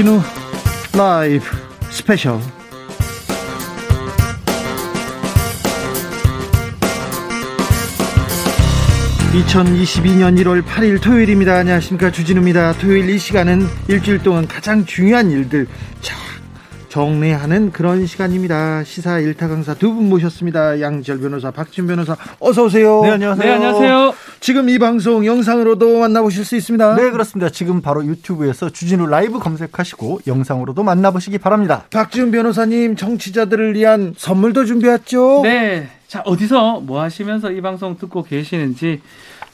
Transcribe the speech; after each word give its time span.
주진우 0.00 0.18
라이브 0.96 1.44
스페셜 1.90 2.40
2022년 9.32 10.36
1월 10.42 10.62
8일 10.62 11.00
토요일입니다. 11.02 11.54
안녕하십니까. 11.54 12.10
주진우입니다. 12.10 12.72
토요일 12.74 13.08
이 13.10 13.18
시간은 13.18 13.66
일주일 13.88 14.22
동안 14.22 14.48
가장 14.48 14.84
중요한 14.84 15.30
일들 15.30 15.66
자, 16.00 16.16
정리하는 16.88 17.70
그런 17.70 18.06
시간입니다. 18.06 18.82
시사 18.82 19.20
일타 19.20 19.46
강사 19.48 19.74
두 19.74 19.94
분 19.94 20.08
모셨습니다. 20.08 20.80
양지열 20.80 21.20
변호사, 21.20 21.50
박진 21.52 21.86
변호사, 21.86 22.16
어서 22.40 22.64
오세요. 22.64 23.02
네, 23.02 23.10
안녕하세요. 23.12 23.44
네, 23.44 23.54
안녕하세요. 23.54 24.14
지금 24.40 24.70
이 24.70 24.78
방송 24.78 25.26
영상으로도 25.26 26.00
만나보실 26.00 26.46
수 26.46 26.56
있습니다. 26.56 26.96
네, 26.96 27.10
그렇습니다. 27.10 27.50
지금 27.50 27.82
바로 27.82 28.04
유튜브에서 28.06 28.70
주진우 28.70 29.06
라이브 29.06 29.38
검색하시고 29.38 30.20
영상으로도 30.26 30.82
만나보시기 30.82 31.36
바랍니다. 31.36 31.84
박지훈 31.90 32.30
변호사님, 32.30 32.96
청취자들을 32.96 33.74
위한 33.74 34.14
선물도 34.16 34.64
준비했죠? 34.64 35.42
네. 35.42 35.88
자, 36.08 36.22
어디서 36.24 36.80
뭐 36.80 37.02
하시면서 37.02 37.52
이 37.52 37.60
방송 37.60 37.98
듣고 37.98 38.22
계시는지 38.22 39.02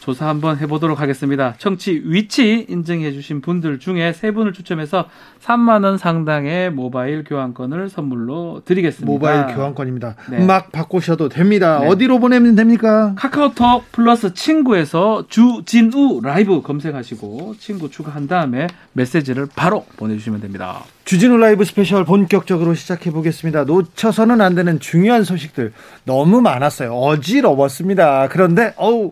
조사 0.06 0.28
한번 0.28 0.56
해보도록 0.58 1.00
하겠습니다. 1.00 1.54
청취 1.58 2.02
위치 2.04 2.64
인증해 2.68 3.10
주신 3.10 3.40
분들 3.40 3.80
중에 3.80 4.12
세 4.12 4.30
분을 4.30 4.52
추첨해서 4.52 5.06
3만 5.42 5.82
원 5.82 5.98
상당의 5.98 6.70
모바일 6.70 7.24
교환권을 7.24 7.88
선물로 7.88 8.62
드리겠습니다. 8.64 9.04
모바일 9.04 9.52
교환권입니다. 9.52 10.14
네. 10.30 10.46
막 10.46 10.70
바꾸셔도 10.70 11.28
됩니다. 11.28 11.80
네. 11.80 11.88
어디로 11.88 12.20
보내면 12.20 12.54
됩니까? 12.54 13.14
카카오톡 13.16 13.90
플러스 13.90 14.32
친구에서 14.32 15.24
주진우 15.28 16.20
라이브 16.22 16.62
검색하시고 16.62 17.56
친구 17.58 17.90
추가한 17.90 18.28
다음에 18.28 18.68
메시지를 18.92 19.48
바로 19.56 19.86
보내주시면 19.96 20.40
됩니다. 20.40 20.84
주진우 21.04 21.36
라이브 21.36 21.64
스페셜 21.64 22.04
본격적으로 22.04 22.74
시작해 22.74 23.10
보겠습니다. 23.10 23.64
놓쳐서는 23.64 24.40
안 24.40 24.54
되는 24.54 24.78
중요한 24.78 25.24
소식들 25.24 25.72
너무 26.04 26.40
많았어요. 26.42 26.92
어지러웠습니다. 26.92 28.28
그런데 28.28 28.72
어우 28.76 29.10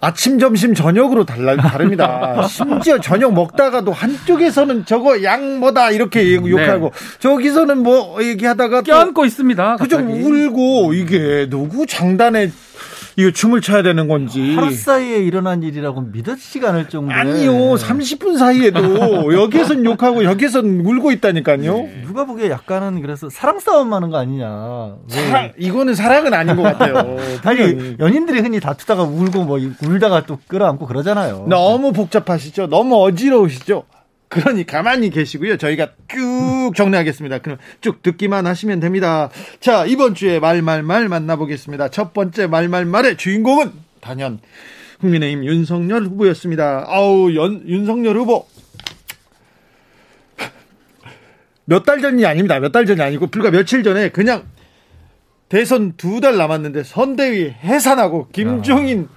아침, 0.00 0.38
점심, 0.38 0.74
저녁으로 0.74 1.24
달라, 1.24 1.56
다릅니다. 1.56 2.46
심지어 2.48 3.00
저녁 3.00 3.32
먹다가도 3.34 3.92
한쪽에서는 3.92 4.84
저거 4.84 5.22
양 5.22 5.58
뭐다 5.58 5.90
이렇게 5.90 6.34
욕하고 6.34 6.92
저기서는 7.18 7.82
뭐 7.82 8.22
얘기하다가 8.22 8.82
또 8.82 8.84
껴안고 8.84 9.24
있습니다. 9.24 9.76
그저. 9.76 9.98
울고 9.98 10.94
이게 10.94 11.46
누구 11.48 11.86
장단에 11.86 12.50
이거 13.18 13.30
춤을 13.30 13.62
춰야 13.62 13.82
되는 13.82 14.08
건지 14.08 14.54
하루 14.54 14.70
사이에 14.70 15.18
일어난 15.18 15.62
일이라고 15.62 16.02
믿어지지가 16.02 16.68
않을 16.68 16.88
정도로 16.90 17.18
아니요 17.18 17.52
30분 17.74 18.36
사이에도 18.38 19.32
여기에선 19.34 19.84
욕하고 19.86 20.22
여기에선 20.24 20.80
울고 20.84 21.12
있다니까요. 21.12 21.88
누가 22.06 22.26
보기에 22.26 22.50
약간은 22.50 23.00
그래서 23.00 23.30
사랑 23.30 23.58
싸움 23.58 23.94
하는 23.94 24.10
거 24.10 24.18
아니냐. 24.18 24.96
왜? 25.10 25.16
사랑, 25.16 25.52
이거는 25.56 25.94
사랑은 25.94 26.34
아닌 26.34 26.56
것 26.56 26.62
같아요. 26.62 27.16
아니 27.44 27.96
연인들이 27.98 28.40
흔히 28.40 28.60
다투다가 28.60 29.04
울고 29.04 29.44
뭐 29.44 29.58
울다가 29.82 30.24
또 30.26 30.38
끌어안고 30.46 30.86
그러잖아요. 30.86 31.46
너무 31.48 31.92
복잡하시죠? 31.92 32.66
너무 32.66 33.02
어지러우시죠? 33.02 33.84
그러니 34.28 34.66
가만히 34.66 35.10
계시고요. 35.10 35.56
저희가 35.56 35.90
쭉 36.08 36.72
정리하겠습니다. 36.74 37.38
그럼 37.38 37.58
쭉 37.80 38.02
듣기만 38.02 38.46
하시면 38.46 38.80
됩니다. 38.80 39.30
자, 39.60 39.86
이번 39.86 40.14
주에 40.14 40.40
말말말 40.40 41.08
만나보겠습니다. 41.08 41.90
첫 41.90 42.12
번째 42.12 42.46
말말말의 42.48 43.16
주인공은 43.16 43.72
단연 44.00 44.40
국민의힘 45.00 45.44
윤석열 45.44 46.04
후보였습니다. 46.04 46.84
아우, 46.88 47.34
연, 47.34 47.62
윤석열 47.68 48.16
후보. 48.16 48.46
몇 51.68 51.84
달 51.84 52.00
전이 52.00 52.24
아닙니다. 52.24 52.58
몇 52.60 52.70
달 52.72 52.86
전이 52.86 53.00
아니고 53.02 53.26
불과 53.28 53.50
며칠 53.50 53.82
전에 53.82 54.10
그냥 54.10 54.44
대선 55.48 55.92
두 55.96 56.20
달 56.20 56.36
남았는데 56.36 56.82
선대위 56.84 57.50
해산하고 57.50 58.28
김종인 58.32 59.08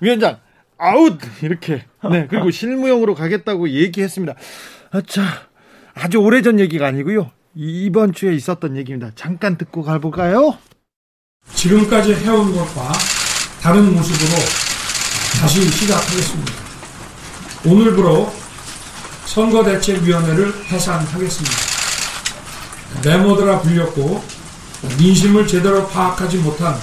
위원장 0.00 0.38
아웃 0.78 1.18
이렇게 1.42 1.84
네 2.10 2.26
그리고 2.28 2.50
실무형으로 2.50 3.14
가겠다고 3.14 3.68
얘기했습니다. 3.68 4.34
아차 4.90 5.22
아주 5.94 6.18
오래전 6.18 6.60
얘기가 6.60 6.86
아니고요 6.86 7.30
이번 7.54 8.12
주에 8.12 8.34
있었던 8.34 8.76
얘기입니다. 8.76 9.10
잠깐 9.16 9.58
듣고 9.58 9.82
가볼까요? 9.82 10.56
지금까지 11.54 12.14
해온 12.14 12.54
것과 12.54 12.92
다른 13.60 13.92
모습으로 13.92 14.30
다시 15.40 15.68
시작하겠습니다. 15.68 16.52
오늘부로 17.66 18.32
선거대책위원회를 19.26 20.52
해산하겠습니다. 20.66 21.56
매머드라 23.04 23.60
불렸고 23.60 24.22
민심을 24.98 25.46
제대로 25.46 25.86
파악하지 25.88 26.38
못한 26.38 26.74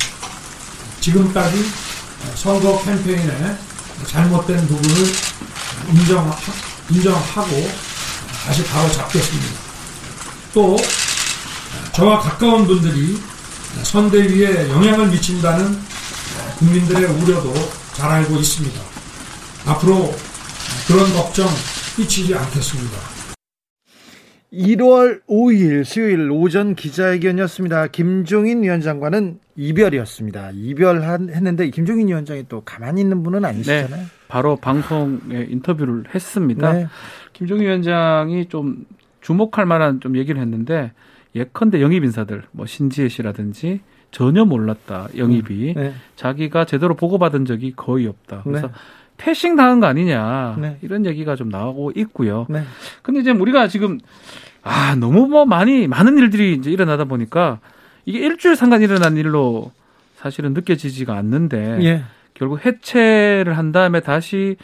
지금까지 1.00 1.58
선거 2.36 2.82
캠페인에 2.84 3.56
잘못된 4.08 4.68
부분을 4.68 4.96
인정하, 5.90 6.36
인정하고 6.90 7.70
다시 8.46 8.64
바로 8.66 8.92
잡겠습니다. 8.92 9.60
또 10.54 10.78
저와 11.94 12.20
가까운 12.20 12.66
분들이 12.68 13.18
선대위에 13.84 14.70
영향을 14.70 15.08
미친다는 15.08 15.78
국민들의 16.58 17.06
우려도 17.06 17.54
잘 17.94 18.10
알고 18.12 18.36
있습니다. 18.38 18.82
앞으로 19.66 20.14
그런 20.88 21.14
걱정 21.14 21.48
끼치지 21.96 22.36
않겠습니다. 22.36 22.98
1월 24.54 25.22
5일 25.28 25.84
수요일 25.84 26.30
오전 26.32 26.76
기자회견이었습니다. 26.76 27.88
김종인 27.88 28.64
위원장과는 28.64 29.40
이별이었습니다. 29.56 30.52
이별했는데 30.54 31.70
김종인 31.70 32.08
위원장이 32.08 32.46
또 32.50 32.62
가만히 32.62 33.02
있는 33.02 33.24
분은 33.24 33.46
아니시잖아요. 33.46 34.04
네, 34.04 34.08
바로 34.28 34.56
방송에 34.58 35.48
인터뷰를 35.50 36.04
했습니다. 36.14 36.74
네. 36.74 36.88
김종인 37.34 37.64
위원장이 37.66 38.48
좀 38.48 38.86
주목할 39.22 39.66
만한 39.66 40.00
좀 40.02 40.18
얘기를 40.18 40.42
했는데 40.42 40.92
예컨대 41.36 41.82
영입 41.82 42.04
인사들 42.04 42.44
뭐 42.52 42.66
신지혜 42.66 43.10
씨라든지 43.10 43.82
전혀 44.12 44.46
몰랐다 44.46 45.10
영입이 45.18 45.74
네. 45.76 45.94
자기가 46.16 46.66
제대로 46.66 46.96
보고받은 46.96 47.46
적이 47.46 47.74
거의 47.76 48.08
없다. 48.08 48.42
그래서 48.44 48.68
네. 48.68 48.74
패싱 49.18 49.56
당한 49.56 49.80
거 49.80 49.88
아니냐 49.88 50.58
네. 50.60 50.78
이런 50.82 51.06
얘기가 51.06 51.36
좀 51.36 51.50
나오고 51.50 51.94
있고요. 51.96 52.46
네. 52.50 52.64
근데 53.02 53.22
이제 53.22 53.32
우리가 53.32 53.68
지금 53.68 54.00
아 54.62 54.96
너무 54.96 55.28
뭐 55.28 55.46
많이 55.46 55.88
많은 55.88 56.18
일들이 56.18 56.54
이제 56.54 56.72
일어나다 56.72 57.06
보니까 57.06 57.60
이게 58.06 58.20
일주일 58.20 58.56
상간 58.56 58.82
일어난 58.82 59.18
일로 59.18 59.72
사실은 60.18 60.54
느껴지지가 60.54 61.14
않는데 61.16 61.80
예. 61.84 62.04
결국 62.34 62.66
해체를 62.66 63.58
한 63.58 63.72
다음에 63.72 64.00
다시 64.00 64.58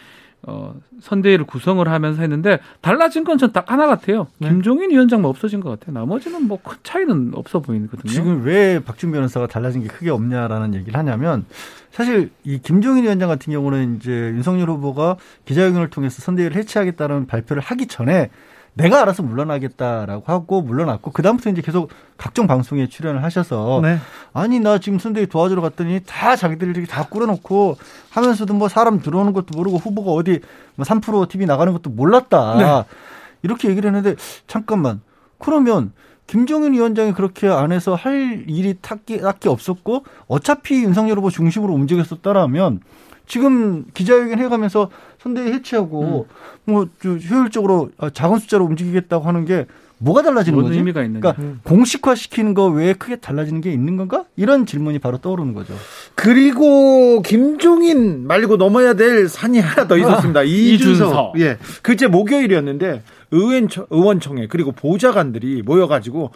어, 0.43 0.73
선대위를 1.01 1.45
구성을 1.45 1.87
하면서 1.87 2.19
했는데 2.21 2.59
달라진 2.81 3.23
건 3.23 3.37
전 3.37 3.53
딱 3.53 3.71
하나 3.71 3.85
같아요. 3.85 4.25
네. 4.39 4.49
김종인 4.49 4.89
위원장만 4.89 5.29
없어진 5.29 5.59
것 5.59 5.69
같아요. 5.69 5.93
나머지는 5.99 6.47
뭐 6.47 6.57
큰 6.63 6.77
차이는 6.81 7.31
없어 7.35 7.59
보이거든요. 7.59 8.11
지금 8.11 8.43
왜 8.43 8.79
박준 8.83 9.11
변호사가 9.11 9.45
달라진 9.45 9.83
게 9.83 9.87
크게 9.87 10.09
없냐라는 10.09 10.73
얘기를 10.73 10.97
하냐면 10.97 11.45
사실 11.91 12.31
이 12.43 12.57
김종인 12.59 13.03
위원장 13.03 13.29
같은 13.29 13.53
경우는 13.53 13.97
이제 13.97 14.11
윤석열 14.11 14.69
후보가 14.71 15.17
기자회견을 15.45 15.89
통해서 15.91 16.21
선대위를 16.23 16.55
해체하겠다는 16.57 17.27
발표를 17.27 17.61
하기 17.61 17.85
전에 17.85 18.31
내가 18.73 19.01
알아서 19.01 19.21
물러나겠다라고 19.23 20.23
하고 20.27 20.61
물러났고 20.61 21.11
그다음부터 21.11 21.49
이제 21.49 21.61
계속 21.61 21.89
각종 22.17 22.47
방송에 22.47 22.87
출연을 22.87 23.23
하셔서 23.23 23.81
네. 23.83 23.97
아니 24.33 24.59
나 24.59 24.77
지금 24.77 24.97
선대위 24.97 25.27
도와주러 25.27 25.61
갔더니 25.61 26.01
다 26.05 26.35
자기들이 26.35 26.71
이렇게 26.71 26.87
다 26.87 27.05
꾸려놓고 27.07 27.77
하면서도 28.11 28.53
뭐 28.53 28.69
사람 28.69 29.01
들어오는 29.01 29.33
것도 29.33 29.57
모르고 29.57 29.77
후보가 29.77 30.11
어디 30.11 30.39
뭐3% 30.77 31.27
TV 31.27 31.45
나가는 31.45 31.71
것도 31.73 31.89
몰랐다 31.89 32.57
네. 32.57 32.95
이렇게 33.43 33.69
얘기를 33.69 33.93
했는데 33.93 34.15
잠깐만 34.47 35.01
그러면 35.37 35.91
김종인 36.27 36.71
위원장이 36.71 37.11
그렇게 37.11 37.49
안에서 37.49 37.93
할 37.95 38.45
일이 38.47 38.75
딱히, 38.81 39.19
딱히 39.19 39.49
없었고 39.49 40.05
어차피 40.27 40.75
윤석열 40.75 41.17
후보 41.17 41.29
중심으로 41.29 41.73
움직였었다라면 41.73 42.79
지금 43.27 43.85
기자회견 43.93 44.39
해가면서 44.39 44.89
선대위 45.19 45.51
해체하고 45.53 46.27
뭐저 46.65 47.15
효율적으로 47.29 47.91
작은 48.13 48.39
숫자로 48.39 48.65
움직이겠다고 48.65 49.25
하는 49.25 49.45
게 49.45 49.65
뭐가 49.99 50.23
달라지는 50.23 50.59
거지? 50.63 50.77
의미가 50.79 51.03
있느냐. 51.03 51.19
그러니까 51.19 51.59
공식화 51.63 52.15
시키는 52.15 52.55
거 52.55 52.65
외에 52.65 52.93
크게 52.93 53.17
달라지는 53.17 53.61
게 53.61 53.71
있는 53.71 53.97
건가? 53.97 54.25
이런 54.35 54.65
질문이 54.65 54.97
바로 54.97 55.19
떠오르는 55.19 55.53
거죠. 55.53 55.75
그리고 56.15 57.21
김종인 57.21 58.25
말고 58.25 58.57
넘어야 58.57 58.95
될 58.95 59.29
산이 59.29 59.59
하나 59.59 59.87
더 59.87 59.97
있었습니다. 59.97 60.41
이준석. 60.41 61.07
이준석. 61.07 61.39
예. 61.41 61.57
그제 61.83 62.07
목요일이었는데 62.07 63.03
의원청, 63.29 63.85
의원총회 63.91 64.47
그리고 64.47 64.71
보좌관들이 64.71 65.61
모여가지고 65.61 66.31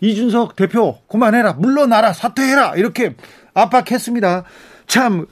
이준석 0.00 0.56
대표 0.56 0.98
그만해라 1.08 1.52
물러나라 1.52 2.12
사퇴해라 2.12 2.74
이렇게 2.74 3.14
압박했습니다. 3.54 4.42
참 4.88 5.26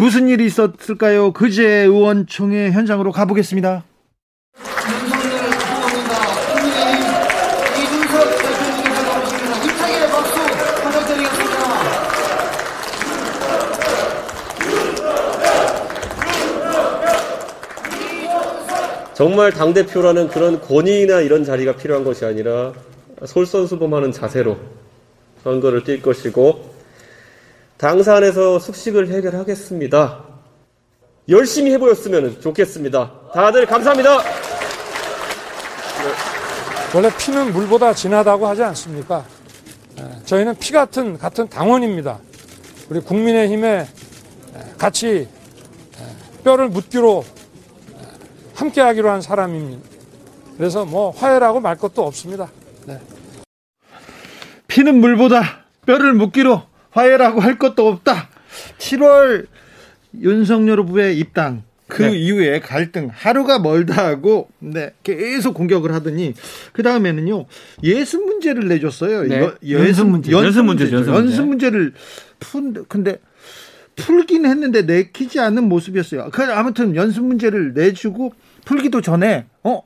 무슨 0.00 0.28
일이 0.28 0.46
있었을까요? 0.46 1.30
그제 1.34 1.62
의원총회 1.82 2.70
현장으로 2.70 3.12
가보겠습니다. 3.12 3.84
정말 19.12 19.52
당대표라는 19.52 20.28
그런 20.28 20.62
권위나 20.62 21.20
이런 21.20 21.44
자리가 21.44 21.76
필요한 21.76 22.04
것이 22.04 22.24
아니라 22.24 22.72
솔선수범하는 23.22 24.12
자세로 24.12 24.56
선거를 25.44 25.84
뛸 25.84 26.00
것이고 26.00 26.79
당사 27.80 28.16
안에서 28.16 28.58
숙식을 28.58 29.08
해결하겠습니다. 29.08 30.22
열심히 31.30 31.72
해보였으면 31.72 32.38
좋겠습니다. 32.42 33.10
다들 33.32 33.64
감사합니다. 33.64 34.18
원래 36.94 37.10
피는 37.16 37.54
물보다 37.54 37.94
진하다고 37.94 38.46
하지 38.46 38.62
않습니까? 38.64 39.24
예, 39.98 40.24
저희는 40.26 40.56
피 40.56 40.72
같은 40.72 41.16
같은 41.16 41.48
당원입니다. 41.48 42.18
우리 42.90 43.00
국민의힘에 43.00 43.86
예, 43.86 44.74
같이 44.76 45.26
예, 45.26 46.42
뼈를 46.44 46.68
묻기로 46.68 47.24
함께하기로 48.56 49.08
한 49.08 49.22
사람입니다. 49.22 49.88
그래서 50.58 50.84
뭐 50.84 51.12
화해라고 51.12 51.60
말 51.60 51.76
것도 51.76 52.04
없습니다. 52.04 52.50
네. 52.84 53.00
피는 54.68 55.00
물보다 55.00 55.64
뼈를 55.86 56.12
묻기로 56.12 56.68
화해라고 56.90 57.40
할 57.40 57.58
것도 57.58 57.88
없다. 57.88 58.28
7월 58.78 59.46
윤석열 60.20 60.80
후보의 60.80 61.18
입당 61.18 61.62
그 61.86 62.02
네. 62.02 62.16
이후에 62.16 62.60
갈등 62.60 63.10
하루가 63.12 63.58
멀다 63.58 64.06
하고 64.06 64.48
네, 64.60 64.92
계속 65.02 65.54
공격을 65.54 65.92
하더니 65.92 66.34
그 66.72 66.82
다음에는요 66.82 67.46
예습 67.82 68.24
문제를 68.24 68.68
내줬어요. 68.68 69.22
네. 69.24 69.40
여- 69.40 69.56
연습 69.70 70.06
문제. 70.08 70.30
연습 70.32 70.64
문제죠, 70.64 70.96
연습 70.96 71.10
문제. 71.10 71.26
연습 71.30 71.46
문제를 71.46 71.92
푼 72.38 72.84
근데 72.88 73.18
풀긴 73.96 74.46
했는데 74.46 74.82
내키지 74.82 75.40
않는 75.40 75.68
모습이었어요. 75.68 76.30
그 76.32 76.42
아무튼 76.44 76.94
연습 76.96 77.24
문제를 77.24 77.74
내주고 77.74 78.32
풀기도 78.64 79.00
전에 79.00 79.46
어 79.62 79.82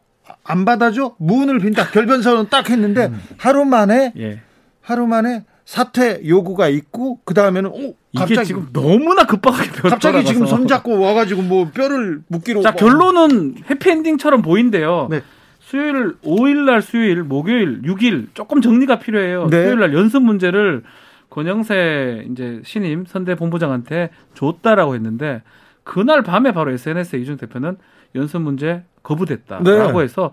안 0.47 0.65
받아줘 0.67 1.17
무운을 1.19 1.59
빈다 1.59 1.91
결변선언 1.91 2.49
딱 2.51 2.69
했는데 2.71 3.07
음. 3.07 3.21
하루 3.39 3.65
만에 3.65 4.13
예. 4.19 4.41
하루 4.83 5.07
만에 5.07 5.45
사퇴 5.65 6.23
요구가 6.29 6.69
있고 6.69 7.21
그 7.25 7.33
다음에는 7.35 7.71
오 7.71 7.79
이게 8.13 8.19
갑자기 8.19 8.47
지금 8.49 8.69
너무나 8.73 9.25
급박하게 9.25 9.71
별 9.73 9.91
갑자기 9.91 10.19
지금 10.25 10.41
돌아가서. 10.41 10.57
손잡고 10.57 11.01
와가지고 11.01 11.43
뭐 11.43 11.71
뼈를 11.73 12.21
묶기로 12.29 12.61
자 12.63 12.73
뭐- 12.73 12.79
결론은 12.79 13.55
해피엔딩처럼 13.71 14.43
보이는데요. 14.43 15.09
네. 15.11 15.23
수요일 15.61 16.15
5일 16.23 16.67
날 16.67 16.83
수요일 16.83 17.23
목요일 17.23 17.81
6일 17.83 18.29
조금 18.35 18.61
정리가 18.61 18.99
필요해요. 18.99 19.47
네. 19.49 19.63
수요일 19.63 19.81
날 19.81 19.95
연습 19.95 20.23
문제를 20.23 20.83
권영세 21.31 22.27
이제 22.31 22.61
신임 22.65 23.05
선대 23.07 23.35
본부장한테 23.35 24.11
줬다라고 24.35 24.95
했는데 24.95 25.43
그날 25.83 26.23
밤에 26.23 26.53
바로 26.53 26.71
SNS에 26.73 27.19
이준 27.19 27.37
대표는 27.39 27.77
연습 28.15 28.41
문제 28.43 28.85
거부됐다라고 29.03 29.99
네. 29.99 30.05
해서 30.05 30.31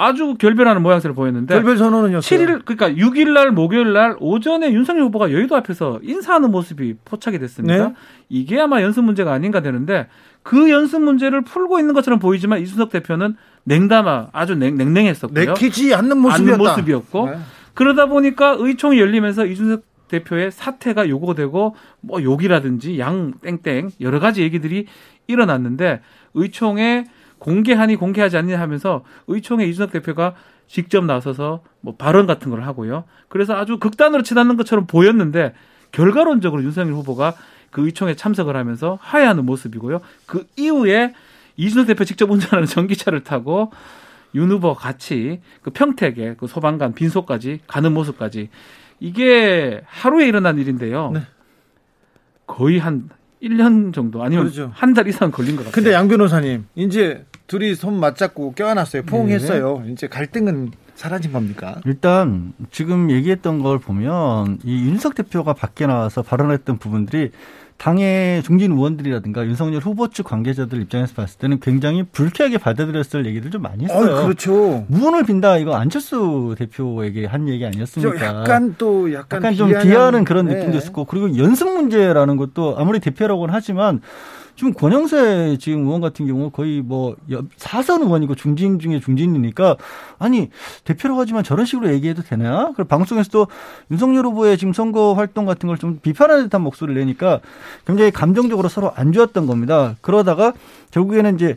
아주 0.00 0.34
결별하는 0.38 0.82
모양새를 0.82 1.14
보였는데 1.14 1.54
결별 1.54 1.76
선언은였어요. 1.76 2.20
7일 2.20 2.64
그러니까 2.64 2.88
6일 2.90 3.34
날 3.34 3.50
목요일 3.50 3.92
날 3.92 4.16
오전에 4.18 4.72
윤석열 4.72 5.02
후보가 5.04 5.30
여의도 5.30 5.54
앞에서 5.56 6.00
인사하는 6.02 6.50
모습이 6.50 6.94
포착이 7.04 7.38
됐습니다. 7.38 7.88
네. 7.88 7.94
이게 8.30 8.58
아마 8.58 8.80
연습 8.80 9.04
문제가 9.04 9.34
아닌가 9.34 9.60
되는데 9.60 10.08
그 10.42 10.70
연습 10.70 11.02
문제를 11.02 11.42
풀고 11.42 11.78
있는 11.78 11.92
것처럼 11.92 12.18
보이지만 12.18 12.60
이준석 12.62 12.88
대표는 12.88 13.36
냉담아 13.64 14.28
아주 14.32 14.54
냉, 14.54 14.76
냉랭했었고요. 14.76 15.44
내키지 15.44 15.94
않는 15.94 16.16
모습이었다. 16.16 16.54
않는 16.54 16.58
모습이었고 16.58 17.30
네. 17.30 17.38
그러다 17.74 18.06
보니까 18.06 18.56
의총이 18.58 18.98
열리면서 18.98 19.44
이준석 19.44 19.82
대표의 20.08 20.50
사퇴가 20.50 21.10
요구되고 21.10 21.76
뭐 22.00 22.22
욕이라든지 22.22 22.98
양 22.98 23.34
땡땡 23.42 23.90
여러 24.00 24.18
가지 24.18 24.40
얘기들이 24.40 24.86
일어났는데 25.26 26.00
의총에 26.32 27.04
공개하니 27.40 27.96
공개하지 27.96 28.36
않니 28.36 28.52
하면서 28.52 29.02
의총에 29.26 29.64
이준석 29.64 29.90
대표가 29.90 30.34
직접 30.68 31.04
나서서 31.04 31.62
뭐 31.80 31.96
발언 31.96 32.28
같은 32.28 32.50
걸 32.50 32.62
하고요. 32.62 33.04
그래서 33.28 33.56
아주 33.56 33.78
극단으로 33.78 34.22
치닫는 34.22 34.56
것처럼 34.56 34.86
보였는데 34.86 35.54
결과론적으로 35.90 36.62
윤석열 36.62 36.94
후보가 36.94 37.34
그 37.70 37.84
의총에 37.84 38.14
참석을 38.14 38.56
하면서 38.56 38.98
하야하는 39.00 39.44
모습이고요. 39.46 40.00
그 40.26 40.46
이후에 40.56 41.12
이준석 41.56 41.88
대표 41.88 42.04
직접 42.04 42.30
운전하는 42.30 42.66
전기차를 42.66 43.24
타고 43.24 43.72
윤 44.34 44.50
후보 44.50 44.74
같이 44.74 45.40
그 45.62 45.70
평택에 45.70 46.36
그 46.38 46.46
소방관 46.46 46.94
빈소까지 46.94 47.60
가는 47.66 47.92
모습까지 47.92 48.48
이게 49.00 49.82
하루에 49.86 50.28
일어난 50.28 50.58
일인데요. 50.58 51.10
네. 51.12 51.22
거의 52.46 52.78
한 52.78 53.08
1년 53.42 53.92
정도 53.92 54.22
아니면 54.22 54.44
그렇죠. 54.44 54.70
한달 54.74 55.08
이상 55.08 55.30
걸린 55.30 55.56
것 55.56 55.64
같아요. 55.64 55.72
근데 55.72 55.92
양 55.92 56.08
변호사님 56.08 56.66
이제 56.74 57.24
둘이 57.46 57.74
손 57.74 57.98
맞잡고 57.98 58.52
껴안았어요. 58.52 59.02
포옹했어요. 59.02 59.84
이제 59.88 60.06
갈등은 60.06 60.72
사라진 60.94 61.32
겁니까? 61.32 61.80
일단 61.86 62.52
지금 62.70 63.10
얘기했던 63.10 63.60
걸 63.62 63.78
보면 63.78 64.58
이 64.64 64.84
윤석 64.84 65.14
대표가 65.14 65.54
밖에 65.54 65.86
나와서 65.86 66.22
발언했던 66.22 66.78
부분들이 66.78 67.30
당의 67.80 68.42
중진 68.42 68.72
의원들이라든가 68.72 69.46
윤석열 69.46 69.80
후보 69.80 70.08
측 70.08 70.24
관계자들 70.26 70.82
입장에서 70.82 71.14
봤을 71.14 71.38
때는 71.38 71.60
굉장히 71.60 72.02
불쾌하게 72.02 72.58
받아들였을 72.58 73.24
얘기들 73.24 73.50
좀 73.50 73.62
많이 73.62 73.84
했어요. 73.84 74.16
어, 74.18 74.22
그렇죠. 74.24 74.84
무언을 74.88 75.24
빈다 75.24 75.56
이거 75.56 75.74
안철수 75.74 76.54
대표에게 76.58 77.24
한 77.24 77.48
얘기 77.48 77.60
저 77.62 77.68
아니었습니까? 77.68 78.22
약간 78.26 78.74
또 78.76 79.10
약간, 79.14 79.38
약간 79.38 79.54
좀 79.54 79.70
비아냥- 79.70 79.82
비하하는 79.82 80.24
그런 80.24 80.46
네. 80.46 80.56
느낌도 80.56 80.76
있었고 80.76 81.06
그리고 81.06 81.34
연습 81.38 81.68
문제라는 81.72 82.36
것도 82.36 82.74
아무리 82.78 83.00
대표라고는 83.00 83.54
하지만 83.54 84.02
지금 84.60 84.74
권영세 84.74 85.56
지금 85.58 85.86
의원 85.86 86.02
같은 86.02 86.26
경우 86.26 86.50
거의 86.50 86.82
뭐 86.82 87.16
여- 87.32 87.42
사선 87.56 88.02
의원이고 88.02 88.34
중진 88.34 88.78
중에 88.78 89.00
중진이니까 89.00 89.78
아니 90.18 90.50
대표라고 90.84 91.18
하지만 91.18 91.42
저런 91.42 91.64
식으로 91.64 91.90
얘기해도 91.94 92.20
되나? 92.22 92.66
그리고 92.76 92.84
방송에서도 92.88 93.46
윤석열 93.90 94.26
후보의 94.26 94.58
지금 94.58 94.74
선거 94.74 95.14
활동 95.14 95.46
같은 95.46 95.66
걸 95.66 95.78
좀 95.78 95.98
비판하는 96.02 96.44
듯한 96.44 96.60
목소리를 96.60 97.00
내니까 97.00 97.40
굉장히 97.86 98.10
감정적으로 98.10 98.68
서로 98.68 98.92
안 98.96 99.12
좋았던 99.12 99.46
겁니다. 99.46 99.96
그러다가 100.02 100.52
결국에는 100.90 101.36
이제 101.36 101.56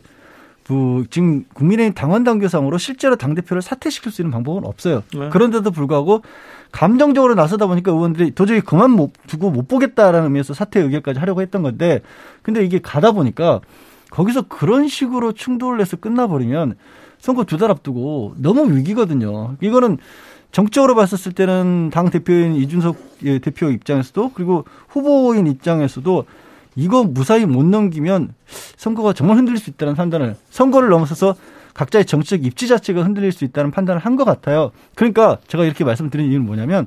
그 0.66 1.04
지금 1.10 1.44
국민의힘 1.52 1.92
당원 1.92 2.24
당규상으로 2.24 2.78
실제로 2.78 3.16
당 3.16 3.34
대표를 3.34 3.60
사퇴시킬 3.60 4.12
수 4.12 4.22
있는 4.22 4.30
방법은 4.32 4.64
없어요. 4.64 5.02
네. 5.14 5.28
그런데도 5.28 5.72
불구하고 5.72 6.22
감정적으로 6.74 7.36
나서다 7.36 7.68
보니까 7.68 7.92
의원들이 7.92 8.32
도저히 8.32 8.60
그만 8.60 8.90
못 8.90 9.12
두고 9.28 9.52
못 9.52 9.68
보겠다라는 9.68 10.24
의미에서 10.24 10.54
사퇴 10.54 10.80
의결까지 10.80 11.20
하려고 11.20 11.40
했던 11.40 11.62
건데 11.62 12.00
근데 12.42 12.64
이게 12.64 12.80
가다 12.80 13.12
보니까 13.12 13.60
거기서 14.10 14.42
그런 14.48 14.88
식으로 14.88 15.30
충돌을 15.32 15.80
해서 15.80 15.96
끝나버리면 15.96 16.74
선거 17.18 17.44
두 17.44 17.58
달 17.58 17.70
앞두고 17.70 18.34
너무 18.38 18.76
위기거든요. 18.76 19.54
이거는 19.60 19.98
정적으로 20.50 20.96
봤었을 20.96 21.30
때는 21.30 21.90
당 21.92 22.10
대표인 22.10 22.56
이준석 22.56 22.96
예, 23.24 23.38
대표 23.38 23.70
입장에서도 23.70 24.32
그리고 24.34 24.64
후보인 24.88 25.46
입장에서도 25.46 26.24
이거 26.74 27.04
무사히 27.04 27.46
못 27.46 27.64
넘기면 27.64 28.34
선거가 28.76 29.12
정말 29.12 29.36
흔들릴 29.36 29.58
수 29.58 29.70
있다는 29.70 29.94
판단을 29.94 30.34
선거를 30.50 30.88
넘어서서 30.88 31.36
각자의 31.74 32.04
정치적 32.06 32.44
입지 32.44 32.68
자체가 32.68 33.02
흔들릴 33.02 33.32
수 33.32 33.44
있다는 33.44 33.70
판단을 33.70 34.00
한 34.00 34.14
것 34.16 34.24
같아요. 34.24 34.70
그러니까 34.94 35.38
제가 35.48 35.64
이렇게 35.64 35.84
말씀드린 35.84 36.26
이유는 36.30 36.46
뭐냐면 36.46 36.86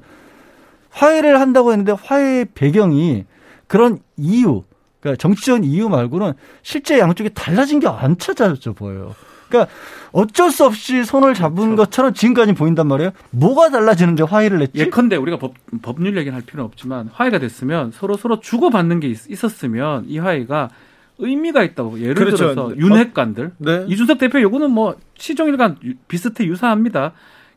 화해를 0.92 1.40
한다고 1.40 1.72
했는데 1.72 1.92
화해의 1.92 2.48
배경이 2.56 3.26
그런 3.68 4.00
이유, 4.16 4.64
그러니까 5.02 5.22
정치적인 5.22 5.64
이유 5.66 5.90
말고는 5.90 6.34
실제 6.64 7.00
양쪽이 7.00 7.32
달라진 7.34 7.80
게 7.80 7.88
안 7.88 8.18
찾아져 8.18 8.72
보여요. 8.74 9.14
그러니까 9.50 9.72
어쩔 10.12 10.52
수 10.52 10.66
없이 10.66 11.04
손을 11.06 11.34
잡은 11.34 11.76
것처럼 11.76 12.14
지금까지 12.14 12.54
보인단 12.54 12.88
말이에요. 12.88 13.12
뭐가 13.32 13.70
달라지는데 13.70 14.24
화해를 14.24 14.60
냈지? 14.60 14.80
예컨대 14.80 15.16
우리가 15.18 15.38
법, 15.38 15.54
법률 15.82 16.18
얘기는 16.18 16.34
할 16.36 16.42
필요는 16.46 16.66
없지만 16.66 17.10
화해가 17.14 17.40
됐으면 17.40 17.92
서로 17.92 18.18
서로 18.18 18.40
주고받는 18.40 19.00
게 19.00 19.08
있, 19.10 19.44
었으면이 19.44 20.18
화해가 20.18 20.70
의미가 21.20 21.64
있다고 21.64 22.00
예를 22.00 22.16
그렇죠. 22.16 22.38
들어서 22.54 22.78
윤핵관들 22.78 23.52
네. 23.58 23.86
이준석 23.88 24.18
대표 24.20 24.40
요구는 24.42 24.72
뭐 24.72 24.96
시종일관 25.18 25.78
유- 25.84 25.96
비슷해 26.08 26.46
유사합니다. 26.46 27.14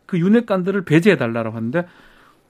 그 0.06 0.18
윤핵관들을 0.18 0.84
배제해 0.84 1.16
달라고 1.16 1.50
하는데 1.56 1.86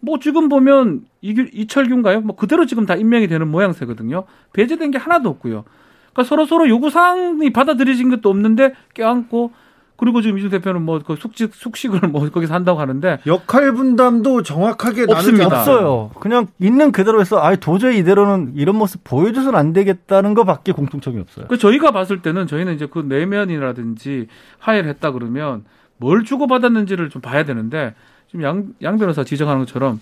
뭐 0.00 0.19
지금 0.19 0.49
보면 0.49 1.02
이, 1.21 1.35
이철규인가요? 1.52 2.21
뭐 2.23 2.37
그대로 2.37 2.64
지금 2.64 2.87
다 2.87 2.95
임명이 2.95 3.26
되는 3.29 3.49
모양새거든요. 3.49 4.25
배제된 4.52 4.90
게 4.93 4.99
하나도 4.99 5.29
없고요. 5.29 5.64
그러니까 6.12 6.25
서로 6.29 6.47
서로 6.47 6.69
요구 6.69 6.90
사항이 6.90 7.52
받아들여진 7.52 8.09
것도 8.11 8.31
없는데 8.31 8.75
껴안고 8.95 9.52
그리고 10.00 10.23
지금 10.23 10.38
이준 10.38 10.49
대표는 10.50 10.83
뭐 10.83 11.00
그 11.00 11.16
숙식 11.16 11.54
숙식을 11.54 12.09
뭐 12.09 12.28
거기서 12.30 12.54
한다고 12.54 12.80
하는데 12.80 13.19
역할 13.26 13.73
분담도 13.73 14.42
정확하게 14.42 15.07
없습니다. 15.09 15.61
없어요. 15.61 16.11
그냥 16.21 16.47
있는 16.59 16.90
그대로 16.90 17.21
해서 17.21 17.38
아 17.38 17.54
도저히 17.57 17.99
이대로는 17.99 18.54
이런 18.57 18.76
모습 18.76 19.04
보여줘서는 19.04 19.59
안 19.59 19.73
되겠다는 19.73 20.35
것밖에 20.35 20.73
공통점이 20.73 21.21
없어요. 21.21 21.47
그 21.49 21.59
저희가 21.59 21.90
봤을 21.90 22.23
때는 22.23 22.47
저희는 22.47 22.75
이제 22.75 22.87
그 22.87 23.00
내면이라든지 23.00 24.28
화해를 24.59 24.88
했다 24.88 25.12
그러면 25.12 25.64
뭘 25.99 26.25
주고받았는지를 26.25 27.11
좀 27.11 27.21
봐야 27.21 27.45
되는데 27.45 27.95
지금 28.30 28.45
양, 28.45 28.69
양 28.83 28.97
변호사 28.99 29.23
지적하는 29.25 29.61
것처럼 29.61 30.00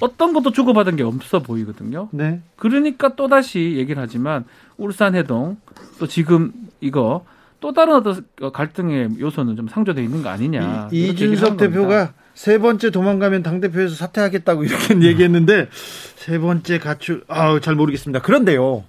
어떤 0.00 0.32
것도 0.32 0.50
주고받은 0.50 0.96
게 0.96 1.02
없어 1.02 1.40
보이거든요. 1.40 2.08
네. 2.12 2.40
그러니까 2.56 3.14
또 3.14 3.28
다시 3.28 3.74
얘기를 3.76 4.02
하지만 4.02 4.44
울산 4.76 5.14
해동 5.14 5.56
또 5.98 6.06
지금 6.06 6.52
이거 6.80 7.24
또 7.64 7.72
다른 7.72 7.94
어떤 7.94 8.26
갈등의 8.52 9.18
요소는 9.18 9.56
좀 9.56 9.68
상조돼 9.68 10.02
있는 10.04 10.22
거 10.22 10.28
아니냐. 10.28 10.90
이, 10.92 11.08
이준석. 11.08 11.56
대표가 11.56 12.12
세 12.34 12.58
번째 12.58 12.90
도망가면 12.90 13.42
당 13.42 13.62
대표에서 13.62 13.94
사퇴하겠다고 13.94 14.64
이렇게 14.64 15.00
얘기했는데 15.00 15.68
세 16.14 16.38
번째 16.38 16.78
가출 16.78 17.24
아우 17.26 17.60
잘 17.60 17.74
모르겠습니다. 17.74 18.20
그런데요. 18.20 18.84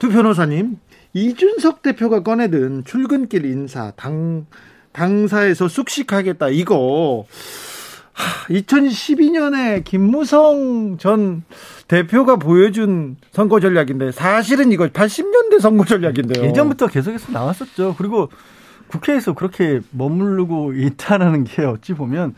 두 0.00 0.08
변호사님 0.08 0.78
이준석 1.12 1.82
대표가 1.82 2.22
꺼내든 2.22 2.84
출근길 2.86 3.44
인사 3.44 3.90
당 3.96 4.46
당사에서 4.92 5.68
쑥식하겠다 5.68 6.48
이거 6.48 7.26
2012년에 8.48 9.84
김무성 9.84 10.96
전 10.98 11.42
대표가 11.88 12.36
보여준 12.36 13.16
선거 13.32 13.60
전략인데 13.60 14.12
사실은 14.12 14.72
이거 14.72 14.86
80년대 14.86 15.60
선거 15.60 15.84
전략인데요. 15.84 16.44
예전부터 16.44 16.86
계속해서 16.86 17.32
나왔었죠. 17.32 17.94
그리고 17.98 18.28
국회에서 18.86 19.32
그렇게 19.32 19.80
머무르고 19.90 20.74
있다는 20.74 21.44
게 21.44 21.64
어찌 21.64 21.94
보면 21.94 22.34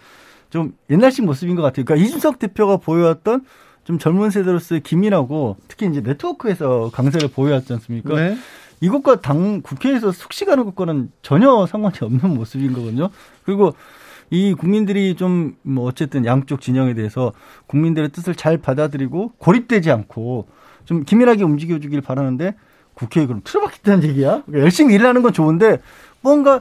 좀 0.50 0.72
옛날식 0.90 1.24
모습인 1.24 1.56
것 1.56 1.62
같아요. 1.62 1.84
그러니까 1.84 2.06
이준석 2.06 2.38
대표가 2.38 2.78
보여왔던 2.78 3.44
좀 3.84 3.98
젊은 3.98 4.30
세대로서의 4.30 4.82
기민하고 4.82 5.56
특히 5.68 5.86
이제 5.86 6.00
네트워크에서 6.00 6.90
강세를 6.92 7.28
보여왔지 7.28 7.72
않습니까? 7.74 8.14
네. 8.14 8.36
이것과 8.80 9.20
당 9.20 9.62
국회에서 9.62 10.12
숙식하는 10.12 10.64
것과는 10.64 11.10
전혀 11.22 11.66
상관이 11.66 11.94
없는 12.00 12.34
모습인 12.34 12.72
거거든요. 12.72 13.10
그리고 13.44 13.74
이 14.30 14.54
국민들이 14.54 15.14
좀 15.14 15.56
뭐 15.62 15.86
어쨌든 15.86 16.24
양쪽 16.26 16.60
진영에 16.60 16.94
대해서 16.94 17.32
국민들의 17.66 18.10
뜻을 18.10 18.34
잘 18.34 18.58
받아들이고 18.58 19.32
고립되지 19.38 19.90
않고 19.90 20.48
좀 20.84 21.04
기민하게 21.04 21.44
움직여주길 21.44 22.00
바라는데 22.00 22.54
국회에 22.94 23.26
그럼 23.26 23.40
틀어박혔다는 23.44 24.08
얘기야? 24.08 24.42
그러니까 24.46 24.60
열심히 24.60 24.94
일하는 24.94 25.22
건 25.22 25.32
좋은데 25.32 25.80
뭔가 26.20 26.60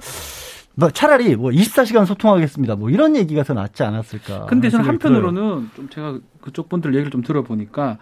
뭐 0.75 0.89
차라리 0.89 1.36
뭐 1.36 1.51
24시간 1.51 2.05
소통하겠습니다. 2.05 2.75
뭐 2.75 2.89
이런 2.89 3.15
얘기가 3.15 3.43
더 3.43 3.53
낫지 3.53 3.84
않았을까. 3.84 4.45
근데 4.48 4.69
저는 4.69 4.84
들어요. 4.84 4.91
한편으로는 4.93 5.69
좀 5.75 5.89
제가 5.89 6.19
그쪽 6.41 6.67
분들 6.69 6.93
얘기를 6.93 7.12
좀 7.12 7.22
들어보니까 7.22 7.98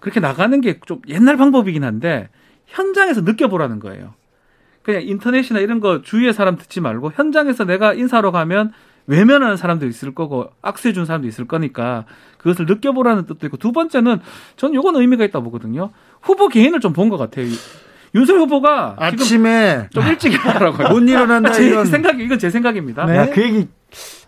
그렇게 0.00 0.20
나가는 0.20 0.60
게 0.60 0.78
좀 0.86 1.00
옛날 1.08 1.36
방법이긴 1.36 1.84
한데 1.84 2.28
현장에서 2.66 3.22
느껴보라는 3.22 3.78
거예요. 3.80 4.14
그냥 4.82 5.02
인터넷이나 5.02 5.60
이런 5.60 5.80
거 5.80 6.02
주위의 6.02 6.32
사람 6.32 6.56
듣지 6.56 6.80
말고 6.80 7.12
현장에서 7.14 7.64
내가 7.64 7.94
인사하러 7.94 8.30
가면 8.30 8.72
외면하는 9.08 9.56
사람도 9.56 9.86
있을 9.86 10.14
거고 10.14 10.50
악수해 10.62 10.92
준 10.92 11.04
사람도 11.06 11.26
있을 11.26 11.46
거니까 11.48 12.04
그것을 12.36 12.66
느껴보라는 12.66 13.26
뜻도 13.26 13.46
있고 13.46 13.56
두 13.56 13.72
번째는 13.72 14.20
저는 14.56 14.74
요건 14.74 14.94
의미가 14.96 15.24
있다 15.24 15.40
보거든요. 15.40 15.90
후보 16.22 16.46
개인을 16.48 16.78
좀 16.80 16.92
본 16.92 17.08
것 17.08 17.16
같아요. 17.16 17.46
이- 17.46 17.58
윤석열 18.14 18.42
후보가 18.42 18.96
지금 19.10 19.22
아침에 19.24 19.88
좀 19.92 20.04
일찍 20.06 20.32
일어나라고요. 20.34 20.88
못 20.88 21.00
일어난다 21.00 21.52
제 21.52 21.66
이런 21.66 21.84
생각이 21.84 22.22
이건 22.22 22.38
제 22.38 22.48
생각입니다. 22.50 23.04
네. 23.06 23.16
야, 23.16 23.26
그 23.30 23.42
얘기 23.42 23.68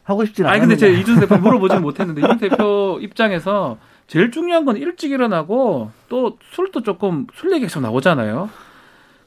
하고 0.03 0.25
싶진 0.25 0.45
않아요. 0.45 0.53
아니 0.55 0.61
근데 0.61 0.77
제가 0.77 0.99
이준 0.99 1.21
대표 1.21 1.37
물어보지는 1.39 1.81
못했는데 1.83 2.21
이준 2.23 2.39
대표 2.39 2.99
입장에서 3.01 3.79
제일 4.07 4.31
중요한 4.33 4.65
건 4.65 4.77
일찍 4.77 5.13
일어나고 5.13 5.93
또 6.09 6.37
술도 6.53 6.83
조금 6.83 7.27
술 7.35 7.53
얘기 7.53 7.63
계속 7.63 7.81
나오잖아요. 7.81 8.51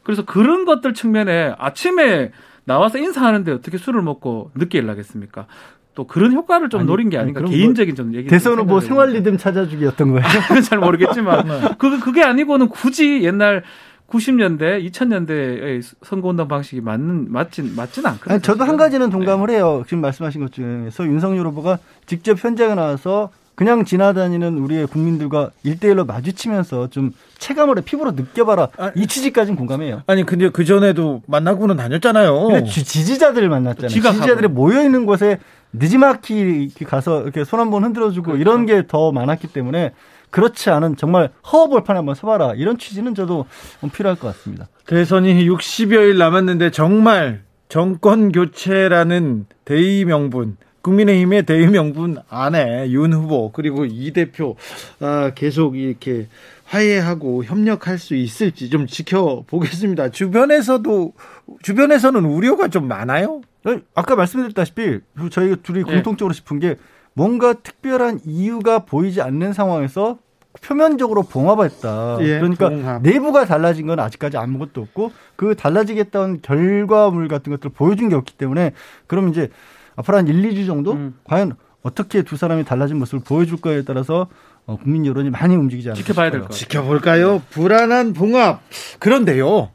그래서 0.03 0.25
그런 0.25 0.65
것들 0.65 0.93
측면에 0.93 1.55
아침에 1.57 2.31
나와서 2.65 2.98
인사하는데 2.98 3.51
어떻게 3.51 3.77
술을 3.77 4.01
먹고 4.01 4.51
늦게 4.55 4.77
일나겠습니까? 4.79 5.48
또 5.96 6.08
그런 6.08 6.34
효과를 6.34 6.70
좀 6.70 6.82
아니, 6.82 6.88
노린 6.88 7.10
게 7.10 7.17
아닌가 7.17 7.39
그럼 7.39 7.51
뭐 7.51 7.58
개인적인 7.58 7.96
좀 7.96 8.13
얘기. 8.15 8.27
대선 8.27 8.58
후보 8.58 8.79
생활 8.79 9.12
리듬 9.12 9.38
찾아주기였던 9.38 10.10
거예요. 10.12 10.24
잘 10.67 10.79
모르겠지만 10.79 11.77
그 11.77 12.00
그게 12.00 12.24
아니고는 12.24 12.70
굳이 12.70 13.22
옛날 13.24 13.63
90년대, 14.10 14.88
2000년대의 14.91 15.82
선거운동 16.03 16.48
방식이 16.48 16.82
맞는 16.82 17.32
맞진 17.32 17.75
맞진 17.75 18.05
않거든요. 18.05 18.39
저도 18.39 18.63
한. 18.63 18.77
가지는 18.77 19.10
동감을 19.10 19.50
해요. 19.50 19.84
지금 19.88 20.01
말씀하신 20.01 20.41
것 20.41 20.51
중에서 20.51 21.05
윤석열 21.05 21.48
후보가 21.48 21.79
직접 22.05 22.43
현장에 22.43 22.75
나와서 22.75 23.29
그냥 23.55 23.86
지나다니는 23.86 24.57
우리의 24.57 24.88
국민들과 24.88 25.51
일대일로 25.63 26.05
마주치면서 26.05 26.89
좀 26.89 27.12
체감을 27.38 27.77
해, 27.77 27.81
피부로 27.81 28.12
느껴봐라. 28.12 28.69
아, 28.77 28.91
이 28.95 29.05
취지까지는 29.05 29.55
공감해요. 29.57 30.01
아니 30.07 30.25
근데 30.25 30.50
그 30.50 30.65
전에도 30.65 31.22
만나고는 31.27 31.75
다녔잖아요. 31.77 32.48
근데 32.48 32.63
지- 32.69 32.83
지지자들을 32.83 33.48
만났잖아요. 33.50 33.89
지각하고. 33.89 34.15
지지자들이 34.22 34.48
모여 34.48 34.83
있는 34.83 35.05
곳에 35.05 35.39
느지막이 35.74 36.33
이렇게 36.33 36.86
가서 36.86 37.22
이렇게 37.24 37.43
손 37.43 37.60
한번 37.60 37.83
흔들어주고 37.83 38.25
그렇죠. 38.33 38.41
이런 38.41 38.65
게 38.65 38.88
더 38.88 39.12
많았기 39.12 39.48
때문에 39.48 39.91
그렇지 40.31 40.72
않은 40.72 40.95
정말 40.98 41.29
허허벌판에 41.51 41.98
한번 41.98 42.15
서봐라. 42.15 42.53
이런 42.55 42.77
취지는 42.79 43.13
저도 43.13 43.45
좀 43.81 43.89
필요할 43.91 44.17
것 44.17 44.27
같습니다. 44.29 44.67
대선이 44.88 45.48
60여일 45.48 46.17
남았는데 46.17 46.72
정말 46.72 47.43
정권 47.69 48.31
교체라는 48.31 49.45
대의 49.65 50.05
명분 50.05 50.57
국민의힘의 50.84 51.44
대의 51.44 51.68
명분 51.68 52.18
안에 52.30 52.92
윤 52.92 53.13
후보 53.13 53.52
그리고 53.52 53.86
이 53.86 54.12
대표 54.12 54.56
아, 55.00 55.32
계속 55.34 55.78
이렇게 55.78 56.28
화해하고 56.66 57.46
협력할 57.46 57.98
수 57.98 58.16
있을지 58.16 58.70
좀 58.70 58.86
지켜보겠습니다. 58.86 60.10
주변에서도 60.10 61.13
주변에서는 61.62 62.25
우려가 62.25 62.68
좀 62.68 62.88
많아요. 62.88 63.42
아니, 63.63 63.80
아까 63.96 64.16
말씀드렸다시피 64.16 65.00
저희가 65.32 65.58
둘이 65.63 65.80
예. 65.80 65.84
공통적으로 65.84 66.34
싶은 66.34 66.60
게 66.60 66.75
뭔가 67.13 67.54
특별한 67.54 68.22
이유가 68.25 68.80
보이지 68.80 69.22
않는 69.22 69.54
상황에서 69.54 70.18
표면적으로 70.62 71.24
봉합했다. 71.24 72.18
예, 72.22 72.40
그러니까 72.40 72.70
봉합. 72.70 73.02
내부가 73.02 73.46
달라진 73.46 73.88
건 73.88 74.00
아직까지 74.00 74.38
아무것도 74.38 74.82
없고 74.82 75.12
그 75.36 75.56
달라지겠다는 75.56 76.42
결과물 76.42 77.28
같은 77.28 77.52
것들을 77.52 77.72
보여준 77.74 78.10
게 78.10 78.16
없기 78.16 78.34
때문에 78.38 78.72
그럼 79.08 79.30
이제 79.30 79.50
앞으로 79.95 80.17
한 80.17 80.27
1, 80.27 80.41
2주 80.41 80.65
정도 80.67 80.93
음. 80.93 81.15
과연 81.23 81.55
어떻게 81.81 82.21
두 82.23 82.38
사람이 82.38 82.63
달라진 82.63 82.97
모습을 83.00 83.19
보여줄 83.25 83.59
거에 83.62 83.83
따라서 83.83 84.27
어, 84.65 84.77
국민 84.77 85.05
여론이 85.05 85.29
많이 85.29 85.55
움직이지 85.55 85.89
않을까 85.89 86.01
지켜봐야 86.01 86.31
될 86.31 86.39
싶어요. 86.39 86.47
것 86.47 86.53
같아요. 86.53 86.57
지켜볼까요? 86.59 87.41
불안한 87.50 88.13
봉합. 88.13 88.62
그런데요. 89.00 89.69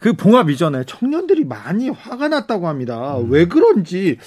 그 0.00 0.12
봉합 0.14 0.50
이전에 0.50 0.84
청년들이 0.84 1.44
많이 1.44 1.88
화가 1.88 2.28
났다고 2.28 2.68
합니다. 2.68 3.16
왜 3.28 3.46
그런지 3.46 4.18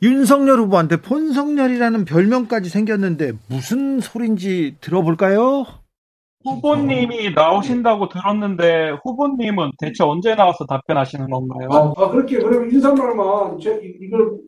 윤석열 0.00 0.60
후보한테 0.60 0.98
폰석열이라는 0.98 2.04
별명까지 2.04 2.70
생겼는데 2.70 3.32
무슨 3.48 4.00
소린지 4.00 4.76
들어볼까요? 4.80 5.66
후보님이 6.56 7.30
나오신다고 7.34 8.08
들었는데 8.08 8.96
후보님은 9.04 9.72
대체 9.78 10.04
언제 10.04 10.34
나와서 10.34 10.64
답변하시는 10.66 11.28
건가요? 11.30 11.68
아, 11.72 12.02
아, 12.02 12.08
그렇게 12.10 12.38
그러면 12.38 12.70
인사말만 12.70 13.58
제 13.60 13.70
이- 13.82 13.98
이걸 14.06 14.38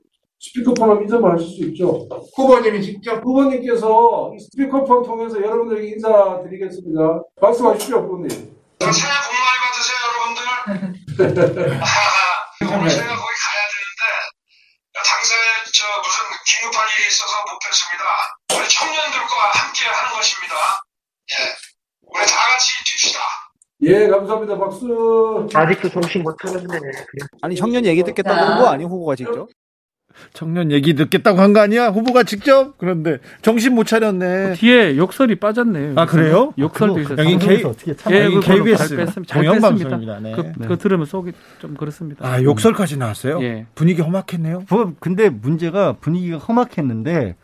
스피커폰하면 0.42 1.02
인사말 1.02 1.32
하실 1.34 1.46
수 1.48 1.62
있죠. 1.68 2.06
후보님이 2.36 2.82
직접 2.82 3.22
후보님께서 3.24 4.32
이 4.34 4.38
스피커폰 4.40 5.02
통해서 5.02 5.36
여러분들에게 5.36 5.88
인사드리겠습니다. 5.94 7.22
박수 7.40 7.62
가십시오, 7.64 7.98
후보님. 7.98 8.30
새해 8.30 9.14
복 9.20 9.28
많이 9.36 9.58
받으세요, 9.60 9.98
여러분들. 10.08 10.40
오늘 12.72 12.88
제가 12.88 13.08
거기 13.12 13.34
가야 13.44 13.62
되는데 13.68 14.02
당사에 14.96 15.44
저 15.76 15.84
무슨 16.00 16.16
긴급한 16.48 16.88
일이 16.96 17.08
있어서 17.08 17.32
못 17.44 17.60
뵀습니다. 17.60 18.04
우리 18.56 18.64
청년들과 18.68 19.34
함께 19.60 19.84
하는 19.84 20.16
것입니다. 20.16 20.54
예, 21.36 21.52
우리 22.12 22.26
다 22.26 22.34
같이 22.52 22.84
뜁시다. 22.84 23.18
예, 23.82 24.08
감사합니다. 24.08 24.58
박수. 24.58 25.46
아니 27.42 27.56
청년 27.56 27.84
얘기 27.86 28.02
듣겠다고 28.02 28.38
그런 28.44 28.58
거 28.58 28.66
아니에요 28.68 28.88
후보가 28.88 29.16
직접? 29.16 29.48
청년 30.34 30.70
얘기 30.72 30.94
듣겠다고 30.94 31.40
한 31.40 31.52
거 31.54 31.60
아니야? 31.60 31.88
후보가 31.88 32.24
직접? 32.24 32.76
그런데 32.78 33.18
정신 33.42 33.74
못 33.74 33.86
차렸네. 33.86 34.54
뒤에 34.54 34.96
욕설이 34.96 35.36
빠졌네요. 35.36 35.94
아, 35.96 36.04
그래요? 36.04 36.52
욕설도 36.58 36.94
그거 36.96 37.14
있어요. 37.14 37.16
방송- 37.16 37.38
K- 37.48 37.64
어떻게 37.64 37.96
참 37.96 38.12
예, 38.12 38.24
그거 38.28 38.40
KBS 38.40 38.96
공영방송입니다. 39.32 40.18
네. 40.20 40.32
그, 40.32 40.52
그거 40.60 40.76
들으면 40.76 41.06
속이 41.06 41.32
좀 41.60 41.74
그렇습니다. 41.74 42.26
아, 42.26 42.42
욕설까지 42.42 42.98
나왔어요? 42.98 43.40
예. 43.42 43.66
분위기 43.74 44.02
험악했네요. 44.02 44.64
뭐, 44.68 44.92
근데 45.00 45.30
문제가 45.30 45.94
분위기가 45.94 46.36
험악했는데 46.38 47.36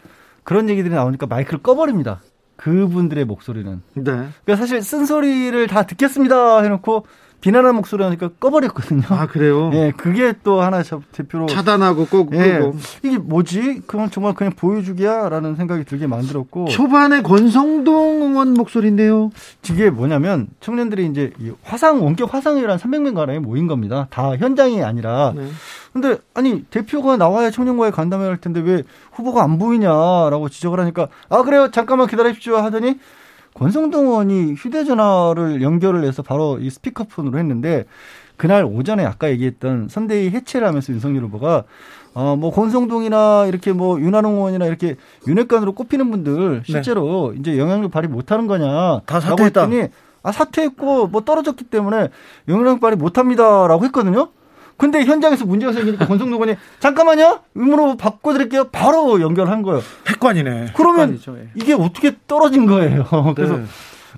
그런 0.43 0.69
얘기들이 0.69 0.93
나오니까 0.93 1.27
마이크를 1.27 1.63
꺼버립니다. 1.63 2.21
그분들의 2.57 3.25
목소리는. 3.25 3.83
네. 3.95 4.03
그러니까 4.03 4.57
사실 4.57 4.83
쓴소리를 4.83 5.67
다 5.67 5.85
듣겠습니다 5.85 6.63
해놓고 6.63 7.07
비난하는 7.47 7.77
목소리 7.77 8.03
하니까 8.03 8.31
꺼버렸거든요. 8.41 9.03
아, 9.09 9.29
그래요? 9.29 9.71
예, 9.75 9.93
그게 9.97 10.35
또 10.43 10.63
하나 10.63 10.83
저 10.83 11.01
대표로 11.13 11.47
차단하고 11.47 12.07
꼭 12.07 12.35
예. 12.35 12.61
이게 13.05 13.19
뭐지? 13.19 13.83
그건 13.87 14.11
정말 14.11 14.35
그냥 14.35 14.53
보여주기야라는 14.57 15.55
생각이 15.55 15.85
들게 15.85 16.09
만들었고 16.09 16.65
초반에 16.67 17.23
권성동 17.23 18.23
의원 18.23 18.55
목소리인데요. 18.55 19.31
이게 19.71 19.91
뭐냐면 19.91 20.49
청년들이 20.59 21.07
이제 21.07 21.33
이 21.39 21.53
화상 21.63 22.03
원격 22.03 22.35
화상회의란 22.35 22.79
300명 22.79 23.15
가량이 23.15 23.39
모인 23.39 23.69
겁니다. 23.69 24.09
다 24.11 24.35
현장이 24.37 24.83
아니라. 24.83 25.33
네. 25.37 25.49
근데 25.93 26.19
아니 26.35 26.65
대표가 26.65 27.17
나와야 27.17 27.51
청년과의 27.51 27.93
간담회를 27.93 28.33
할 28.33 28.41
텐데 28.41 28.59
왜 28.61 28.83
후보가 29.13 29.45
안 29.45 29.59
보이냐라고 29.59 30.49
지적을 30.49 30.81
하니까 30.81 31.07
아 31.29 31.43
그래요 31.43 31.71
잠깐만 31.71 32.09
기다리십시오 32.09 32.57
하더니 32.57 32.99
권성동 33.57 34.07
의원이 34.07 34.53
휴대전화를 34.55 35.63
연결을 35.63 36.05
해서 36.05 36.23
바로 36.23 36.59
이 36.61 36.69
스피커폰으로 36.69 37.39
했는데 37.39 37.85
그날 38.37 38.65
오전에 38.65 39.05
아까 39.05 39.31
얘기했던 39.31 39.89
선대위 39.89 40.29
해체를 40.31 40.69
하면서 40.69 40.93
윤석열 40.93 41.23
후보가 41.25 41.65
어, 42.13 42.35
뭐, 42.35 42.51
권성동이나 42.51 43.45
이렇게 43.47 43.73
뭐, 43.73 44.01
윤한홍 44.01 44.37
의원이나 44.37 44.65
이렇게 44.65 44.97
윤핵관으로 45.27 45.73
꼽히는 45.73 46.11
분들 46.11 46.63
실제로 46.65 47.35
이제 47.39 47.59
영향력 47.59 47.91
발휘 47.91 48.09
못 48.09 48.33
하는 48.33 48.47
거냐. 48.47 49.01
다 49.05 49.19
라고 49.21 49.21
사퇴했다. 49.21 49.61
했더니 49.65 49.89
아, 50.23 50.33
사퇴했고 50.33 51.09
뭐 51.09 51.21
떨어졌기 51.21 51.65
때문에 51.65 52.09
영향력 52.49 52.81
발휘 52.81 52.97
못 52.97 53.19
합니다라고 53.19 53.85
했거든요. 53.87 54.31
근데 54.77 55.05
현장에서 55.05 55.47
문제가 55.47 55.73
생기니까 55.73 56.07
권성동 56.09 56.41
의원이 56.41 56.59
잠깐만요. 56.81 57.41
의문으로 57.55 57.97
바꿔드릴게요. 57.97 58.65
바로 58.71 59.21
연결한 59.21 59.63
거예요. 59.63 59.81
핵관이네. 60.09 60.73
그러면 60.77 61.17
습관이죠, 61.17 61.39
예. 61.39 61.49
이게 61.55 61.73
어떻게 61.75 62.17
떨어진 62.27 62.67
거예요. 62.67 63.07
그래서 63.35 63.57
네. 63.59 63.65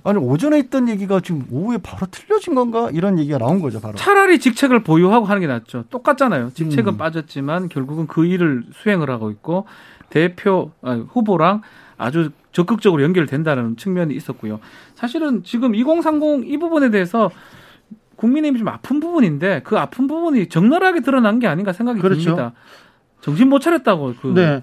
아니 0.03 0.17
오전에 0.17 0.59
있던 0.59 0.87
얘기가 0.87 1.19
지금 1.19 1.45
오후에 1.51 1.77
바로 1.77 2.07
틀려진 2.09 2.55
건가 2.55 2.89
이런 2.93 3.19
얘기가 3.19 3.37
나온 3.37 3.61
거죠 3.61 3.81
바로. 3.81 3.95
차라리 3.95 4.39
직책을 4.39 4.83
보유하고 4.83 5.25
하는 5.25 5.41
게 5.41 5.47
낫죠. 5.47 5.85
똑같잖아요. 5.89 6.51
직책은 6.53 6.93
음. 6.93 6.97
빠졌지만 6.97 7.69
결국은 7.69 8.07
그 8.07 8.25
일을 8.25 8.63
수행을 8.73 9.09
하고 9.09 9.29
있고 9.31 9.65
대표 10.09 10.71
아니, 10.81 11.03
후보랑 11.09 11.61
아주 11.97 12.31
적극적으로 12.53 13.03
연결된다는 13.03 13.75
측면이 13.77 14.15
있었고요. 14.15 14.59
사실은 14.95 15.43
지금 15.43 15.75
2030 15.75 16.49
이 16.49 16.57
부분에 16.57 16.89
대해서 16.89 17.29
국민의힘이 18.19 18.59
좀 18.59 18.67
아픈 18.67 18.99
부분인데 18.99 19.61
그 19.63 19.77
아픈 19.77 20.07
부분이 20.07 20.49
적나라하게 20.49 20.99
드러난 21.01 21.39
게 21.39 21.47
아닌가 21.47 21.71
생각이 21.71 22.01
그렇죠. 22.01 22.21
듭니다. 22.21 22.53
정신 23.21 23.49
못 23.49 23.59
차렸다고 23.59 24.13
그 24.21 24.27
네. 24.33 24.61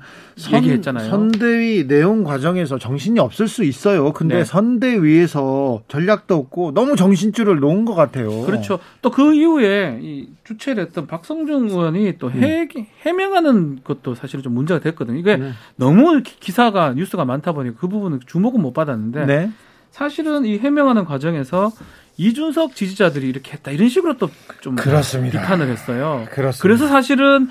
얘기했잖아요. 0.50 1.10
선대위 1.10 1.86
내용 1.88 2.24
과정에서 2.24 2.78
정신이 2.78 3.18
없을 3.20 3.48
수 3.48 3.64
있어요. 3.64 4.14
근데 4.14 4.36
네. 4.38 4.44
선대위에서 4.44 5.82
전략도 5.88 6.34
없고 6.34 6.72
너무 6.72 6.96
정신줄을 6.96 7.58
놓은 7.60 7.84
것 7.84 7.94
같아요. 7.94 8.30
그렇죠. 8.46 8.78
또 9.02 9.10
그 9.10 9.34
이후에 9.34 9.98
이 10.02 10.28
주최를 10.44 10.84
했던 10.84 11.06
박성중 11.06 11.68
의원이 11.68 12.16
또 12.18 12.30
해, 12.30 12.66
해명하는 13.02 13.80
것도 13.84 14.14
사실은 14.14 14.42
좀 14.42 14.54
문제가 14.54 14.80
됐거든요. 14.80 15.18
이게 15.18 15.34
음. 15.34 15.40
네. 15.40 15.50
너무 15.76 16.22
기- 16.22 16.38
기사가 16.40 16.94
뉴스가 16.94 17.24
많다 17.26 17.52
보니까 17.52 17.76
그 17.78 17.88
부분은 17.88 18.20
주목은 18.26 18.60
못 18.62 18.72
받았는데 18.72 19.26
네. 19.26 19.50
사실은 19.90 20.44
이 20.46 20.58
해명하는 20.58 21.04
과정에서 21.04 21.72
이준석 22.18 22.74
지지자들이 22.74 23.28
이렇게 23.28 23.52
했다 23.52 23.70
이런 23.70 23.88
식으로 23.88 24.16
또 24.16 24.30
좀. 24.60 24.74
비판을 24.76 25.68
했어요. 25.68 26.26
그렇습니다. 26.30 26.62
그래서 26.62 26.88
사실은 26.88 27.48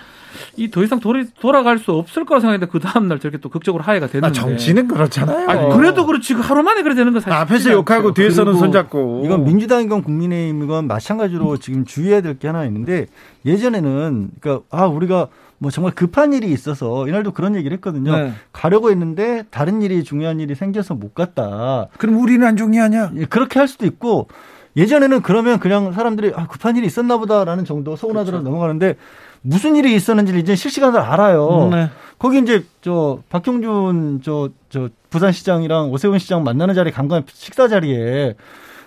이 0.58 0.70
더 0.70 0.84
이상 0.84 1.00
돌이, 1.00 1.28
돌아갈 1.40 1.78
수 1.80 1.92
없을 1.94 2.26
거라 2.26 2.42
생각했는데 2.42 2.70
그 2.70 2.80
다음 2.80 3.08
날 3.08 3.20
저렇게 3.20 3.38
또 3.38 3.48
극적으로 3.48 3.84
하해가 3.84 4.08
아, 4.08 4.10
됐는데. 4.10 4.34
정치는 4.38 4.88
그렇잖아요. 4.90 5.48
아니, 5.50 5.74
그래도 5.78 6.06
그렇지 6.06 6.34
그 6.34 6.42
하루 6.42 6.62
만에 6.62 6.82
그래 6.84 6.94
되는 6.94 7.14
거 7.14 7.22
사실. 7.22 7.32
앞에서 7.32 7.72
욕하고 7.72 8.10
않죠. 8.10 8.14
뒤에서는 8.16 8.56
손잡고. 8.56 9.22
이건 9.24 9.46
민주당이건 9.46 10.04
국민의힘이건 10.04 10.88
마찬가지로 10.88 11.58
지금 11.58 11.86
주의해야 11.86 12.20
될 12.22 12.38
게 12.38 12.48
하나 12.48 12.66
있는데 12.66 13.06
예전에는 13.46 14.30
그러니까 14.42 14.66
아 14.72 14.88
우리가 14.88 15.30
뭐 15.58 15.72
정말 15.72 15.94
급한 15.96 16.34
일이 16.34 16.52
있어서 16.52 17.08
이날도 17.08 17.32
그런 17.32 17.56
얘기를 17.56 17.74
했거든요. 17.78 18.14
네. 18.18 18.34
가려고 18.52 18.92
했는데 18.92 19.46
다른 19.52 19.82
일이 19.82 20.04
중요한 20.04 20.42
일이 20.42 20.54
생겨서 20.54 20.96
못 20.96 21.14
갔다. 21.16 21.88
그럼 21.98 22.18
우리는 22.18 22.46
안 22.46 22.58
중요하냐? 22.58 23.12
예, 23.16 23.26
그렇게 23.26 23.58
할 23.60 23.70
수도 23.70 23.86
있고 23.86 24.28
예전에는 24.78 25.22
그러면 25.22 25.60
그냥 25.60 25.94
사람들이 25.94 26.34
아, 26.36 26.48
급한 26.48 26.76
일이 26.76 26.86
있었나 26.88 27.18
보다라는 27.18 27.66
정도 27.66 27.96
서운하더라도 27.96 28.44
넘어가는데 28.44 28.96
무슨 29.42 29.76
일이 29.76 29.96
있었는지를 29.96 30.40
이제 30.40 30.56
실시간으로 30.56 31.02
알아요. 31.04 31.70
네. 31.72 31.90
거기 32.18 32.40
이제 32.40 32.66
저 32.82 33.20
박형준 33.30 34.22
저 34.24 34.50
저 34.76 34.90
부산시장이랑 35.10 35.90
오세훈 35.92 36.20
시장 36.20 36.44
만나는 36.44 36.76
자리에 36.76 36.92
간간 36.92 37.24
식사 37.32 37.70
자리에 37.70 38.36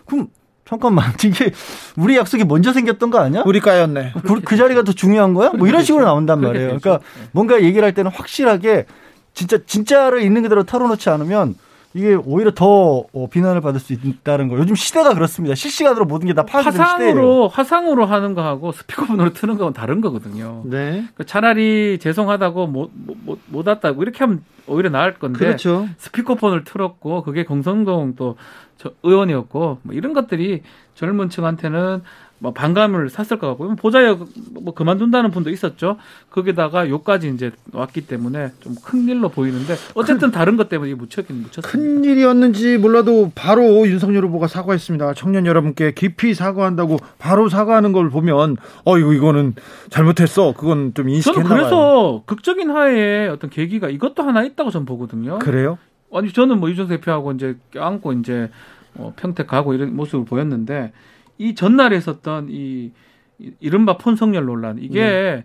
그럼 0.05 0.29
잠깐만 0.68 1.07
이게 1.24 1.51
우리 1.96 2.14
약속이 2.18 2.44
먼저 2.44 2.74
생겼던 2.74 3.09
거 3.09 3.18
아니야? 3.18 3.42
우리 3.46 3.59
까였네. 3.61 4.12
그, 4.22 4.42
그 4.42 4.57
자리가 4.59 4.83
더 4.83 4.92
중요한 4.92 5.33
거야? 5.33 5.48
뭐 5.51 5.66
이런 5.66 5.83
식으로 5.83 6.05
나온단 6.05 6.42
말이에요. 6.42 6.79
그러니까 6.79 7.01
뭔가 7.33 7.62
얘기를 7.62 7.83
할 7.83 7.94
때는 7.94 8.11
확실하게 8.11 8.85
진짜 9.33 9.57
진짜를 9.64 10.20
있는 10.20 10.42
그대로 10.42 10.64
털어놓지 10.64 11.09
않으면 11.09 11.55
이게 11.94 12.14
오히려 12.14 12.53
더 12.53 13.05
어, 13.12 13.29
비난을 13.31 13.61
받을 13.62 13.81
수 13.81 13.92
있다는 13.94 14.48
거. 14.48 14.57
요즘 14.59 14.74
시대가 14.74 15.14
그렇습니다. 15.14 15.55
실시간으로 15.55 16.05
모든 16.05 16.29
게 16.29 16.35
다 16.35 16.44
파악이 16.44 16.70
되는 16.70 16.87
시대예요. 16.87 17.12
화상으로 17.14 17.48
화상으로 17.48 18.07
하는 18.07 18.35
거하고 18.35 18.72
스피커폰으로 18.72 19.33
트는 19.33 19.57
거는 19.57 19.72
다른 19.72 20.01
거거든요. 20.01 20.62
네. 20.66 20.90
그러니까 20.92 21.24
차라리 21.24 21.98
죄송하다고 21.98 22.66
못, 22.66 22.90
못, 22.94 23.16
못, 23.24 23.38
못 23.46 23.66
왔다고 23.66 24.03
이렇게 24.03 24.18
하면 24.20 24.42
오히려 24.66 24.90
나을 24.90 25.14
건데 25.14 25.38
그렇죠. 25.38 25.88
스피커폰을 25.96 26.64
틀었고 26.64 27.22
그게 27.22 27.44
경성동 27.44 28.16
또저 28.16 28.94
의원이었고 29.03 29.79
뭐 29.83 29.94
이런 29.94 30.12
것들이 30.12 30.62
젊은 30.94 31.31
층한테는 31.31 32.03
뭐 32.40 32.53
반감을 32.53 33.11
샀을 33.11 33.38
것 33.40 33.48
같고요. 33.48 33.74
보좌역 33.77 34.29
뭐 34.53 34.72
그만둔다는 34.74 35.31
분도 35.31 35.51
있었죠. 35.51 35.96
거기다가 36.31 36.88
욕까지 36.88 37.29
이제 37.31 37.51
왔기 37.72 38.07
때문에 38.07 38.53
좀 38.61 38.74
큰 38.88 39.09
일로 39.09 39.29
보이는데 39.29 39.74
어쨌든 39.94 40.31
다른 40.31 40.57
것 40.57 40.68
때문에 40.68 40.94
묻혔긴 40.94 41.42
묻혔습니다. 41.42 41.68
큰 41.68 42.05
일이었는지 42.05 42.79
몰라도 42.79 43.31
바로 43.35 43.87
윤석열 43.87 44.24
후보가 44.24 44.46
사과했습니다. 44.46 45.14
청년 45.14 45.44
여러분께 45.46 45.92
깊이 45.92 46.33
사과한다고 46.33 46.96
바로 47.18 47.48
사과하는 47.48 47.92
걸 47.92 48.09
보면 48.09 48.57
어 48.85 48.98
이거 48.98 49.12
이거는 49.12 49.55
잘못했어. 49.90 50.55
그건 50.55 50.94
좀 50.94 51.05
저는 51.05 51.11
인식했나 51.14 51.48
봐요. 51.48 51.59
그래서 51.59 52.22
극적인 52.27 52.70
화해의 52.70 53.29
어떤 53.29 53.51
계기가 53.51 53.88
이것도 53.90 54.22
하나 54.22 54.42
있다고 54.44 54.70
저는 54.70 54.87
보거든요. 54.87 55.38
그래요? 55.40 55.77
아니 56.12 56.33
저는 56.33 56.59
뭐 56.61 56.70
이준석 56.70 56.88
대표하고 56.88 57.33
이제 57.33 57.57
껴안고 57.72 58.12
이제 58.14 58.48
어, 58.94 59.12
평택 59.16 59.46
가고 59.48 59.74
이런 59.74 59.94
모습을 59.94 60.24
보였는데 60.24 60.92
이 61.38 61.55
전날에 61.55 61.96
있었던 61.96 62.48
이, 62.51 62.92
이 63.38 63.53
이른바 63.61 63.96
폰성열 63.96 64.44
논란 64.44 64.79
이게 64.81 65.44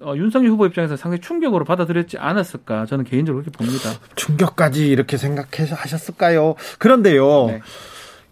어, 0.00 0.14
윤석열 0.16 0.50
후보 0.50 0.66
입장에서 0.66 0.96
상당히 0.96 1.20
충격으로 1.20 1.64
받아들였지 1.64 2.18
않았을까 2.18 2.86
저는 2.86 3.04
개인적으로 3.04 3.42
그렇게 3.42 3.56
봅니다. 3.56 3.90
충격까지 4.16 4.88
이렇게 4.88 5.16
생각해서 5.16 5.74
하셨을까요? 5.74 6.54
그런데요. 6.78 7.46
네. 7.46 7.60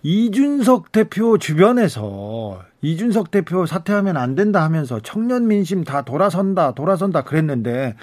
이준석 0.03 0.93
대표 0.93 1.39
주변에서 1.39 2.63
이준석 2.83 3.31
대표 3.31 3.67
사퇴하면 3.67 4.17
안 4.17 4.35
된다 4.35 4.63
하면서 4.63 5.01
청년 5.01 5.49
민심 5.49 5.85
다 5.85 6.03
돌아선다, 6.03 6.73
돌아선다 6.73 7.25
그랬는데 7.25 7.97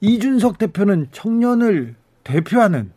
이준석 0.00 0.58
대표는 0.58 1.08
청년을 1.12 1.94
대표하는 2.24 2.90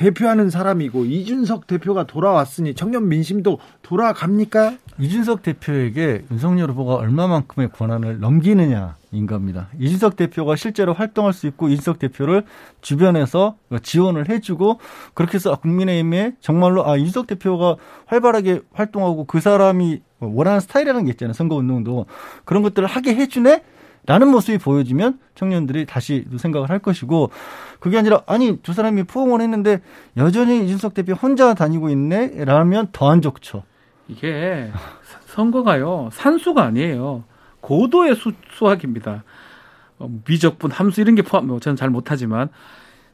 대표하는 0.00 0.48
사람이고 0.48 1.04
이준석 1.04 1.66
대표가 1.66 2.04
돌아왔으니 2.04 2.74
청년 2.74 3.08
민심도 3.08 3.58
돌아갑니까? 3.82 4.76
이준석 4.98 5.42
대표에게 5.42 6.24
윤석열 6.30 6.70
후보가 6.70 6.94
얼마만큼의 6.94 7.68
권한을 7.70 8.18
넘기느냐인 8.18 9.26
겁니다. 9.28 9.68
이준석 9.78 10.16
대표가 10.16 10.56
실제로 10.56 10.94
활동할 10.94 11.34
수 11.34 11.46
있고 11.48 11.68
이준석 11.68 11.98
대표를 11.98 12.44
주변에서 12.80 13.56
지원을 13.82 14.30
해주고 14.30 14.80
그렇게 15.12 15.34
해서 15.34 15.56
국민의힘에 15.56 16.32
정말로 16.40 16.88
아 16.88 16.96
이준석 16.96 17.26
대표가 17.26 17.76
활발하게 18.06 18.62
활동하고 18.72 19.26
그 19.26 19.40
사람이 19.40 20.00
원하는 20.20 20.60
스타일이라는 20.60 21.04
게 21.04 21.10
있잖아요. 21.10 21.34
선거운동도 21.34 22.06
그런 22.46 22.62
것들을 22.62 22.88
하게 22.88 23.14
해주네. 23.16 23.62
라는 24.06 24.28
모습이 24.28 24.58
보여지면 24.58 25.18
청년들이 25.34 25.86
다시 25.86 26.24
생각을 26.36 26.70
할 26.70 26.78
것이고 26.78 27.30
그게 27.80 27.98
아니라 27.98 28.22
아니 28.26 28.58
저 28.62 28.72
사람이 28.72 29.04
포옹을 29.04 29.40
했는데 29.40 29.80
여전히 30.16 30.64
이준석 30.64 30.94
대표 30.94 31.12
혼자 31.12 31.54
다니고 31.54 31.90
있네? 31.90 32.44
라면 32.44 32.88
더 32.92 33.10
안 33.10 33.20
좋죠. 33.22 33.62
이게 34.08 34.70
선거가요. 35.26 36.08
산수가 36.12 36.62
아니에요. 36.62 37.24
고도의 37.60 38.16
수, 38.16 38.32
수학입니다. 38.52 39.22
어, 39.98 40.08
미적분 40.26 40.70
함수 40.70 41.00
이런 41.00 41.14
게 41.14 41.22
포함 41.22 41.46
뭐 41.46 41.60
저는 41.60 41.76
잘 41.76 41.90
못하지만 41.90 42.48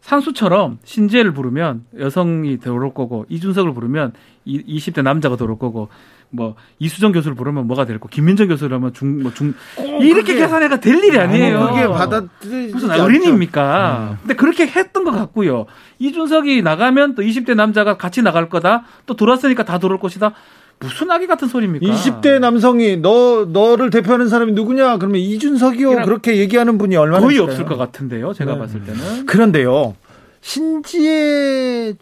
산수처럼 0.01 0.79
신재를 0.85 1.33
부르면 1.33 1.85
여성이 1.99 2.59
들어올 2.59 2.95
거고 2.95 3.27
이준석을 3.29 3.75
부르면 3.75 4.13
이, 4.45 4.79
20대 4.79 5.03
남자가 5.03 5.37
들어올 5.37 5.59
거고 5.59 5.89
뭐 6.31 6.55
이수정 6.79 7.13
교수를 7.13 7.35
부르면 7.37 7.67
뭐가 7.67 7.85
될 7.87 7.99
거고 7.99 8.09
김민정 8.09 8.49
교수를 8.49 8.77
하면 8.77 8.93
중 8.93 9.23
뭐중 9.23 9.55
이렇게 10.01 10.33
그게- 10.33 10.35
계산해가 10.41 10.81
될 10.81 11.03
일이 11.03 11.19
아니에요. 11.19 11.69
그게 11.71 11.87
받아들이지 11.89 12.75
무슨. 12.75 12.91
어린이입니까? 12.91 14.19
근데 14.23 14.35
그렇게 14.35 14.67
했던 14.67 15.05
것 15.05 15.13
같고요. 15.13 15.67
이준석이 15.99 16.63
나가면 16.63 17.15
또 17.15 17.23
20대 17.23 17.55
남자가 17.55 17.97
같이 17.97 18.23
나갈 18.23 18.49
거다. 18.49 18.85
또 19.07 19.15
돌았으니까 19.15 19.65
다 19.65 19.79
돌을 19.79 19.99
것이다. 19.99 20.33
무슨 20.79 21.11
아기 21.11 21.27
같은 21.27 21.49
소리입니까? 21.49 21.87
20대 21.87 22.39
남성이 22.39 22.99
너 22.99 23.47
너를 23.51 23.89
대표하는 23.89 24.29
사람이 24.29 24.53
누구냐? 24.53 24.99
그러면 24.99 25.21
이준석이요. 25.23 26.03
그렇게 26.03 26.37
얘기하는 26.37 26.77
분이 26.77 26.97
얼마나 26.97 27.23
거의 27.23 27.37
있을까요? 27.37 27.51
없을 27.53 27.65
것 27.65 27.77
같은데요. 27.79 28.35
제가 28.35 28.53
네. 28.55 28.59
봤을 28.59 28.83
때는. 28.85 29.25
그런데요. 29.25 29.95
신지혜 30.43 31.95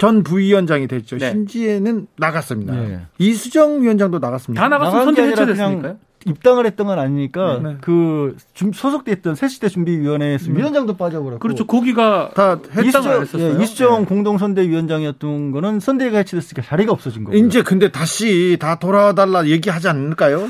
전 0.00 0.22
부위원장이 0.22 0.88
됐죠. 0.88 1.18
네. 1.18 1.30
신지혜는 1.30 2.06
나갔습니다. 2.16 2.72
네. 2.74 3.00
이수정 3.18 3.82
위원장도 3.82 4.18
나갔습니다. 4.18 4.62
다 4.62 4.68
나갔으면 4.68 5.04
선대 5.04 5.22
해체됐으니까요. 5.24 5.98
입당을 6.26 6.66
했던 6.66 6.86
건 6.86 6.98
아니니까 6.98 7.60
네. 7.62 7.76
그 7.82 8.36
준- 8.54 8.72
소속돼 8.72 9.12
있던 9.12 9.34
새시대 9.34 9.68
준비위원회에서 9.68 10.52
위원장도 10.52 10.96
빠져버렸고 10.96 11.38
그렇죠. 11.40 11.66
거기가 11.66 12.30
다 12.34 12.58
했다고 12.62 12.86
이수정, 12.88 13.12
안 13.12 13.20
했었어요. 13.22 13.58
예, 13.58 13.62
이수정 13.62 14.00
네. 14.00 14.04
공동선대위원장이었던 14.06 15.50
거는 15.52 15.80
선대위가 15.80 16.18
해체됐으니까 16.18 16.62
자리가 16.62 16.92
없어진 16.92 17.24
거예요. 17.24 17.44
이제 17.44 17.62
근데 17.62 17.90
다시 17.90 18.56
다 18.60 18.78
돌아달라 18.78 19.46
얘기하지 19.46 19.88
않을까요? 19.88 20.46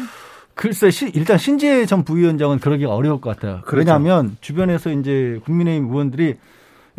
글쎄 0.54 0.90
시, 0.90 1.10
일단 1.14 1.38
신재 1.38 1.86
전 1.86 2.04
부위원장은 2.04 2.58
그러기 2.58 2.84
어려울 2.84 3.20
것 3.20 3.34
같아요. 3.36 3.60
그렇죠. 3.64 3.76
왜냐하면 3.78 4.36
주변에서 4.40 4.90
이제 4.92 5.40
국민의힘 5.44 5.88
의원들이 5.90 6.36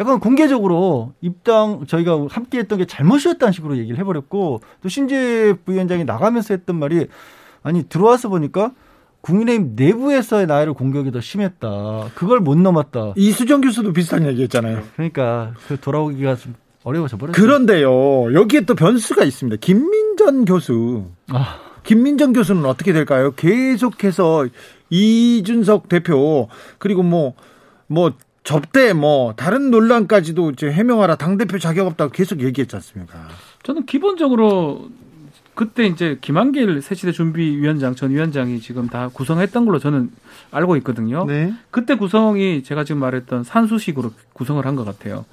약간 0.02 0.20
공개적으로 0.20 1.14
입당 1.22 1.86
저희가 1.86 2.26
함께 2.28 2.58
했던 2.58 2.80
게 2.80 2.86
잘못이었다는 2.86 3.52
식으로 3.54 3.78
얘기를 3.78 4.00
해버렸고 4.00 4.62
또 4.82 4.90
신재 4.90 5.54
부위원장이 5.64 6.06
나가면서 6.06 6.56
했던 6.56 6.78
말이 6.78 7.06
아니 7.62 7.84
들어와서 7.84 8.28
보니까 8.28 8.72
국민의힘 9.22 9.74
내부에서의 9.76 10.48
나이를 10.48 10.74
공격이 10.74 11.12
더 11.12 11.22
심했다. 11.22 12.10
그걸 12.16 12.40
못 12.40 12.58
넘었다. 12.58 13.14
이수정 13.16 13.62
교수도 13.62 13.94
비슷한 13.94 14.26
얘기했잖아요. 14.26 14.82
그러니까 14.96 15.54
그 15.68 15.80
돌아오기가 15.80 16.36
좀 16.36 16.56
어려워져 16.84 17.18
버렸어요. 17.18 17.40
그런데요, 17.40 18.34
여기에 18.34 18.62
또 18.62 18.74
변수가 18.74 19.24
있습니다. 19.24 19.60
김민전 19.62 20.46
교수. 20.46 21.06
아. 21.30 21.60
김민정 21.84 22.34
교수는 22.34 22.66
어떻게 22.66 22.92
될까요? 22.92 23.34
계속해서 23.36 24.48
이준석 24.90 25.90
대표 25.90 26.48
그리고 26.80 27.04
뭐뭐 27.04 28.14
접대 28.44 28.94
뭐 28.94 29.34
다른 29.36 29.70
논란까지도 29.72 30.52
이제 30.52 30.72
해명하라 30.72 31.16
당 31.16 31.38
대표 31.38 31.60
자격 31.60 31.88
없다고 31.88 32.12
계속 32.12 32.42
얘기했지 32.42 32.76
않습니까? 32.76 33.28
저는 33.64 33.86
기본적으로 33.86 34.90
그때 35.54 35.86
이제 35.86 36.18
김한길 36.22 36.82
새시대 36.82 37.12
준비위원장 37.12 37.94
전 37.94 38.10
위원장이 38.12 38.60
지금 38.62 38.88
다 38.88 39.10
구성했던 39.14 39.66
걸로 39.66 39.80
저는 39.80 40.10
알고 40.50 40.76
있거든요. 40.78 41.26
네. 41.26 41.54
그때 41.70 41.96
구성이 41.96 42.64
제가 42.64 42.84
지금 42.84 43.00
말했던 43.02 43.44
산수식으로 43.44 44.12
구성을 44.34 44.66
한 44.66 44.76
것 44.76 44.86
같아요. 44.86 45.26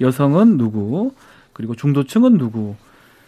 여성은 0.00 0.56
누구, 0.58 1.12
그리고 1.52 1.74
중도층은 1.74 2.36
누구. 2.36 2.74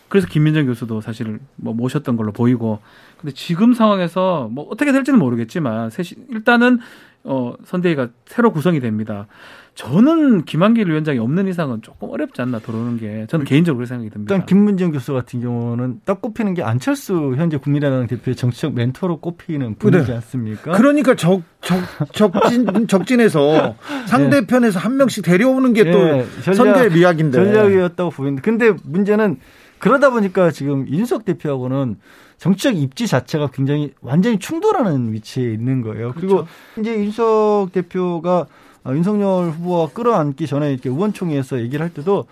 그래서 0.08 0.26
김민정 0.26 0.66
교수도 0.66 1.00
사실 1.00 1.38
뭐 1.56 1.72
모셨던 1.72 2.16
걸로 2.16 2.32
보이고. 2.32 2.80
근데 3.18 3.32
지금 3.34 3.72
상황에서 3.72 4.48
뭐 4.50 4.68
어떻게 4.70 4.92
될지는 4.92 5.18
모르겠지만 5.18 5.90
일단은 6.28 6.80
어 7.24 7.54
선대위가 7.64 8.08
새로 8.26 8.52
구성이 8.52 8.80
됩니다. 8.80 9.26
저는 9.74 10.44
김한길 10.44 10.88
위원장이 10.90 11.18
없는 11.18 11.48
이상은 11.48 11.80
조금 11.80 12.10
어렵지 12.10 12.42
않나 12.42 12.58
들어오는 12.58 12.98
게 12.98 13.26
저는 13.28 13.46
개인적으로 13.46 13.78
그렇게 13.78 13.88
생각이 13.88 14.10
듭니다. 14.10 14.34
일단 14.34 14.46
김문정 14.46 14.90
교수 14.92 15.14
같은 15.14 15.40
경우는 15.40 16.00
딱 16.04 16.20
꼽히는 16.20 16.52
게 16.52 16.62
안철수 16.62 17.34
현재 17.36 17.56
국민의당 17.56 18.06
대표의 18.06 18.36
정치적 18.36 18.74
멘토로 18.74 19.20
꼽히는 19.20 19.76
분이지 19.76 20.08
네. 20.08 20.14
않습니까? 20.14 20.72
그러니까 20.72 21.14
적, 21.14 21.42
적, 21.62 21.80
적진, 22.12 22.66
적진에서 22.86 23.76
상대편에서 24.08 24.78
한 24.78 24.98
명씩 24.98 25.24
데려오는 25.24 25.72
게또 25.72 25.98
예, 26.18 26.26
선대의 26.52 26.90
미학인데. 26.90 27.32
전략이었다고 27.42 28.10
보이는데 28.10 28.42
근데 28.42 28.72
문제는 28.84 29.38
그러다 29.78 30.10
보니까 30.10 30.50
지금 30.50 30.86
윤석 30.86 31.24
대표하고는 31.24 31.96
정치적 32.42 32.76
입지 32.76 33.06
자체가 33.06 33.50
굉장히 33.52 33.92
완전히 34.00 34.36
충돌하는 34.40 35.12
위치에 35.12 35.52
있는 35.52 35.80
거예요. 35.80 36.12
그리고 36.12 36.34
그렇죠. 36.38 36.48
이제 36.80 36.92
윤석 36.98 37.70
대표가 37.70 38.46
아, 38.82 38.92
윤석열 38.92 39.50
후보와 39.50 39.90
끌어안기 39.90 40.48
전에 40.48 40.72
이렇게 40.72 40.88
의원총회에서 40.88 41.60
얘기를 41.60 41.84
할 41.84 41.94
때도 41.94 42.24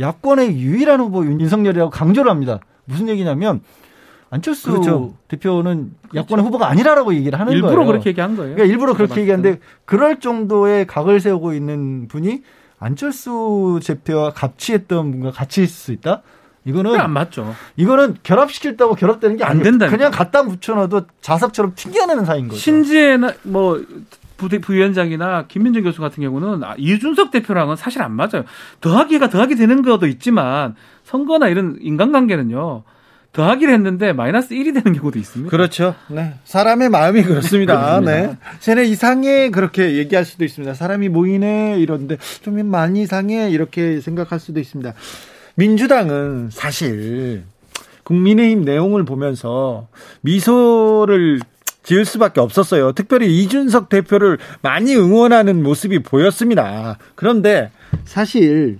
야권의 0.00 0.58
유일한 0.58 0.98
후보 0.98 1.24
윤- 1.24 1.40
윤석열이라고 1.40 1.88
강조를 1.92 2.28
합니다. 2.32 2.58
무슨 2.84 3.08
얘기냐면 3.08 3.60
안철수 4.28 4.72
그렇죠. 4.72 5.14
대표는 5.28 5.92
야권의 6.16 6.44
후보가 6.46 6.68
아니라라고 6.68 7.14
얘기를 7.14 7.38
하는 7.38 7.52
일부러 7.52 7.74
거예요. 7.76 7.86
그렇게 7.86 8.10
얘기한 8.10 8.34
거예요. 8.36 8.56
그러니까 8.56 8.72
일부러 8.72 8.94
그렇게 8.94 9.20
얘기하는데 9.20 9.60
그럴 9.84 10.18
정도의 10.18 10.88
각을 10.88 11.20
세우고 11.20 11.54
있는 11.54 12.08
분이 12.08 12.42
안철수 12.80 13.78
대표와 13.86 14.30
같이 14.30 14.72
했던 14.72 15.12
분과 15.12 15.30
같이 15.30 15.62
있을 15.62 15.68
수 15.72 15.92
있다? 15.92 16.22
이거는 16.64 16.98
안 16.98 17.10
맞죠. 17.12 17.54
이거는 17.76 18.16
결합시켰다고 18.22 18.94
결합되는 18.94 19.36
게 19.36 19.44
안. 19.44 19.62
된다니까. 19.62 19.96
그냥 19.96 20.10
갖다 20.10 20.42
붙여놔도 20.42 21.02
자석처럼 21.20 21.72
튕겨내는 21.74 22.24
사이인 22.24 22.48
거죠. 22.48 22.60
신지혜나 22.60 23.32
뭐 23.42 23.82
부대 24.36 24.58
부위원장이나 24.58 25.46
김민정 25.46 25.84
교수 25.84 26.00
같은 26.00 26.22
경우는 26.22 26.64
아, 26.64 26.74
이준석 26.76 27.30
대표랑은 27.30 27.76
사실 27.76 28.02
안 28.02 28.12
맞아요. 28.12 28.44
더하기가 28.80 29.28
더하기 29.28 29.56
되는 29.56 29.82
것도 29.82 30.06
있지만 30.06 30.74
선거나 31.04 31.48
이런 31.48 31.76
인간관계는요. 31.80 32.82
더하기를 33.32 33.74
했는데 33.74 34.12
마이너스 34.12 34.54
1이 34.54 34.72
되는 34.74 34.96
경우도 34.96 35.18
있습니다. 35.18 35.50
그렇죠. 35.50 35.96
네. 36.08 36.34
사람의 36.44 36.88
마음이 36.88 37.24
그렇습니다. 37.24 37.98
네. 38.04 38.36
쟤네 38.60 38.84
이상해 38.84 39.50
그렇게 39.50 39.96
얘기할 39.96 40.24
수도 40.24 40.44
있습니다. 40.44 40.72
사람이 40.74 41.08
모이네 41.08 41.78
이런데 41.80 42.16
좀 42.42 42.64
많이 42.66 43.02
이상해 43.02 43.50
이렇게 43.50 44.00
생각할 44.00 44.38
수도 44.38 44.60
있습니다. 44.60 44.94
민주당은 45.56 46.50
사실 46.50 47.44
국민의힘 48.02 48.64
내용을 48.64 49.04
보면서 49.04 49.88
미소를 50.20 51.40
지을 51.82 52.04
수밖에 52.04 52.40
없었어요. 52.40 52.92
특별히 52.92 53.42
이준석 53.42 53.88
대표를 53.88 54.38
많이 54.62 54.96
응원하는 54.96 55.62
모습이 55.62 56.02
보였습니다. 56.02 56.98
그런데 57.14 57.70
사실 58.04 58.78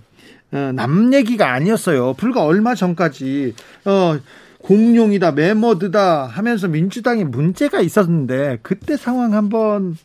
어, 0.53 0.73
남 0.75 1.13
얘기가 1.13 1.53
아니었어요. 1.53 2.15
불과 2.15 2.45
얼마 2.45 2.75
전까지 2.75 3.55
어, 3.85 4.19
공룡이다, 4.63 5.33
메머드다 5.33 6.27
하면서 6.27 6.69
민주당에 6.69 7.25
문제가 7.25 7.81
있었는데 7.81 8.61
그때 8.63 8.97
상황 8.97 9.35
한번 9.35 9.97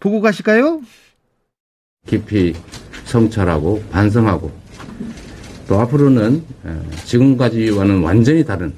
보고 0.00 0.22
가실까요? 0.22 0.80
깊이 2.06 2.54
성찰하고 3.04 3.84
반성하고 3.90 4.65
또 5.68 5.80
앞으로는 5.80 6.44
어, 6.64 6.82
지금까지와는 7.04 8.02
완전히 8.02 8.44
다른 8.44 8.72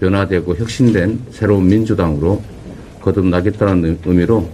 변화되고 0.00 0.54
혁신된 0.56 1.26
새로운 1.30 1.66
민주당으로 1.68 2.42
거듭나겠다는 3.00 4.00
의미로 4.04 4.50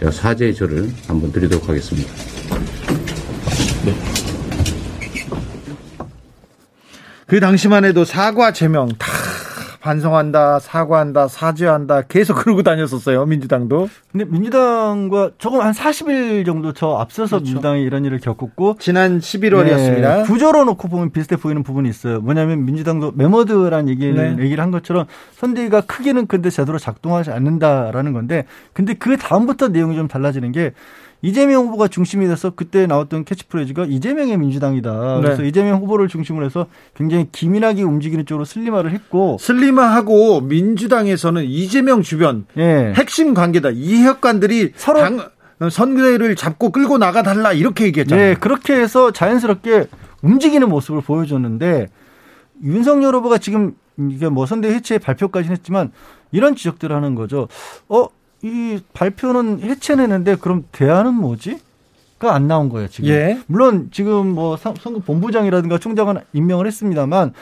제가 0.00 0.10
사죄의 0.10 0.54
절을 0.54 0.90
한번 1.06 1.32
드리도록 1.32 1.68
하겠습니다. 1.68 2.10
그 7.26 7.40
당시만 7.40 7.84
해도 7.84 8.04
사과 8.04 8.52
제명 8.52 8.88
다 8.98 9.25
반성한다, 9.86 10.58
사과한다, 10.58 11.28
사죄한다 11.28 12.02
계속 12.02 12.34
그러고 12.34 12.64
다녔었어요. 12.64 13.24
민주당도. 13.24 13.88
근데 14.10 14.24
민주당과 14.24 15.30
조금 15.38 15.60
한 15.60 15.72
40일 15.72 16.44
정도 16.44 16.72
저 16.72 16.96
앞서서 16.96 17.38
민주당이 17.38 17.84
이런 17.84 18.04
일을 18.04 18.18
겪었고 18.18 18.78
지난 18.80 19.20
11월이었습니다. 19.20 20.16
네, 20.16 20.22
구조로 20.24 20.64
놓고 20.64 20.88
보면 20.88 21.12
비슷해 21.12 21.36
보이는 21.36 21.62
부분이 21.62 21.88
있어요. 21.88 22.20
뭐냐면 22.20 22.64
민주당도 22.64 23.12
메머드라는 23.14 23.88
얘기를, 23.88 24.36
네. 24.36 24.42
얘기를 24.42 24.60
한 24.60 24.72
것처럼 24.72 25.06
선대위가 25.34 25.82
크게는 25.82 26.26
근데 26.26 26.50
제대로 26.50 26.78
작동하지 26.78 27.30
않는다라는 27.30 28.12
건데 28.12 28.46
근데 28.72 28.94
그 28.94 29.16
다음부터 29.16 29.68
내용이 29.68 29.94
좀 29.94 30.08
달라지는 30.08 30.50
게 30.50 30.72
이재명 31.22 31.64
후보가 31.66 31.88
중심이 31.88 32.26
돼서 32.28 32.50
그때 32.50 32.86
나왔던 32.86 33.24
캐치프레이즈가 33.24 33.86
이재명의 33.86 34.36
민주당이다. 34.38 35.20
그래서 35.20 35.42
네. 35.42 35.48
이재명 35.48 35.80
후보를 35.80 36.08
중심으로 36.08 36.44
해서 36.44 36.66
굉장히 36.94 37.28
기민하게 37.32 37.82
움직이는 37.82 38.26
쪽으로 38.26 38.44
슬림화를 38.44 38.92
했고 38.92 39.36
슬림화하고 39.40 40.42
민주당에서는 40.42 41.44
이재명 41.44 42.02
주변 42.02 42.46
예. 42.58 42.92
핵심 42.96 43.34
관계다. 43.34 43.70
이혁관들이 43.70 44.72
서로- 44.76 45.00
당, 45.00 45.20
어, 45.58 45.70
선거를 45.70 46.36
잡고 46.36 46.70
끌고 46.70 46.98
나가 46.98 47.22
달라 47.22 47.52
이렇게 47.52 47.86
얘기했잖아요. 47.86 48.26
네, 48.28 48.34
그렇게 48.38 48.74
해서 48.74 49.10
자연스럽게 49.10 49.86
움직이는 50.22 50.68
모습을 50.68 51.00
보여줬는데 51.00 51.88
윤석열 52.62 53.14
후보가 53.16 53.38
지금 53.38 53.72
이게 53.98 54.28
뭐 54.28 54.44
선대 54.44 54.68
해체 54.68 54.98
발표까지는 54.98 55.56
했지만 55.56 55.92
이런 56.32 56.54
지적들을 56.56 56.94
하는 56.94 57.14
거죠. 57.14 57.48
어, 57.88 58.06
이 58.46 58.78
발표는 58.92 59.60
해체는 59.60 60.04
했는데 60.04 60.36
그럼 60.36 60.64
대안은 60.70 61.14
뭐지? 61.14 61.58
가안 62.18 62.46
나온 62.46 62.68
거예요, 62.68 62.88
지금. 62.88 63.10
예. 63.10 63.38
물론 63.46 63.88
지금 63.92 64.28
뭐 64.34 64.56
선- 64.56 64.74
선거 64.80 65.00
본부장이라든가 65.00 65.78
총장은 65.78 66.20
임명을 66.32 66.66
했습니다만 66.66 67.32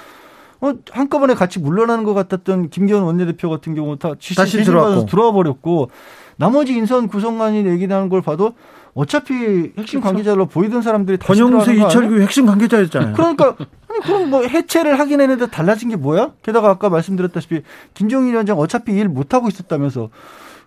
어, 0.63 0.73
한꺼번에 0.91 1.35
같이 1.35 1.59
물러나는 1.59 2.05
것 2.05 2.15
같았던 2.15 2.71
김기현 2.71 3.03
원내대표 3.03 3.51
같은 3.51 3.75
경우 3.75 3.99
다 3.99 4.13
지시 4.19 4.35
다시 4.37 4.63
들어왔고. 4.65 5.07
들어와 5.07 5.31
버렸고 5.33 5.91
나머지 6.37 6.73
인선 6.73 7.07
구성관이 7.09 7.67
얘기하는 7.67 8.09
걸 8.09 8.23
봐도 8.23 8.55
어차피 8.95 9.73
핵심 9.77 10.01
관계자로 10.01 10.47
보이던 10.47 10.81
사람들이 10.83 11.19
다시 11.19 11.41
권영세? 11.43 11.75
이철규 11.77 12.21
핵심 12.23 12.47
관계자였잖아요. 12.47 13.13
그러니까 13.15 13.57
아니 13.89 14.01
그럼 14.03 14.31
뭐 14.31 14.43
해체를 14.43 14.99
하긴 14.99 15.21
했는데 15.21 15.47
달라진 15.49 15.91
게 15.91 15.97
뭐야? 15.97 16.33
게다가 16.43 16.71
아까 16.71 16.89
말씀드렸다시피 16.89 17.61
김종인 17.93 18.33
위원장 18.33 18.59
어차피 18.59 18.93
일 18.93 19.09
못 19.09 19.35
하고 19.35 19.49
있었다면서 19.49 20.09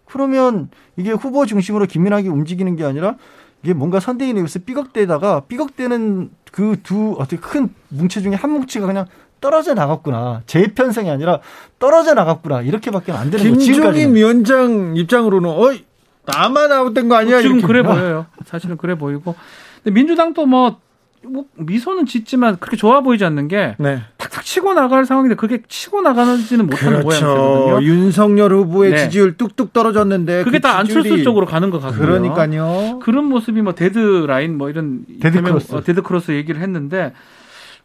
그러면 0.09 0.69
이게 0.95 1.11
후보 1.11 1.45
중심으로 1.45 1.85
기민하게 1.85 2.29
움직이는 2.29 2.75
게 2.75 2.83
아니라 2.83 3.15
이게 3.63 3.73
뭔가 3.73 3.99
선대위 3.99 4.33
내에서 4.33 4.59
삐걱대다가 4.59 5.41
삐걱대는 5.47 6.31
그 6.51 6.77
두 6.83 7.15
어떻게 7.19 7.37
큰 7.37 7.69
뭉치 7.89 8.21
중에 8.23 8.33
한 8.35 8.51
뭉치가 8.51 8.87
그냥 8.87 9.05
떨어져 9.39 9.73
나갔구나. 9.73 10.41
재편성이 10.47 11.09
아니라 11.11 11.39
떨어져 11.77 12.13
나갔구나. 12.13 12.61
이렇게밖에 12.61 13.11
안 13.11 13.29
되는 13.29 13.43
거예요. 13.45 13.57
김종인. 13.57 14.15
위원장 14.15 14.95
입장으로는 14.95 15.49
어이 15.49 15.85
나만 16.25 16.71
아웃된 16.71 17.07
거 17.09 17.15
아니야? 17.15 17.41
지금 17.41 17.57
이렇게. 17.59 17.67
그래 17.67 17.83
보여요. 17.83 18.25
사실은 18.45 18.77
그래 18.77 18.95
보이고. 18.95 19.35
근데 19.83 19.93
민주당도 19.93 20.45
뭐, 20.45 20.79
뭐 21.23 21.45
미소는 21.55 22.05
짓지만 22.05 22.57
그렇게 22.57 22.75
좋아 22.77 23.01
보이지 23.01 23.23
않는 23.25 23.47
게 23.47 23.75
네. 23.77 24.01
탁탁 24.37 24.45
치고 24.45 24.73
나갈 24.73 25.05
상황인데 25.05 25.35
그게 25.35 25.61
치고 25.67 26.01
나가는지는 26.01 26.67
못하는 26.67 27.01
그렇죠. 27.01 27.25
모양새거든요. 27.25 27.83
윤석열 27.87 28.53
후보의 28.53 28.91
네. 28.91 28.97
지지율 28.97 29.35
뚝뚝 29.37 29.73
떨어졌는데 29.73 30.43
그게 30.43 30.57
다 30.57 30.77
안철수 30.77 31.09
지지율이- 31.09 31.23
쪽으로 31.23 31.45
가는 31.45 31.69
것 31.69 31.79
같고요. 31.79 31.99
그러니까요. 32.05 32.99
그런 33.01 33.25
모습이 33.25 33.61
뭐 33.61 33.73
데드라인 33.73 34.57
뭐 34.57 34.69
이런 34.69 35.05
dead 35.19 35.41
cross. 35.41 35.75
어, 35.75 35.81
dead 35.81 36.01
cross 36.03 36.31
얘기를 36.31 36.61
했는데 36.61 37.13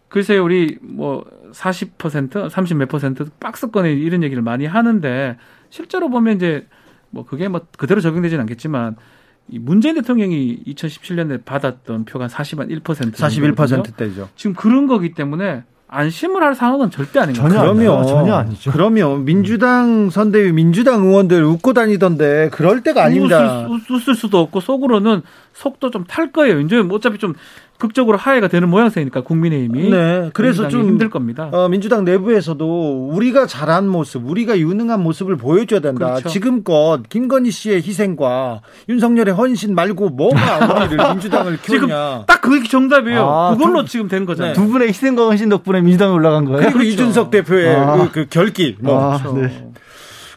글쎄요 0.08 0.44
우리 0.44 0.78
뭐 0.82 1.24
40% 1.52 2.50
30 2.50 2.76
몇 2.76 2.88
퍼센트 2.88 3.24
박스권에 3.40 3.92
이런 3.92 4.22
얘기를 4.22 4.42
많이 4.42 4.66
하는데 4.66 5.36
실제로 5.70 6.10
보면 6.10 6.36
이제 6.36 6.66
뭐 7.10 7.24
그게 7.24 7.48
뭐 7.48 7.62
그대로 7.78 8.00
적용되지는 8.00 8.40
않겠지만 8.42 8.96
이 9.48 9.58
문재인 9.58 9.94
대통령이 9.96 10.62
2017년에 10.66 11.44
받았던 11.44 12.04
표가 12.04 12.26
41% 12.28 12.82
41%대죠. 12.84 14.28
지금 14.36 14.54
그런 14.54 14.86
거기 14.86 15.12
때문에 15.14 15.64
안심을 15.94 16.42
할 16.42 16.55
상황은 16.55 16.90
절대 16.90 17.20
아닌. 17.20 17.38
아니에요. 17.38 17.61
그러면 17.61 18.07
전혀 18.07 18.35
아니죠. 18.35 18.70
그러면 18.72 19.24
민주당 19.26 20.09
선대위 20.09 20.52
민주당 20.52 21.05
의원들 21.05 21.44
웃고 21.44 21.74
다니던데 21.74 22.48
그럴 22.50 22.83
때가 22.83 23.05
아닙니다. 23.05 23.66
웃을, 23.68 23.94
웃을 23.94 24.14
수도 24.14 24.38
없고 24.38 24.61
속으로는 24.61 25.22
속도 25.52 25.90
좀 25.90 26.05
탈 26.09 26.33
거예요. 26.33 26.61
이제 26.61 26.81
뭐 26.81 26.96
어차피 26.96 27.18
좀 27.18 27.35
극적으로 27.83 28.16
하해가 28.16 28.47
되는 28.47 28.68
모양새니까 28.68 29.23
국민의힘이 29.23 29.90
네, 29.90 30.31
그래서 30.35 30.68
좀 30.68 30.83
힘들 30.85 31.11
겁니다. 31.11 31.49
어, 31.51 31.68
민주당 31.68 32.05
내부에서도 32.05 33.09
우리가 33.09 33.49
잘한 33.49 33.88
모습, 33.88 34.25
우리가 34.25 34.57
유능한 34.57 35.03
모습을 35.03 35.37
보여줘야 35.37 35.81
된다. 35.81 36.07
그렇죠. 36.11 36.29
지금껏 36.29 37.01
김건희 37.09 37.51
씨의 37.51 37.79
희생과 37.79 38.61
윤석열의 38.88 39.35
헌신 39.35 39.75
말고 39.75 40.11
뭐가 40.11 40.85
우리를 40.87 41.09
민주당을 41.11 41.59
지금 41.61 41.88
키우냐. 41.88 42.25
딱 42.29 42.40
그게 42.40 42.68
정답이에요. 42.68 43.29
아, 43.29 43.57
그걸로 43.57 43.83
두- 43.83 43.88
지금 43.90 44.07
된 44.07 44.27
거잖아요. 44.27 44.55
두 44.55 44.68
분의 44.68 44.87
희생과 44.88 45.25
헌신 45.25 45.49
덕분에 45.49 45.81
민주당이 45.81 46.12
올라간 46.14 46.45
거예요. 46.45 46.61
그리고 46.62 46.83
이준석 46.83 47.33
대표의 47.33 47.75
아. 47.75 47.97
그, 47.97 48.12
그 48.12 48.27
결기. 48.31 48.77
뭐. 48.81 49.12
아, 49.14 49.18
그렇죠. 49.18 49.38
네. 49.38 49.66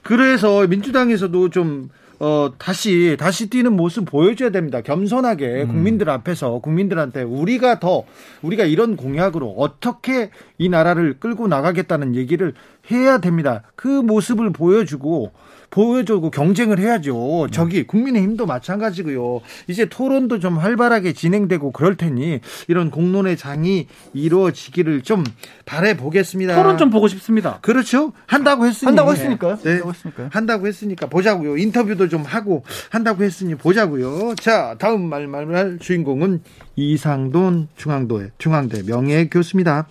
그래서 0.02 0.66
민주당에서도 0.68 1.50
좀 1.50 1.90
어, 2.20 2.52
다시, 2.58 3.18
다시 3.20 3.50
뛰는 3.50 3.74
모습 3.74 4.06
보여줘야 4.06 4.50
됩니다. 4.50 4.82
겸손하게 4.82 5.64
음. 5.64 5.68
국민들 5.68 6.10
앞에서 6.10 6.60
국민들한테 6.60 7.24
우리가 7.24 7.80
더, 7.80 8.04
우리가 8.42 8.64
이런 8.66 8.96
공약으로 8.96 9.56
어떻게 9.58 10.30
이 10.58 10.70
나라를 10.70 11.20
끌고 11.20 11.48
나가겠다는 11.48 12.16
얘기를 12.16 12.54
해야 12.92 13.18
됩니다. 13.18 13.64
그 13.76 13.88
모습을 13.88 14.52
보여주고, 14.52 15.32
보여주고 15.76 16.32
경쟁을 16.32 16.80
해야죠. 16.80 17.50
저기 17.52 17.84
국민의힘도 17.84 18.46
마찬가지고요. 18.46 19.42
이제 19.68 19.86
토론도 19.86 20.40
좀 20.40 20.58
활발하게 20.58 21.12
진행되고 21.12 21.72
그럴 21.72 21.98
테니 21.98 22.40
이런 22.70 22.90
공론의 22.90 23.36
장이 23.36 23.88
이루어지기를 24.14 25.02
좀 25.02 25.26
바래 25.66 25.98
보겠습니다. 25.98 26.56
토론 26.56 26.78
좀 26.78 26.90
보고 26.90 27.10
싶습니다. 27.10 27.60
그렇죠. 27.62 28.14
한다고 28.26 28.66
했으니 28.66 28.88
한다고 28.88 29.12
했으니까요. 29.12 29.58
네. 29.58 29.72
한다고 29.72 29.90
했으니까요. 29.92 30.30
한다고 30.32 30.68
했으니까 30.68 31.08
보자고요. 31.08 31.58
인터뷰도 31.58 32.08
좀 32.08 32.24
하고 32.24 32.64
한다고 32.90 33.26
했으니 33.26 33.56
보자고요. 33.56 34.36
자, 34.36 34.78
다음 34.80 35.10
말 35.10 35.28
말할 35.28 35.80
주인공은 35.80 36.42
이상돈 36.78 37.68
중앙도의 37.76 38.32
중앙대 38.38 38.84
명예 38.84 39.28
교수입니다. 39.28 39.88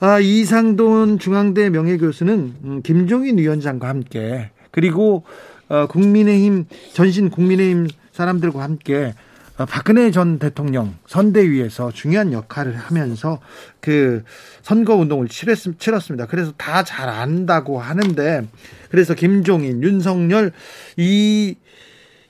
아, 0.00 0.18
이상돈 0.20 1.18
중앙대 1.18 1.70
명예 1.70 1.96
교수는 1.96 2.54
음, 2.64 2.82
김종인 2.82 3.38
위원장과 3.38 3.88
함께 3.88 4.50
그리고 4.72 5.22
어, 5.68 5.86
국민의힘 5.86 6.66
전신 6.92 7.30
국민의힘 7.30 7.86
사람들과 8.10 8.62
함께 8.62 9.14
어, 9.58 9.66
박근혜 9.66 10.10
전 10.10 10.38
대통령 10.38 10.96
선대위에서 11.06 11.92
중요한 11.92 12.32
역할을 12.32 12.74
하면서 12.74 13.38
그 13.80 14.24
선거 14.62 14.96
운동을 14.96 15.28
치렀, 15.28 15.56
치렀습니다. 15.78 16.26
그래서 16.26 16.52
다 16.56 16.82
잘 16.82 17.08
안다고 17.08 17.78
하는데 17.78 18.48
그래서 18.90 19.14
김종인, 19.14 19.82
윤석열 19.82 20.52
이 20.96 21.56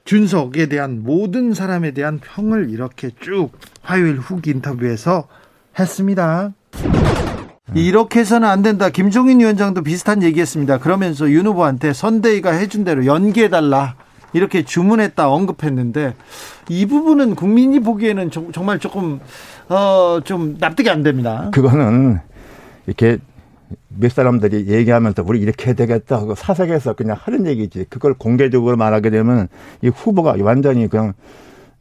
준석에 0.04 0.66
대한 0.66 1.02
모든 1.02 1.54
사람에 1.54 1.92
대한 1.92 2.18
평을 2.18 2.70
이렇게 2.70 3.10
쭉 3.20 3.50
화요일 3.82 4.18
훅 4.18 4.46
인터뷰에서 4.48 5.28
했습니다. 5.78 6.52
이렇게 7.74 8.20
해서는 8.20 8.46
안 8.48 8.62
된다. 8.62 8.90
김종인 8.90 9.40
위원장도 9.40 9.82
비슷한 9.82 10.22
얘기했습니다. 10.22 10.78
그러면서 10.78 11.30
윤 11.30 11.46
후보한테 11.46 11.92
선대위가 11.92 12.50
해준 12.52 12.84
대로 12.84 13.06
연기해달라. 13.06 13.94
이렇게 14.34 14.62
주문했다 14.64 15.28
언급했는데 15.30 16.14
이 16.70 16.86
부분은 16.86 17.34
국민이 17.34 17.80
보기에는 17.80 18.30
정- 18.30 18.50
정말 18.50 18.78
조금 18.78 19.20
어 19.68 20.20
좀 20.24 20.56
납득이 20.58 20.88
안 20.90 21.02
됩니다. 21.02 21.50
그거는 21.52 22.18
이렇게 22.86 23.18
몇 23.88 24.10
사람들이 24.10 24.68
얘기하면서 24.68 25.22
우리 25.26 25.38
이렇게 25.40 25.66
해야 25.66 25.74
되겠다 25.74 26.16
하고 26.16 26.34
사석에서 26.34 26.94
그냥 26.94 27.16
하는 27.20 27.46
얘기지. 27.46 27.86
그걸 27.90 28.14
공개적으로 28.14 28.76
말하게 28.78 29.10
되면 29.10 29.48
이 29.82 29.88
후보가 29.88 30.36
완전히 30.40 30.88
그냥 30.88 31.12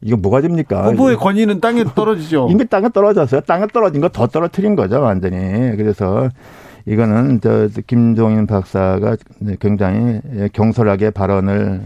이거 0.02 0.18
뭐가 0.18 0.42
됩니까? 0.42 0.84
후보의 0.90 1.18
권위는 1.18 1.60
땅에 1.62 1.84
떨어지죠. 1.96 2.48
이미 2.50 2.66
땅에 2.68 2.90
떨어졌어요. 2.90 3.42
땅에 3.42 3.68
떨어진 3.68 4.02
거 4.02 4.10
더 4.10 4.28
떨어뜨린 4.28 4.76
거죠, 4.76 5.00
완전히. 5.02 5.38
그래서 5.78 6.30
이거는 6.86 7.40
저 7.42 7.70
김종인 7.88 8.48
박사가 8.48 9.18
굉장히 9.60 10.20
경솔하게 10.54 11.12
발언을 11.12 11.82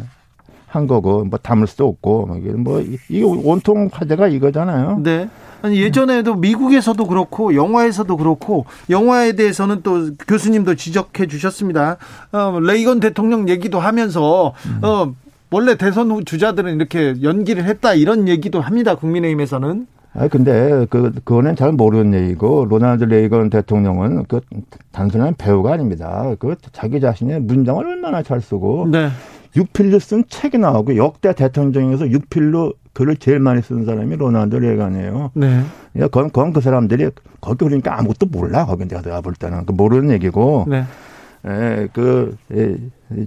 한 0.68 0.88
거고 0.88 1.24
뭐 1.26 1.38
담을 1.42 1.68
수도 1.68 1.88
없고 1.88 2.26
뭐 2.26 2.38
이게 2.38 2.52
뭐 2.52 2.82
이게 3.10 3.24
온통 3.24 3.90
화제가 3.92 4.28
이거잖아요. 4.28 5.00
네. 5.04 5.30
아니 5.62 5.82
예전에도 5.82 6.36
미국에서도 6.36 7.08
그렇고 7.08 7.56
영화에서도 7.56 8.16
그렇고 8.18 8.66
영화에 8.90 9.34
대해서는 9.34 9.82
또 9.84 10.12
교수님도 10.28 10.76
지적해 10.76 11.28
주셨습니다. 11.28 11.98
어, 12.32 12.60
레이건 12.62 13.00
대통령 13.00 13.50
얘기도 13.50 13.80
하면서 13.80 14.54
어, 14.82 15.14
원래 15.56 15.76
대선 15.76 16.12
후 16.12 16.26
주자들은 16.26 16.76
이렇게 16.76 17.16
연기를 17.24 17.64
했다 17.64 17.94
이런 17.94 18.28
얘기도 18.28 18.60
합니다. 18.60 18.96
국민의힘에서는. 18.96 19.88
아 20.14 20.28
근데 20.28 20.86
그 20.90 21.14
그거는 21.14 21.56
잘 21.56 21.72
모르는 21.72 22.14
얘기고 22.20 22.66
로나ल्드 22.66 23.06
레이건 23.06 23.50
대통령은 23.50 24.26
그 24.28 24.42
단순한 24.92 25.36
배우가 25.38 25.72
아닙니다. 25.72 26.36
그 26.40 26.58
자기 26.74 27.00
자신의 27.00 27.40
문장을 27.40 27.86
얼마나 27.86 28.22
잘 28.22 28.42
쓰고 28.42 28.90
네. 28.92 29.08
육필로 29.56 30.00
쓴 30.00 30.26
책이 30.28 30.58
나오고 30.58 30.98
역대 30.98 31.34
대통령 31.34 31.72
중에서 31.72 32.12
육필로 32.12 32.74
글을 32.92 33.16
제일 33.16 33.40
많이 33.40 33.62
쓴 33.62 33.86
사람이 33.86 34.18
로널드 34.18 34.58
레이건이에요. 34.58 35.32
네. 35.36 35.60
야, 36.00 36.08
그건, 36.08 36.26
그건 36.26 36.52
그 36.52 36.60
사람들이 36.60 37.12
거기 37.40 37.64
그러니까 37.64 37.98
아무것도 37.98 38.26
몰라. 38.26 38.66
거기 38.66 38.86
내가 38.90 39.22
볼 39.22 39.34
때는 39.34 39.66
그 39.66 39.72
모르는 39.72 40.12
얘기고. 40.12 40.66
네. 40.68 40.84
에, 41.48 41.88
그, 41.94 42.36
에, 42.52 42.76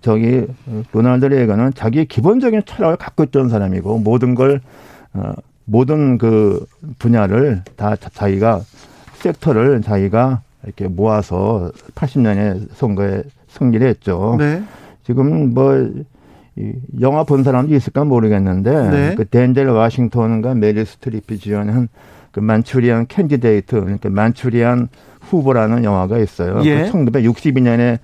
저기, 0.03 0.47
로널드 0.93 1.27
레이건은 1.27 1.73
자기 1.75 2.05
기본적인 2.05 2.63
철학을 2.67 2.97
갖고 2.97 3.23
있던 3.25 3.49
사람이고, 3.49 3.99
모든 3.99 4.35
걸, 4.35 4.61
어, 5.15 5.33
모든 5.65 6.19
그 6.19 6.67
분야를 6.99 7.63
다 7.77 7.95
자- 7.97 8.11
자기가, 8.13 8.61
섹터를 9.15 9.83
자기가 9.83 10.43
이렇게 10.65 10.89
모아서 10.89 11.71
80년에 11.95 12.69
선거에 12.75 13.23
승리를 13.49 13.87
했죠. 13.87 14.37
네. 14.39 14.63
지금 15.05 15.55
뭐, 15.55 15.75
이 16.57 16.73
영화 17.01 17.23
본 17.23 17.45
사람도 17.45 17.75
있을까 17.75 18.05
모르겠는데, 18.05 18.91
네. 18.91 19.15
그 19.15 19.25
덴젤 19.27 19.69
와싱턴과 19.69 20.55
메릴 20.55 20.85
스트립이 20.85 21.39
주연한 21.39 21.89
그 22.33 22.41
Manchurian 22.41 23.07
Candidate, 23.07 23.81
그러니까 23.81 24.11
Manchurian 24.11 24.89
후보라는 25.21 25.85
영화가 25.85 26.19
있어요. 26.19 26.61
예. 26.65 26.85
그 26.85 26.93
1962년에 26.93 27.99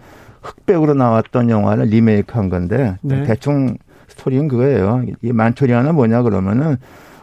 흑백으로 0.49 0.95
나왔던 0.95 1.51
영화를 1.51 1.87
리메이크 1.87 2.37
한 2.37 2.51
건데, 2.51 2.97
네. 3.01 3.25
대충 3.25 3.77
스토리는 4.09 4.47
그거예요. 4.49 5.05
이 5.23 5.33
Manchurian은 5.33 5.95
뭐냐 5.95 6.23
그러면은, 6.23 6.77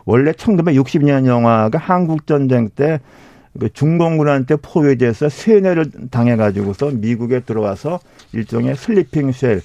원래 0.06 0.32
1960년 0.32 1.28
영화가 1.28 1.78
한국 1.78 2.26
전쟁 2.26 2.70
때그 2.70 3.70
중공군한테 3.74 4.56
포위돼서 4.58 5.30
세뇌를 5.30 5.92
당해가지고서 6.10 6.92
미국에 6.96 7.42
들어와서 7.42 8.00
일종의 8.34 8.76
sleeping 8.76 9.32
cell, 9.32 9.62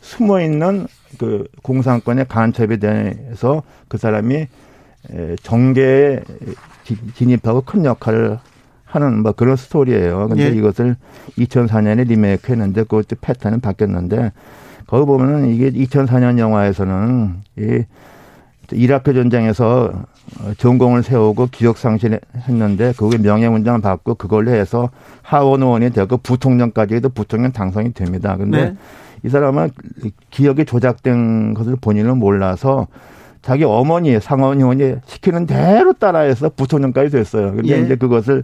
숨어 0.00 0.40
있는 0.40 0.86
그 1.18 1.46
공산권의 1.62 2.26
간첩이 2.28 2.78
돼서 2.78 3.62
그 3.88 3.98
사람이 3.98 4.34
에, 4.36 5.36
정계에 5.42 6.22
지- 6.84 6.96
진입하고 7.14 7.60
큰 7.60 7.84
역할을 7.84 8.38
하는 8.94 9.22
뭐 9.22 9.32
그런 9.32 9.56
스토리예요. 9.56 10.28
근데 10.28 10.44
예. 10.44 10.48
이것을 10.50 10.96
2004년에 11.36 12.06
리메이크 12.06 12.52
했는데 12.52 12.82
그것도 12.82 13.16
패턴은 13.20 13.60
바뀌었는데 13.60 14.32
거기 14.86 15.04
보면은 15.04 15.48
이게 15.52 15.70
2004년 15.72 16.38
영화에서는 16.38 17.34
이 17.58 17.84
이라크 18.72 19.12
전쟁에서 19.12 19.92
어, 20.40 20.52
전공을 20.56 21.02
세우고 21.02 21.48
기억 21.50 21.76
상실했는데 21.76 22.94
그게 22.96 23.18
명예문장을 23.18 23.80
받고 23.80 24.14
그걸로 24.14 24.52
해서 24.52 24.90
하원 25.22 25.62
의원이 25.62 25.90
되고 25.90 26.16
부통령까지 26.16 26.94
해도 26.94 27.08
부통령 27.08 27.52
당선이 27.52 27.92
됩니다. 27.92 28.36
근데 28.36 28.70
네. 28.70 28.76
이 29.24 29.28
사람은 29.28 29.70
기억이 30.30 30.64
조작된 30.64 31.54
것을 31.54 31.76
본인은 31.80 32.18
몰라서 32.18 32.86
자기 33.44 33.62
어머니 33.64 34.18
상원 34.20 34.58
의원이 34.58 34.96
시키는 35.04 35.44
대로 35.44 35.92
따라해서 35.92 36.48
부총장까지 36.48 37.10
됐어요. 37.10 37.54
근데 37.54 37.76
예. 37.76 37.80
이제 37.82 37.94
그것을 37.94 38.42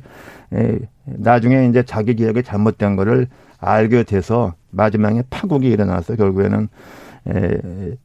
에, 0.53 0.79
나중에 1.07 1.67
이제 1.69 1.83
자기 1.83 2.15
기억이 2.15 2.43
잘못된 2.43 2.97
거를 2.97 3.29
알게 3.59 4.03
돼서 4.03 4.53
마지막에 4.71 5.23
파국이 5.31 5.69
일어나서 5.69 6.17
결국에는 6.17 6.69
에, 7.29 7.59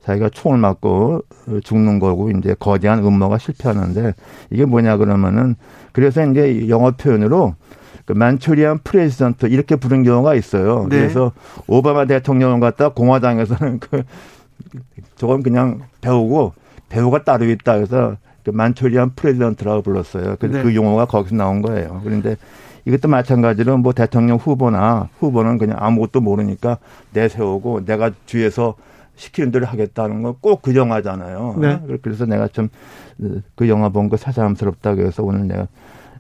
자기가 0.04 0.30
총을 0.30 0.58
맞고 0.58 1.22
죽는 1.66 2.00
거고 2.00 2.32
이제 2.32 2.56
거대한 2.58 3.00
음모가 3.04 3.40
실패하는데 3.40 4.14
이게 4.52 4.64
뭐냐 4.64 4.96
그러면은 4.96 5.56
그래서 5.92 6.26
이제 6.26 6.70
영어 6.70 6.92
표현으로 6.92 7.56
그 8.06 8.14
Manchurian 8.14 8.80
President 8.86 9.48
이렇게 9.48 9.76
부른 9.76 10.04
경우가 10.04 10.36
있어요. 10.36 10.88
네. 10.90 11.00
그래서 11.00 11.34
오바마 11.68 12.06
대통령을 12.06 12.62
갖다 12.62 12.88
공화당에서는 12.88 13.80
그 13.80 14.04
저건 15.18 15.44
그냥 15.44 15.82
배우고 16.00 16.54
배후가 16.96 17.24
따로 17.24 17.46
있다 17.50 17.74
해서 17.74 18.18
그 18.44 18.52
Manchurian 18.52 19.16
President라고 19.16 19.82
불렀어요. 19.82 20.36
그, 20.40 20.46
네. 20.46 20.64
그 20.64 20.76
용어가 20.76 21.06
거기서 21.06 21.36
나온 21.36 21.62
거예요. 21.62 22.02
그런데 22.04 22.36
이것도 22.86 23.08
마찬가지로 23.08 23.78
뭐 23.78 23.94
대통령 23.94 24.38
후보나 24.38 25.10
후보는 25.20 25.58
그냥 25.58 25.78
아무것도 25.80 26.22
모르니까 26.22 26.78
내세우고 27.14 27.86
내가 27.86 28.12
뒤에서 28.28 28.76
시키는 29.16 29.52
대로 29.52 29.66
하겠다는 29.66 30.22
건꼭그 30.22 30.76
영화잖아요. 30.76 31.56
네. 31.60 31.82
그래서 32.02 32.26
내가 32.26 32.48
좀 32.48 32.70
그 33.56 33.70
영화 33.70 33.90
본거 33.90 34.18
새삼스럽다고 34.18 35.02
해서 35.02 35.24
오늘 35.24 35.48
내가 35.48 35.68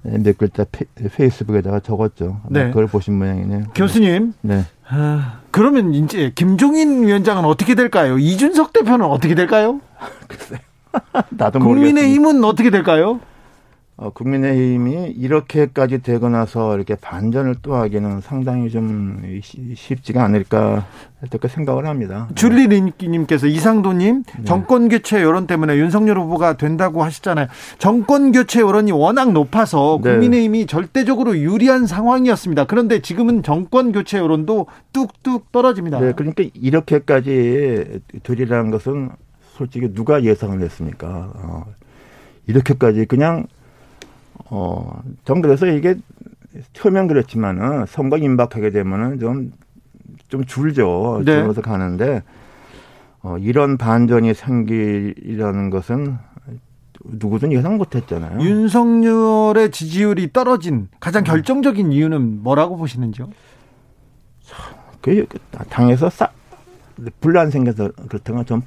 몇 0.04 0.38
글자 0.38 0.66
페, 0.72 0.86
페이스북에다가 0.96 1.80
적었죠. 1.80 2.42
네. 2.50 2.68
그걸 2.68 2.88
보신 2.88 3.18
모양이네요. 3.18 3.66
교수님. 3.74 4.34
네. 4.42 4.64
아, 4.88 5.39
그러면 5.52 5.93
이제 5.93 6.32
김종인 6.36 7.04
위원장은 7.04 7.45
어떻게 7.45 7.76
될까요? 7.76 8.17
이준석 8.17 8.74
대표는 8.74 9.06
어떻게 9.06 9.36
될까요? 9.36 9.82
나도 11.30 11.60
국민의힘은 11.60 12.43
어떻게 12.43 12.69
될까요? 12.69 13.19
어, 13.97 14.10
국민의힘이 14.10 15.12
이렇게까지 15.12 16.01
되고 16.01 16.27
나서 16.27 16.75
이렇게 16.75 16.95
반전을 16.95 17.55
또 17.62 17.75
하기는 17.75 18.19
상당히 18.19 18.69
좀 18.69 19.21
쉬- 19.41 19.73
쉽지가 19.73 20.21
않을까 20.21 20.86
이렇게 21.31 21.47
생각을 21.47 21.86
합니다. 21.86 22.27
줄리님께서 22.36 23.47
이상도님 23.47 24.23
정권 24.43 24.89
교체 24.89 25.21
여론 25.23 25.47
때문에 25.47 25.77
윤석열 25.77 26.19
후보가 26.19 26.58
된다고 26.58 27.03
하시잖아요. 27.03 27.47
정권 27.77 28.34
교체 28.34 28.60
여론이 28.60 28.91
워낙 28.91 29.31
높아서 29.31 30.01
네. 30.03 30.12
국민의힘이 30.12 30.65
절대적으로 30.65 31.38
유리한 31.38 31.88
상황이었습니다. 31.88 32.65
그런데 32.65 33.01
지금은 33.01 33.43
정권 33.43 33.93
교체 33.93 34.17
여론도 34.17 34.67
뚝뚝 34.91 35.53
떨어집니다. 35.53 36.01
네, 36.01 36.12
그러니까 36.12 36.43
이렇게까지 36.53 38.01
되리라는 38.23 38.71
것은 38.71 39.12
솔직히 39.53 39.93
누가 39.93 40.21
예상을 40.21 40.60
했습니까? 40.62 41.31
어, 41.38 41.63
이렇게까지 42.47 43.05
그냥 43.05 43.47
어, 44.49 45.01
전 45.23 45.41
그래서 45.41 45.65
이게 45.65 45.95
처음엔 46.73 47.08
그렇지만은 47.08 47.86
선거 47.88 48.17
임박하게 48.17 48.71
되면은 48.71 49.19
좀, 49.19 49.51
좀 50.27 50.45
줄죠. 50.45 51.21
네. 51.25 51.41
줄어서 51.41 51.62
가는데, 51.62 52.23
어, 53.21 53.38
이런 53.38 53.77
반전이 53.77 54.34
생기라는 54.34 55.69
것은 55.69 56.17
누구든 57.03 57.51
예상 57.51 57.77
못 57.77 57.95
했잖아요. 57.95 58.39
윤석열의 58.39 59.71
지지율이 59.71 60.31
떨어진 60.31 60.88
가장 60.99 61.23
결정적인 61.23 61.91
이유는 61.91 62.43
뭐라고 62.43 62.77
보시는지요? 62.77 63.29
그 65.01 65.25
당에서 65.69 66.10
싹 66.10 66.34
분란 67.19 67.51
생겨서 67.51 67.91
그렇다면 68.08 68.45
좀, 68.45 68.62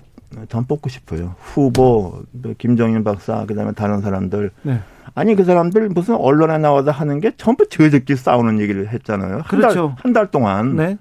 전 0.49 0.65
뽑고 0.67 0.89
싶어요. 0.89 1.35
후보, 1.39 2.23
또 2.43 2.55
김정인 2.59 3.03
박사, 3.03 3.45
그 3.47 3.55
다음에 3.55 3.73
다른 3.73 4.01
사람들. 4.01 4.51
네. 4.63 4.81
아니, 5.19 5.35
그 5.35 5.45
사람들 5.45 5.89
무슨 5.91 6.15
언론에 6.17 6.59
나와서 6.59 6.91
하는 6.91 7.21
게 7.21 7.33
전부 7.37 7.69
저희들끼리 7.69 8.17
싸우는 8.17 8.61
얘기를 8.61 8.89
했잖아요. 8.89 9.35
한 9.35 9.43
그렇죠. 9.43 9.95
달, 9.97 10.05
한 10.05 10.13
달 10.13 10.31
동안. 10.31 10.77
네. 10.77 10.97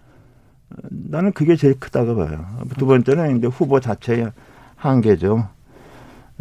나는 0.90 1.32
그게 1.32 1.56
제일 1.56 1.80
크다고 1.80 2.16
봐요. 2.16 2.46
두 2.78 2.86
번째는 2.86 3.38
이제 3.38 3.48
후보 3.48 3.80
자체의 3.80 4.32
한계죠. 4.76 5.48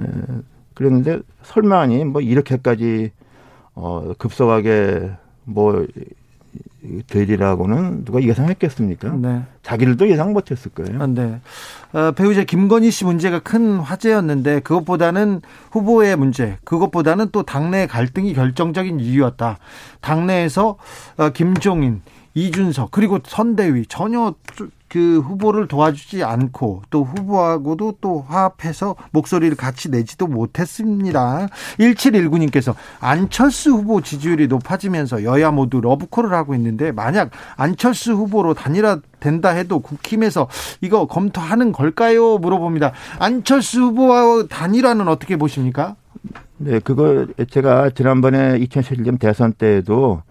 에, 0.00 0.04
그런데 0.74 1.20
설마니 1.42 2.04
뭐 2.04 2.20
이렇게까지 2.20 3.12
어, 3.74 4.12
급속하게 4.18 5.10
뭐 5.44 5.86
되리라고는 7.06 8.04
누가 8.04 8.22
예상했겠습니까? 8.22 9.12
네. 9.16 9.42
자기들도 9.62 10.08
예상 10.08 10.32
못했을 10.32 10.70
거예요. 10.72 11.02
아, 11.02 11.06
네. 11.06 11.40
어, 11.92 12.12
배우자 12.12 12.44
김건희 12.44 12.90
씨 12.90 13.04
문제가 13.04 13.40
큰 13.40 13.78
화제였는데 13.78 14.60
그것보다는 14.60 15.40
후보의 15.72 16.16
문제, 16.16 16.58
그것보다는 16.64 17.30
또 17.32 17.42
당내 17.42 17.86
갈등이 17.86 18.34
결정적인 18.34 19.00
이유였다. 19.00 19.58
당내에서 20.00 20.76
어, 21.16 21.30
김종인, 21.30 22.02
이준석 22.34 22.90
그리고 22.90 23.18
선대위 23.24 23.86
전혀 23.86 24.34
그 24.88 25.20
후보를 25.20 25.68
도와주지 25.68 26.22
않고 26.22 26.82
또 26.90 27.04
후보하고도 27.04 27.96
또 28.00 28.24
화합해서 28.28 28.96
목소리를 29.10 29.56
같이 29.56 29.90
내지도 29.90 30.26
못했습니다. 30.26 31.48
1719님께서 31.78 32.74
안철수 33.00 33.70
후보 33.70 34.00
지지율이 34.00 34.46
높아지면서 34.48 35.24
여야 35.24 35.50
모두 35.50 35.80
러브콜을 35.80 36.32
하고 36.32 36.54
있는데 36.54 36.92
만약 36.92 37.30
안철수 37.56 38.12
후보로 38.12 38.54
단일화 38.54 39.00
된다 39.18 39.48
해도 39.50 39.80
국힘에서 39.80 40.48
이거 40.80 41.06
검토하는 41.06 41.72
걸까요? 41.72 42.38
물어봅니다. 42.38 42.92
안철수 43.18 43.80
후보와 43.82 44.46
단일화는 44.48 45.08
어떻게 45.08 45.36
보십니까? 45.36 45.96
네, 46.58 46.78
그거 46.80 47.26
제가 47.50 47.90
지난번에 47.90 48.58
2017년 48.58 49.18
대선 49.18 49.52
때에도 49.52 50.22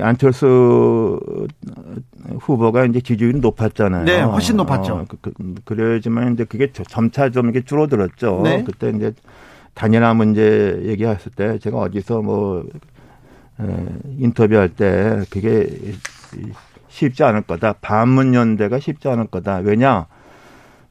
안철수 0.00 1.18
후보가 2.38 2.84
이제 2.84 3.00
지지율이 3.00 3.40
높았잖아요. 3.40 4.04
네, 4.04 4.20
훨씬 4.20 4.56
높았죠. 4.56 4.94
어, 4.94 5.04
그, 5.08 5.32
그, 5.64 5.72
래지만 5.72 6.34
이제 6.34 6.44
그게 6.44 6.70
점차 6.72 7.30
좀 7.30 7.46
이렇게 7.46 7.64
줄어들었죠. 7.64 8.40
네. 8.44 8.62
그때 8.62 8.90
이제 8.90 9.12
단일화 9.74 10.14
문제 10.14 10.80
얘기했을 10.84 11.32
때 11.32 11.58
제가 11.58 11.78
어디서 11.78 12.22
뭐 12.22 12.64
에, 13.60 13.64
인터뷰할 14.18 14.68
때 14.68 15.22
그게 15.30 15.66
쉽지 16.88 17.24
않을 17.24 17.42
거다. 17.42 17.74
반문 17.80 18.34
연대가 18.34 18.78
쉽지 18.78 19.08
않을 19.08 19.26
거다. 19.26 19.58
왜냐? 19.58 20.06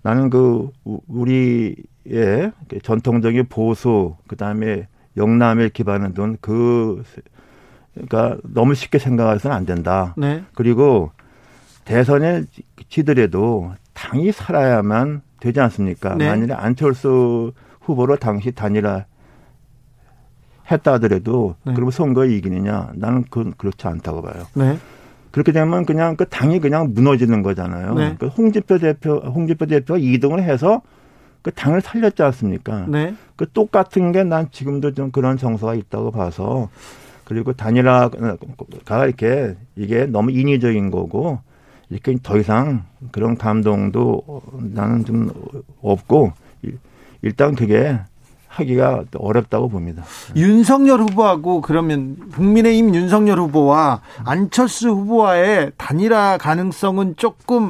나는 0.02 0.30
그 0.30 0.70
우리의 0.84 1.76
그 2.68 2.80
전통적인 2.82 3.48
보수 3.48 4.16
그다음에 4.28 4.88
영남에 5.18 5.70
기반을 5.70 6.14
둔그 6.14 7.04
그러니까 7.94 8.38
너무 8.44 8.76
쉽게 8.76 9.00
생각해서는 9.00 9.56
안 9.56 9.66
된다. 9.66 10.14
네. 10.18 10.44
그리고 10.54 11.12
대선에 11.86 12.44
지더라도 12.90 13.74
당이 13.94 14.32
살아야만 14.32 15.22
되지 15.40 15.60
않습니까? 15.60 16.16
네. 16.16 16.28
만일에 16.30 16.54
안철수 16.54 17.52
후보로 17.82 18.18
당시 18.18 18.52
단일화 18.52 19.06
했다 20.72 20.94
하더라도 20.94 21.56
네. 21.64 21.74
그러면 21.74 21.92
선거에 21.92 22.30
이기느냐? 22.36 22.92
나는 22.96 23.24
그건 23.24 23.54
그렇지 23.58 23.88
않다고 23.88 24.22
봐요. 24.22 24.46
네. 24.54 24.78
그렇게 25.32 25.52
되면 25.52 25.86
그냥 25.86 26.16
그 26.16 26.26
당이 26.26 26.60
그냥 26.60 26.94
무너지는 26.94 27.42
거잖아요. 27.42 27.94
네. 27.96 28.16
그 28.20 28.28
홍준표 28.28 28.78
대표, 28.78 29.16
홍준표 29.18 29.66
대표가 29.66 30.00
2등을 30.00 30.42
해서 30.42 30.82
그 31.42 31.52
당을 31.52 31.82
살렸지 31.82 32.22
않습니까? 32.22 32.86
네. 32.88 33.16
그 33.36 33.50
똑같은 33.52 34.12
게 34.12 34.24
난 34.24 34.50
지금도 34.52 34.94
좀 34.94 35.12
그런 35.12 35.38
정서가 35.38 35.74
있다고 35.74 36.12
봐서 36.12 36.70
그리고 37.30 37.54
단일화가 37.54 39.06
이렇게 39.06 39.56
이게 39.76 40.08
너무 40.08 40.32
인위적인 40.32 40.90
거고 40.90 41.40
이렇게 41.92 42.18
더 42.24 42.40
이상 42.40 42.86
그런 43.12 43.38
감동도 43.38 44.42
나는 44.74 45.06
좀 45.06 45.32
없고 45.80 46.34
일단 47.22 47.54
그게 47.54 48.00
하기가 48.48 49.04
어렵다고 49.16 49.70
봅니다. 49.70 50.04
윤석열 50.36 51.02
후보하고 51.02 51.62
그러면 51.62 52.18
국민의힘 52.32 52.96
윤석열 52.96 53.38
후보와 53.42 54.02
안철수 54.26 54.90
후보와의 54.90 55.74
단일화 55.78 56.40
가능성은 56.40 57.16
조금 57.16 57.70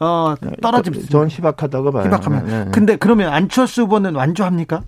어, 0.00 0.34
떨어집니다. 0.60 1.06
전 1.06 1.28
희박하다고 1.28 1.92
봐요. 1.92 2.06
희박하면. 2.06 2.46
네, 2.46 2.64
네. 2.64 2.70
근데 2.72 2.96
그러면 2.96 3.32
안철수 3.32 3.82
후보는 3.82 4.16
완주합니까? 4.16 4.82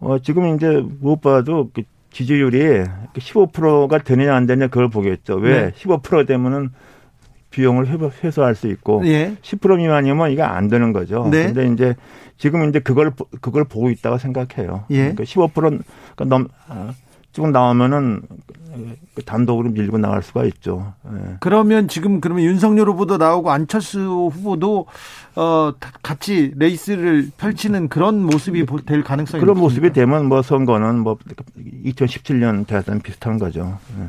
어, 0.00 0.18
지금 0.18 0.56
이제 0.56 0.82
그 1.02 1.82
지지율이 2.16 2.84
15%가 3.12 3.98
되느냐 3.98 4.34
안 4.34 4.46
되느냐 4.46 4.68
그걸 4.68 4.88
보겠죠. 4.88 5.34
왜? 5.34 5.66
네. 5.66 5.72
15% 5.72 6.26
되면은 6.26 6.70
비용을 7.50 7.86
회수할 8.24 8.54
수 8.54 8.68
있고 8.68 9.02
예. 9.04 9.36
10% 9.42 9.76
미만이면 9.76 10.30
이게 10.30 10.40
안 10.40 10.68
되는 10.68 10.94
거죠. 10.94 11.28
네. 11.30 11.52
근데 11.52 11.66
이제 11.66 11.94
지금 12.38 12.66
이제 12.70 12.78
그걸 12.78 13.12
그걸 13.42 13.64
보고 13.64 13.90
있다고 13.90 14.16
생각해요. 14.16 14.84
예. 14.90 15.12
그러니까 15.12 15.24
15%가 15.24 16.24
넘 16.24 16.48
아, 16.68 16.94
쭉 17.36 17.50
나오면은 17.50 18.22
그 19.14 19.22
단독으로 19.22 19.70
밀고 19.70 19.98
나갈 19.98 20.22
수가 20.22 20.44
있죠. 20.46 20.94
예. 21.06 21.36
그러면 21.40 21.86
지금 21.86 22.20
그러면 22.22 22.44
윤석열 22.44 22.88
후보도 22.88 23.18
나오고 23.18 23.50
안철수 23.50 24.30
후보도 24.32 24.86
어 25.34 25.72
같이 26.02 26.52
레이스를 26.56 27.30
펼치는 27.36 27.88
그런 27.88 28.22
모습이 28.22 28.64
보- 28.64 28.80
될 28.80 29.02
가능성이 29.04 29.40
그런 29.42 29.58
높습니까? 29.58 29.82
모습이 29.82 29.92
되면 29.92 30.26
뭐 30.26 30.40
선거는 30.40 31.00
뭐 31.00 31.18
2017년 31.84 32.66
대선 32.66 33.00
비슷한 33.00 33.38
거죠. 33.38 33.78
예. 34.00 34.08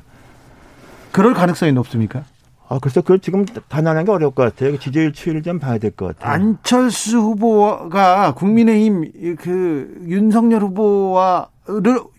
그럴 1.12 1.34
가능성이 1.34 1.74
높습니까? 1.74 2.24
아, 2.70 2.80
글쎄, 2.80 3.00
그걸 3.02 3.20
지금 3.20 3.46
단언하는 3.46 4.04
게 4.06 4.12
어려울 4.12 4.34
것 4.34 4.44
같아요. 4.44 4.78
지지율 4.78 5.12
추이를 5.14 5.42
좀 5.42 5.58
봐야 5.60 5.78
될 5.78 5.92
것 5.92 6.18
같아요. 6.18 6.34
안철수 6.34 7.18
후보가 7.18 8.34
국민의힘 8.36 9.36
그 9.38 10.02
윤석열 10.06 10.62
후보와 10.64 11.40
를 11.40 11.57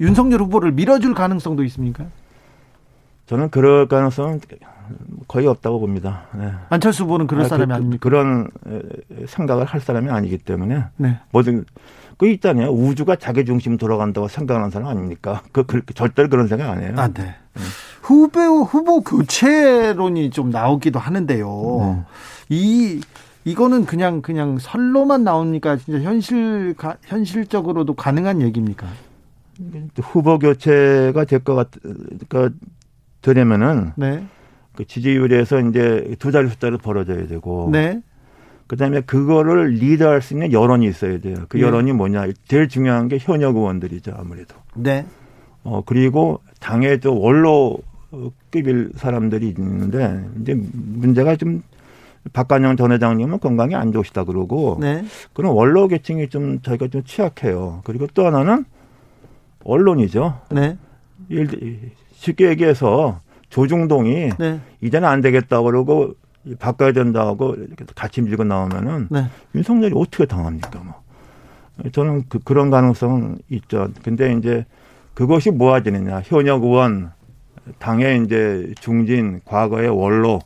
윤석열 0.00 0.42
후보를 0.42 0.72
밀어줄 0.72 1.14
가능성도 1.14 1.64
있습니까? 1.64 2.06
저는 3.26 3.50
그럴 3.50 3.88
가능성은 3.88 4.40
거의 5.26 5.46
없다고 5.46 5.80
봅니다. 5.80 6.24
네. 6.34 6.50
안철수 6.70 7.04
후보는 7.04 7.26
그럴 7.26 7.44
아, 7.44 7.48
사람이 7.48 7.68
그, 7.68 7.74
아닙니까? 7.74 8.00
그런 8.00 8.48
에, 8.66 9.26
생각을 9.26 9.66
할 9.66 9.80
사람이 9.80 10.10
아니기 10.10 10.38
때문에 10.38 10.84
네. 10.96 11.18
뭐든 11.30 11.64
그 12.16 12.26
있잖아요. 12.28 12.70
우주가 12.70 13.16
자기 13.16 13.44
중심 13.44 13.76
돌아간다고 13.76 14.28
생각하는 14.28 14.70
사람 14.70 14.88
아닙니까? 14.88 15.42
그, 15.52 15.64
그 15.64 15.82
절대로 15.94 16.28
그런 16.28 16.48
생각 16.48 16.70
안 16.70 16.82
해요. 16.82 16.94
아, 16.96 17.08
네. 17.08 17.34
후보 18.02 18.40
후보 18.62 19.02
교체론이 19.02 20.30
좀 20.30 20.50
나오기도 20.50 20.98
하는데요. 20.98 22.04
이 22.48 23.00
이거는 23.44 23.86
그냥 23.86 24.20
그냥 24.22 24.58
설로만 24.58 25.24
나옵니까? 25.24 25.76
진짜 25.76 26.00
현실 26.00 26.74
가, 26.76 26.96
현실적으로도 27.02 27.94
가능한 27.94 28.42
얘기입니까? 28.42 28.86
후보 30.02 30.38
교체가 30.38 31.24
될 31.24 31.40
것 31.40 31.54
같, 31.54 31.68
그, 32.28 32.54
되려면은 33.22 33.92
네. 33.96 34.24
그 34.76 34.86
지지율에서 34.86 35.60
이제 35.60 36.14
두 36.18 36.30
자리 36.30 36.48
숫자를 36.48 36.78
벌어져야 36.78 37.26
되고. 37.26 37.68
네. 37.72 38.00
그다음에 38.68 39.00
그거를 39.00 39.70
리드할 39.70 40.20
수 40.22 40.34
있는 40.34 40.52
여론이 40.52 40.86
있어야 40.86 41.18
돼요. 41.18 41.36
그 41.48 41.56
네. 41.56 41.62
여론이 41.62 41.92
뭐냐? 41.92 42.26
제일 42.46 42.68
중요한 42.68 43.08
게 43.08 43.16
현역 43.18 43.56
의원들이죠, 43.56 44.12
아무래도. 44.16 44.54
네. 44.74 45.06
어 45.64 45.82
그리고 45.84 46.40
당에 46.60 46.98
또 46.98 47.18
원로급일 48.12 48.92
사람들이 48.94 49.48
있는데 49.48 50.24
이제 50.40 50.54
문제가 50.72 51.34
좀 51.36 51.62
박관영 52.32 52.76
전 52.76 52.92
회장님은 52.92 53.40
건강이 53.40 53.74
안 53.74 53.90
좋으시다 53.90 54.24
그러고 54.24 54.76
네. 54.80 55.04
그런 55.32 55.52
원로 55.52 55.88
계층이 55.88 56.28
좀 56.28 56.60
저희가 56.60 56.88
좀 56.88 57.02
취약해요. 57.04 57.80
그리고 57.84 58.06
또 58.14 58.26
하나는 58.26 58.64
언론이죠. 59.64 60.40
네. 60.50 60.76
쉽게 62.12 62.48
얘기해서 62.50 63.20
조중동이 63.50 64.30
네. 64.38 64.60
이제는 64.80 65.08
안 65.08 65.20
되겠다 65.20 65.62
그러고 65.62 66.14
바꿔야 66.58 66.92
된다고 66.92 67.54
이렇게 67.54 67.84
같이 67.94 68.22
밀고 68.22 68.44
나오면은 68.44 69.08
네. 69.10 69.26
윤석열이 69.54 69.94
어떻게 69.96 70.26
당합니까 70.26 70.80
뭐. 70.80 70.94
저는 71.92 72.24
그, 72.28 72.38
그런 72.40 72.70
가능성은 72.70 73.38
있죠. 73.50 73.88
근데 74.02 74.32
이제 74.32 74.66
그것이 75.14 75.50
모아지느냐. 75.50 76.22
현역 76.24 76.64
의원, 76.64 77.12
당의 77.78 78.24
이제 78.24 78.72
중진, 78.80 79.40
과거의 79.44 79.88
원로, 79.88 80.40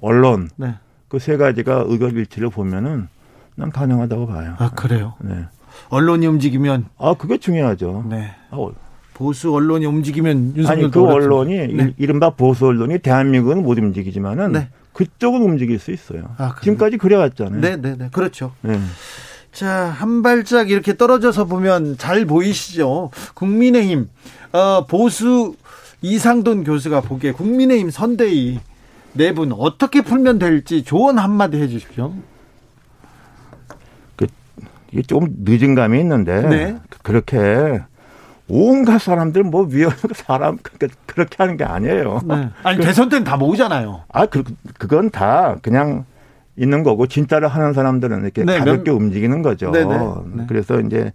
언론 0.00 0.48
네. 0.56 0.74
그세 1.08 1.36
가지가 1.36 1.84
의견 1.86 2.10
일치를 2.12 2.50
보면은 2.50 3.08
난 3.54 3.70
가능하다고 3.70 4.26
봐요. 4.26 4.54
아, 4.58 4.70
그래요. 4.70 5.14
네. 5.20 5.46
언론이 5.88 6.26
움직이면 6.26 6.86
아, 6.98 7.14
그게 7.14 7.38
중요하죠. 7.38 8.04
네. 8.08 8.30
아, 8.50 8.56
어, 8.56 8.72
보수 9.14 9.52
언론이 9.54 9.86
움직이면 9.86 10.36
아니 10.36 10.58
윤석열도 10.58 11.06
그. 11.06 11.12
언론이 11.12 11.54
네. 11.68 11.84
이- 11.88 11.94
이른바 11.96 12.30
보수 12.30 12.66
언론이 12.66 12.98
대한민국은 12.98 13.62
못 13.62 13.78
움직이지만은 13.78 14.52
네. 14.52 14.68
그쪽은 14.92 15.40
움직일 15.42 15.78
수 15.78 15.90
있어요. 15.90 16.34
아? 16.38 16.54
지금까지 16.62 16.96
그래왔잖아요. 16.98 17.60
네, 17.60 17.76
네, 17.76 17.96
네. 17.96 18.08
그렇죠. 18.12 18.52
네. 18.62 18.78
자, 19.52 19.70
한 19.86 20.22
발짝 20.22 20.70
이렇게 20.70 20.96
떨어져서 20.96 21.46
보면 21.46 21.96
잘 21.96 22.26
보이시죠? 22.26 23.10
국민의힘, 23.34 24.08
어, 24.52 24.84
보수 24.86 25.54
이상돈 26.02 26.64
교수가 26.64 27.00
보기에 27.02 27.32
국민의힘 27.32 27.88
선대위 27.90 28.60
내분 29.14 29.52
어떻게 29.52 30.02
풀면 30.02 30.38
될지 30.38 30.82
조언 30.84 31.18
한마디 31.18 31.56
해 31.56 31.68
주십시오. 31.68 32.12
이게 34.96 35.02
조금 35.02 35.28
늦은 35.44 35.74
감이 35.74 36.00
있는데 36.00 36.40
네. 36.48 36.76
그렇게 37.02 37.80
온갖 38.48 38.98
사람들 38.98 39.42
뭐 39.42 39.66
위원 39.70 39.92
사람 40.14 40.56
그렇게 41.06 41.36
하는 41.38 41.56
게 41.56 41.64
아니에요. 41.64 42.20
네. 42.24 42.48
아니, 42.62 42.80
대선 42.82 43.08
때는 43.08 43.24
다 43.24 43.36
모으잖아요. 43.36 44.02
아, 44.12 44.26
그 44.26 44.42
그건 44.78 45.10
다 45.10 45.56
그냥 45.62 46.04
있는 46.56 46.82
거고 46.82 47.06
진짜로 47.06 47.48
하는 47.48 47.74
사람들은 47.74 48.22
이렇게 48.22 48.42
네, 48.44 48.58
가볍게 48.58 48.90
몇- 48.90 48.96
움직이는 48.96 49.42
거죠. 49.42 49.70
네, 49.72 49.84
네. 49.84 49.98
네. 50.34 50.44
그래서 50.48 50.80
이제 50.80 51.12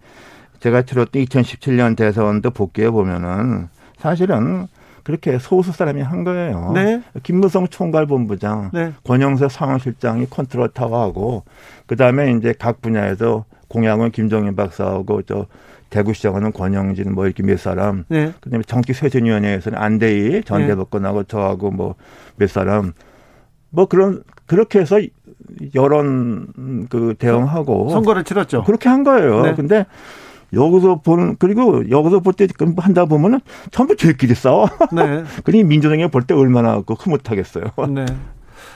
제가 0.59 0.83
치렀던 0.83 1.23
2017년 1.23 1.95
대선도 1.97 2.51
복귀해 2.51 2.91
보면은 2.91 3.67
사실은 3.97 4.67
그렇게 5.03 5.39
소수 5.39 5.71
사람이 5.71 6.01
한 6.03 6.23
거예요. 6.23 6.73
네. 6.75 7.01
김무성 7.23 7.67
총괄본부장, 7.67 8.69
네. 8.71 8.93
권영세 9.03 9.47
상황실장이 9.49 10.27
컨트롤 10.29 10.69
타워하고 10.69 11.43
그 11.87 11.95
다음에 11.95 12.31
이제 12.33 12.53
각 12.59 12.81
분야에서 12.81 13.45
공약은 13.71 14.11
김종인 14.11 14.55
박사하고 14.55 15.21
저 15.23 15.47
대구시장은 15.89 16.51
권영진 16.53 17.13
뭐 17.13 17.25
이렇게 17.25 17.41
몇 17.43 17.57
사람 17.59 18.03
네. 18.09 18.33
그다음에 18.41 18.63
정치쇄신위원회에서는 18.65 19.77
안대희 19.77 20.43
전 20.43 20.61
네. 20.61 20.67
대법관하고 20.67 21.23
저하고 21.23 21.71
뭐 21.71 21.95
몇 22.37 22.49
사람 22.49 22.93
뭐 23.69 23.85
그런 23.87 24.23
그렇게 24.45 24.79
해서 24.79 24.99
여론 25.75 26.87
그 26.89 27.15
대응하고 27.17 27.89
선거를 27.89 28.23
치렀죠. 28.23 28.63
그렇게 28.63 28.89
한 28.89 29.03
거예요. 29.03 29.41
네. 29.43 29.53
근데 29.55 29.85
여기서 30.53 31.01
보는 31.01 31.37
그리고 31.39 31.89
여기서 31.89 32.19
볼 32.19 32.33
때 32.33 32.47
한다 32.77 33.05
보면은 33.05 33.39
전부 33.71 33.95
저희끼리 33.95 34.33
싸워. 34.35 34.67
네. 34.91 35.23
그러니 35.45 35.63
민주당이 35.63 36.07
볼 36.09 36.23
때 36.23 36.33
얼마나 36.33 36.81
그 36.81 36.93
흐뭇하겠어요. 36.93 37.63
네. 37.89 38.05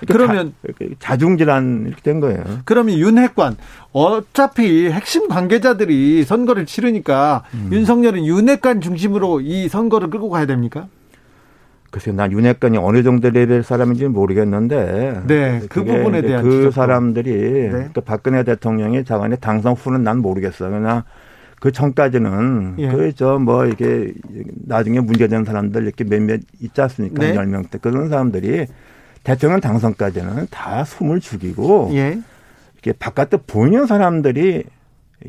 그러면 0.07 0.53
자, 0.65 0.73
자중질환 0.99 1.85
이렇게 1.87 2.01
된 2.01 2.19
거예요. 2.19 2.43
그러면 2.65 2.97
윤핵관 2.97 3.55
어차피 3.91 4.89
핵심 4.89 5.27
관계자들이 5.27 6.23
선거를 6.23 6.65
치르니까 6.65 7.43
음. 7.53 7.69
윤석열은 7.71 8.25
윤핵관 8.25 8.81
중심으로 8.81 9.41
이 9.41 9.67
선거를 9.69 10.09
끌고 10.09 10.29
가야 10.29 10.45
됩니까? 10.45 10.87
글쎄, 11.91 12.11
난 12.11 12.29
윤핵관이 12.33 12.77
어느 12.77 13.03
정도 13.03 13.29
레벨 13.29 13.63
사람인지는 13.63 14.11
모르겠는데. 14.11 15.21
네, 15.27 15.61
그 15.69 15.85
부분에 15.85 16.21
대한 16.23 16.43
그 16.43 16.49
지적도. 16.51 16.71
사람들이 16.71 17.31
네. 17.31 17.69
그러니까 17.69 18.01
박근혜 18.01 18.43
대통령이 18.43 19.05
자간에 19.05 19.37
당선 19.37 19.73
후는 19.73 20.03
난 20.03 20.17
모르겠어요. 20.17 20.71
그러나 20.71 21.05
그 21.61 21.71
전까지는 21.71 22.75
예. 22.79 22.89
그저 22.89 23.39
뭐 23.39 23.65
이게 23.65 24.13
나중에 24.67 24.99
문제되는 24.99 25.45
사람들 25.45 25.83
이렇게 25.83 26.03
몇몇 26.03 26.41
있지 26.59 26.81
않습니까? 26.81 27.23
네. 27.23 27.33
열 27.33 27.45
10명 27.47 27.69
대 27.71 27.77
그런 27.77 28.09
사람들이 28.09 28.67
대통령 29.25 29.59
당선까지는 29.59 30.47
다 30.51 30.85
숨을 30.85 31.19
죽이고 31.19 31.89
예. 31.93 32.21
이렇게 32.73 32.93
바깥에 32.97 33.37
보이는 33.47 33.87
사람들이 33.87 34.63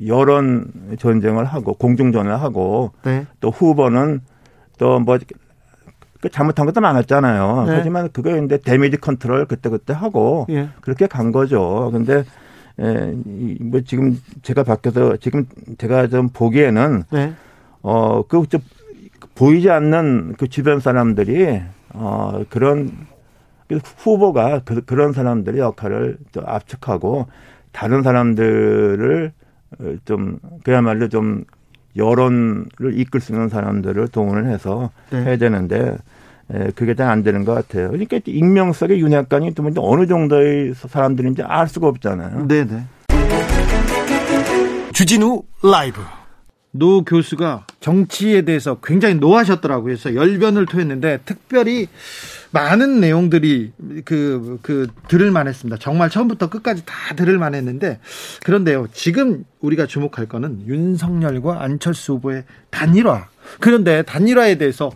여론 0.06 0.70
전쟁을 0.98 1.46
하고 1.46 1.72
공중전을 1.72 2.40
하고 2.40 2.92
네. 3.04 3.26
또 3.40 3.50
후보는 3.50 4.20
또뭐 4.78 5.18
그 6.20 6.28
잘못한 6.28 6.66
것도 6.66 6.82
많았잖아요. 6.82 7.64
네. 7.66 7.74
하지만 7.74 8.10
그거 8.12 8.36
이제 8.36 8.58
damage 8.58 8.98
control 8.98 9.46
그때 9.46 9.70
그때 9.70 9.94
하고 9.94 10.46
예. 10.50 10.68
그렇게 10.82 11.06
간 11.06 11.32
거죠. 11.32 11.88
근데 11.90 12.24
에, 12.78 13.14
이, 13.24 13.56
뭐 13.62 13.80
지금 13.80 14.20
제가 14.42 14.62
밖에서 14.62 15.16
지금 15.16 15.46
제가 15.78 16.08
좀 16.08 16.28
보기에는 16.28 17.04
네. 17.10 17.32
어그 17.80 18.46
좀 18.50 18.60
보이지 19.34 19.70
않는 19.70 20.34
그 20.36 20.48
주변 20.48 20.80
사람들이 20.80 21.62
어 21.94 22.42
그런 22.50 23.06
그 23.68 23.78
후보가 23.82 24.60
그, 24.64 24.84
그런 24.84 25.12
사람들의 25.12 25.60
역할을 25.60 26.18
좀 26.32 26.44
압축하고 26.46 27.26
다른 27.72 28.02
사람들을 28.02 29.32
어, 29.80 29.94
좀 30.04 30.38
그야말로 30.64 31.08
좀 31.08 31.44
여론을 31.96 32.66
이끌 32.94 33.20
수 33.20 33.32
있는 33.32 33.48
사람들을 33.48 34.08
동원을 34.08 34.46
해서 34.46 34.90
네. 35.10 35.22
해야 35.24 35.36
되는데 35.36 35.96
에, 36.52 36.70
그게 36.76 36.94
잘 36.94 37.08
안 37.08 37.22
되는 37.22 37.44
것 37.44 37.54
같아요. 37.54 37.88
그러니까 37.90 38.20
익명성의 38.24 39.00
윤핵관이 39.00 39.54
또 39.54 39.64
어느 39.78 40.06
정도의 40.06 40.74
사람들인지 40.74 41.42
알 41.42 41.66
수가 41.68 41.88
없잖아요. 41.88 42.46
네네. 42.46 42.84
주진우 44.92 45.42
라이브. 45.62 46.00
노 46.78 47.04
교수가 47.04 47.66
정치에 47.80 48.42
대해서 48.42 48.78
굉장히 48.82 49.16
노하셨더라고요. 49.16 49.84
그래서 49.84 50.14
열변을 50.14 50.66
토했는데 50.66 51.20
특별히 51.24 51.88
많은 52.50 53.00
내용들이 53.00 53.72
그, 54.04 54.58
그, 54.62 54.86
들을 55.08 55.30
만했습니다. 55.30 55.78
정말 55.78 56.10
처음부터 56.10 56.48
끝까지 56.48 56.84
다 56.86 57.14
들을 57.14 57.36
만했는데 57.38 58.00
그런데요. 58.44 58.86
지금 58.92 59.44
우리가 59.60 59.86
주목할 59.86 60.26
거는 60.26 60.66
윤석열과 60.66 61.62
안철수 61.62 62.14
후보의 62.14 62.44
단일화. 62.70 63.28
그런데 63.60 64.02
단일화에 64.02 64.58
대해서 64.58 64.90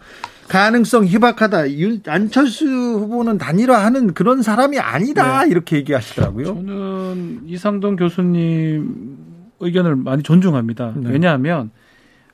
가능성 0.49 1.07
희박하다. 1.07 1.71
윤, 1.75 2.03
안철수 2.07 2.67
후보는 2.67 3.39
단일화하는 3.39 4.15
그런 4.15 4.43
사람이 4.43 4.81
아니다. 4.81 5.45
네. 5.45 5.51
이렇게 5.51 5.77
얘기하시더라고요. 5.77 6.47
저는 6.47 7.43
이상동 7.47 7.95
교수님 7.95 9.30
의견을 9.61 9.97
많이 9.97 10.23
존중합니다. 10.23 10.93
네. 10.97 11.11
왜냐하면 11.11 11.71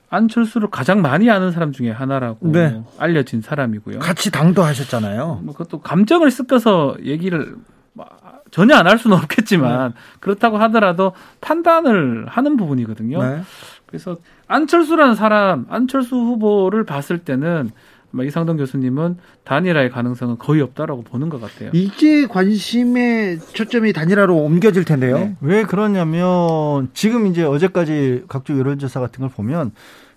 안철수를 0.09 0.69
가장 0.69 1.01
많이 1.01 1.29
아는 1.29 1.51
사람 1.51 1.71
중에 1.73 1.91
하나라고 1.91 2.49
네. 2.51 2.81
알려진 2.97 3.41
사람이고요. 3.41 3.99
같이 3.99 4.31
당도 4.31 4.63
하셨잖아요. 4.63 5.41
뭐 5.43 5.53
그것도 5.53 5.81
감정을 5.81 6.31
섞어서 6.31 6.95
얘기를 7.03 7.55
뭐 7.93 8.05
전혀 8.51 8.75
안 8.75 8.87
할 8.87 8.97
수는 8.97 9.17
없겠지만 9.17 9.93
그렇다고 10.21 10.57
하더라도 10.57 11.11
판단을 11.41 12.25
하는 12.29 12.55
부분이거든요. 12.55 13.21
네. 13.21 13.41
그래서 13.85 14.15
안철수라는 14.47 15.15
사람, 15.15 15.65
안철수 15.69 16.15
후보를 16.15 16.85
봤을 16.85 17.19
때는 17.19 17.71
아마 18.17 18.23
이상동 18.23 18.57
교수님은 18.57 19.17
단일화의 19.43 19.91
가능성은 19.91 20.39
거의 20.39 20.61
없다라고 20.61 21.03
보는 21.03 21.29
것 21.29 21.39
같아요. 21.39 21.69
이제 21.73 22.25
관심의 22.25 23.37
초점이 23.53 23.93
단일화로 23.93 24.35
옮겨질 24.35 24.85
텐데요. 24.85 25.19
네. 25.19 25.35
왜 25.39 25.63
그러냐면 25.63 26.89
지금 26.95 27.27
이제 27.27 27.43
어제까지 27.43 28.23
각종 28.27 28.57
여론조사 28.57 28.99
같은 28.99 29.21
걸 29.21 29.29
보면 29.29 29.71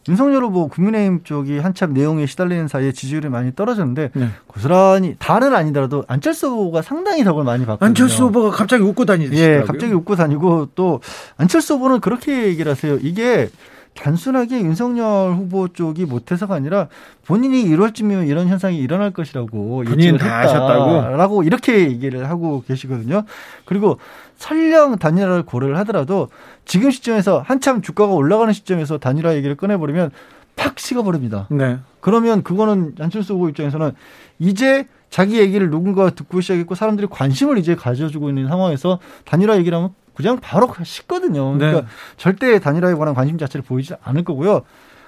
윤석열 0.09 0.45
후보 0.45 0.69
국민의힘 0.69 1.25
쪽이 1.25 1.59
한참 1.59 1.93
내용에 1.93 2.25
시달리는 2.25 2.69
사이에 2.69 2.93
지지율이 2.93 3.29
많이 3.29 3.55
떨어졌는데 3.55 4.13
네. 4.15 4.29
고스란히 4.47 5.17
다는 5.19 5.55
아니더라도 5.55 6.05
안철수 6.09 6.47
후보가 6.49 6.81
상당히 6.81 7.23
덕을 7.23 7.45
많이 7.45 7.67
받거든요. 7.67 7.87
안철수 7.87 8.25
후보가 8.25 8.57
갑자기 8.57 8.83
웃고 8.83 9.05
다니시더라고요. 9.05 9.61
예, 9.61 9.63
갑자기 9.67 9.93
웃고 9.93 10.17
다니고 10.17 10.71
또 10.75 11.03
안철수 11.37 11.75
후보는 11.75 12.01
그렇게 12.01 12.47
얘기를 12.47 12.73
하세요. 12.73 12.97
이게 13.03 13.51
단순하게 13.95 14.61
윤석열 14.61 15.35
후보 15.35 15.69
쪽이 15.69 16.07
못해서가 16.07 16.55
아니라 16.55 16.89
본인이 17.27 17.65
1월쯤이면 17.65 18.29
이런 18.29 18.49
현상이 18.49 18.79
일어날 18.79 19.11
것이라고 19.11 19.85
본인 19.85 20.01
예측을 20.01 20.19
다 20.19 20.41
하셨다고? 20.41 21.17
라고 21.17 21.43
이렇게 21.43 21.81
얘기를 21.81 22.29
하고 22.29 22.63
계시거든요. 22.67 23.25
그리고 23.65 23.99
설령 24.37 24.99
단일화를 24.99 25.43
고려를 25.43 25.77
하더라도 25.79 26.29
지금 26.65 26.91
시점에서 26.91 27.43
한참 27.45 27.83
주가가 27.83 28.13
올라가는 28.13 28.53
시점에서 28.53 28.99
단일화 28.99 29.35
얘기를 29.35 29.55
꺼내버리면 29.55 30.11
팍 30.57 30.79
식어버립니다. 30.79 31.49
네. 31.51 31.79
그러면 32.01 32.43
그거는 32.43 32.95
안철수 33.01 33.35
후보 33.35 33.49
입장에서는 33.49 33.93
이제 34.39 34.87
자기 35.11 35.39
얘기를 35.39 35.69
누군가 35.71 36.11
듣고 36.11 36.41
시작했고 36.41 36.75
사람들이 36.75 37.09
관심을 37.11 37.59
이제 37.59 37.75
가져주고 37.75 38.29
있는 38.29 38.49
상황에서 38.49 38.99
단일화 39.25 39.57
얘기를 39.59 39.77
하면 39.77 39.91
그냥 40.15 40.39
바로 40.41 40.73
식거든요. 40.83 41.57
그러니까 41.57 41.83
네. 41.83 41.87
절대 42.17 42.59
단일화에 42.59 42.95
관한 42.95 43.15
관심 43.15 43.39
자체를 43.39 43.65
보이지 43.65 43.95
않을 44.03 44.25
거고요. 44.25 44.63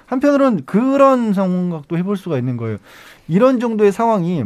한편으로는 0.05 0.65
그런 0.65 1.33
생각도 1.33 1.97
해볼 1.97 2.17
수가 2.17 2.37
있는 2.37 2.57
거예요. 2.57 2.77
이런 3.27 3.59
정도의 3.59 3.91
상황이 3.91 4.43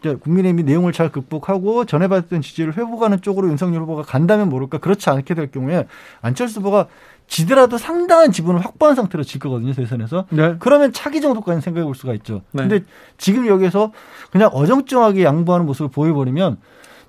국민의힘이 0.00 0.62
내용을 0.62 0.92
잘 0.92 1.10
극복하고 1.10 1.84
전해받았던 1.84 2.40
지지를 2.40 2.76
회복하는 2.76 3.20
쪽으로 3.20 3.48
윤석열 3.48 3.82
후보가 3.82 4.02
간다면 4.02 4.48
모를까 4.48 4.78
그렇지 4.78 5.10
않게 5.10 5.34
될 5.34 5.50
경우에 5.50 5.86
안철수 6.20 6.60
후보가 6.60 6.86
지더라도 7.26 7.76
상당한 7.78 8.32
지분을 8.32 8.64
확보한 8.64 8.94
상태로 8.94 9.22
질 9.22 9.38
거거든요 9.40 9.74
대선에서 9.74 10.26
네. 10.30 10.56
그러면 10.60 10.92
차기 10.92 11.20
정도까지 11.20 11.60
생각해 11.60 11.84
볼 11.84 11.94
수가 11.94 12.14
있죠. 12.14 12.42
네. 12.52 12.68
근데 12.68 12.84
지금 13.18 13.46
여기서 13.46 13.92
그냥 14.30 14.50
어정쩡하게 14.52 15.24
양보하는 15.24 15.66
모습을 15.66 15.90
보여버리면 15.90 16.56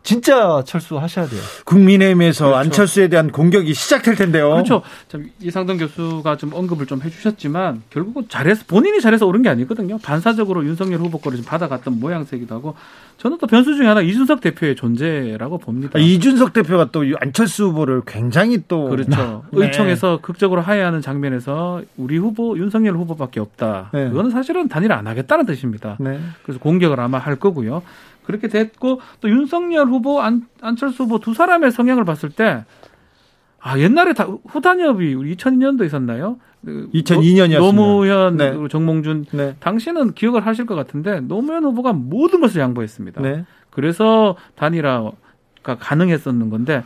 진짜 0.03 0.63
철수하셔야 0.65 1.27
돼요. 1.27 1.41
국민의힘에서 1.65 2.45
그렇죠. 2.45 2.57
안철수에 2.57 3.07
대한 3.09 3.31
공격이 3.31 3.73
시작될 3.73 4.15
텐데요. 4.15 4.49
그렇죠. 4.49 4.81
참 5.07 5.29
이상동 5.39 5.77
교수가 5.77 6.37
좀 6.37 6.53
언급을 6.53 6.85
좀 6.85 7.01
해주셨지만 7.01 7.83
결국은 7.89 8.25
잘해서 8.29 8.63
본인이 8.67 9.01
잘해서 9.01 9.25
오른 9.27 9.41
게 9.41 9.49
아니거든요. 9.49 9.97
반사적으로 9.99 10.65
윤석열 10.65 10.99
후보 10.99 11.19
거를 11.19 11.37
좀 11.37 11.45
받아갔던 11.45 11.99
모양새기도 11.99 12.55
하고 12.55 12.75
저는 13.17 13.37
또 13.39 13.47
변수 13.47 13.75
중에 13.75 13.85
하나 13.85 14.01
이준석 14.01 14.39
대표의 14.39 14.75
존재라고 14.75 15.57
봅니다. 15.57 15.99
아, 15.99 15.99
이준석 15.99 16.53
대표가 16.53 16.89
또 16.91 17.03
안철수 17.19 17.65
후보를 17.65 18.01
굉장히 18.07 18.63
또 18.67 18.85
그렇죠. 18.85 19.43
네. 19.51 19.65
의총에서 19.65 20.19
극적으로 20.21 20.61
하야하는 20.61 21.01
장면에서 21.01 21.81
우리 21.97 22.17
후보 22.17 22.57
윤석열 22.57 22.95
후보밖에 22.95 23.41
없다. 23.41 23.89
네. 23.93 24.07
그거는 24.09 24.31
사실은 24.31 24.69
단일 24.69 24.93
안 24.93 25.05
하겠다는 25.05 25.45
뜻입니다. 25.45 25.97
네. 25.99 26.19
그래서 26.43 26.59
공격을 26.59 26.99
아마 26.99 27.17
할 27.17 27.35
거고요. 27.35 27.83
그렇게 28.23 28.47
됐고 28.47 29.01
또 29.21 29.29
윤석열 29.29 29.87
후보, 29.87 30.21
안, 30.21 30.47
안철수 30.61 31.03
후보 31.03 31.19
두 31.19 31.33
사람의 31.33 31.71
성향을 31.71 32.05
봤을 32.05 32.29
때 32.29 32.65
아, 33.59 33.77
옛날에 33.77 34.13
다 34.13 34.27
후단협이 34.47 35.13
우리 35.13 35.35
2002년도 35.35 35.85
있었나요? 35.85 36.37
그 36.65 36.89
2002년 36.93 37.51
이었습니다. 37.51 37.59
노무현, 37.59 38.37
네. 38.37 38.53
정몽준 38.69 39.25
네. 39.31 39.55
당시는 39.59 40.13
기억을 40.13 40.45
하실 40.45 40.65
것 40.65 40.75
같은데 40.75 41.21
노무현 41.21 41.63
후보가 41.63 41.93
모든 41.93 42.41
것을 42.41 42.61
양보했습니다. 42.61 43.21
네. 43.21 43.45
그래서 43.69 44.35
단일화가 44.55 45.75
가능했었는 45.79 46.49
건데 46.49 46.83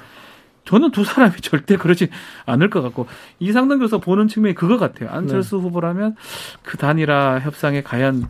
저는 0.66 0.92
두 0.92 1.04
사람이 1.04 1.38
절대 1.42 1.78
그러지 1.78 2.10
않을 2.46 2.70
것 2.70 2.82
같고 2.82 3.08
이상동 3.40 3.80
교수 3.80 4.00
보는 4.00 4.28
측면이 4.28 4.56
그거 4.56 4.78
같아요. 4.78 5.10
안철수 5.10 5.58
후보라면 5.58 6.16
그 6.62 6.78
단일화 6.78 7.40
협상에 7.40 7.82
과연 7.84 8.28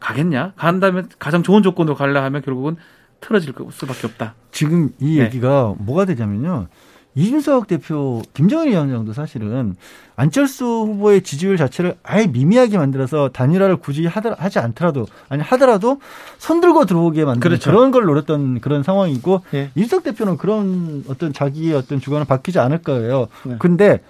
가겠냐? 0.00 0.52
간다면 0.56 1.08
가장 1.18 1.42
좋은 1.42 1.62
조건으로 1.62 1.96
가려 1.96 2.22
하면 2.22 2.42
결국은 2.42 2.76
틀어질 3.20 3.54
수밖에 3.72 4.06
없다. 4.06 4.34
지금 4.52 4.90
이 5.00 5.18
네. 5.18 5.24
얘기가 5.24 5.74
뭐가 5.78 6.04
되냐면요. 6.04 6.68
이준석 7.14 7.66
대표, 7.66 8.22
김정은 8.32 8.68
위원장도 8.68 9.12
사실은 9.12 9.74
안철수 10.14 10.64
후보의 10.64 11.22
지지율 11.22 11.56
자체를 11.56 11.96
아예 12.04 12.26
미미하게 12.26 12.78
만들어서 12.78 13.30
단일화를 13.30 13.78
굳이 13.78 14.06
하더, 14.06 14.36
하지 14.38 14.60
않더라도, 14.60 15.06
아니, 15.28 15.42
하더라도 15.42 16.00
손들고 16.38 16.84
들어오게 16.84 17.24
만드는 17.24 17.40
그렇죠. 17.40 17.70
그런 17.70 17.90
걸 17.90 18.04
노렸던 18.04 18.60
그런 18.60 18.84
상황이고, 18.84 19.42
예. 19.54 19.70
이준석 19.74 20.04
대표는 20.04 20.36
그런 20.36 21.02
어떤 21.08 21.32
자기의 21.32 21.74
어떤 21.74 21.98
주관을 21.98 22.24
바뀌지 22.24 22.60
않을 22.60 22.82
거예요. 22.82 23.26
네. 23.44 23.56
근데 23.58 24.00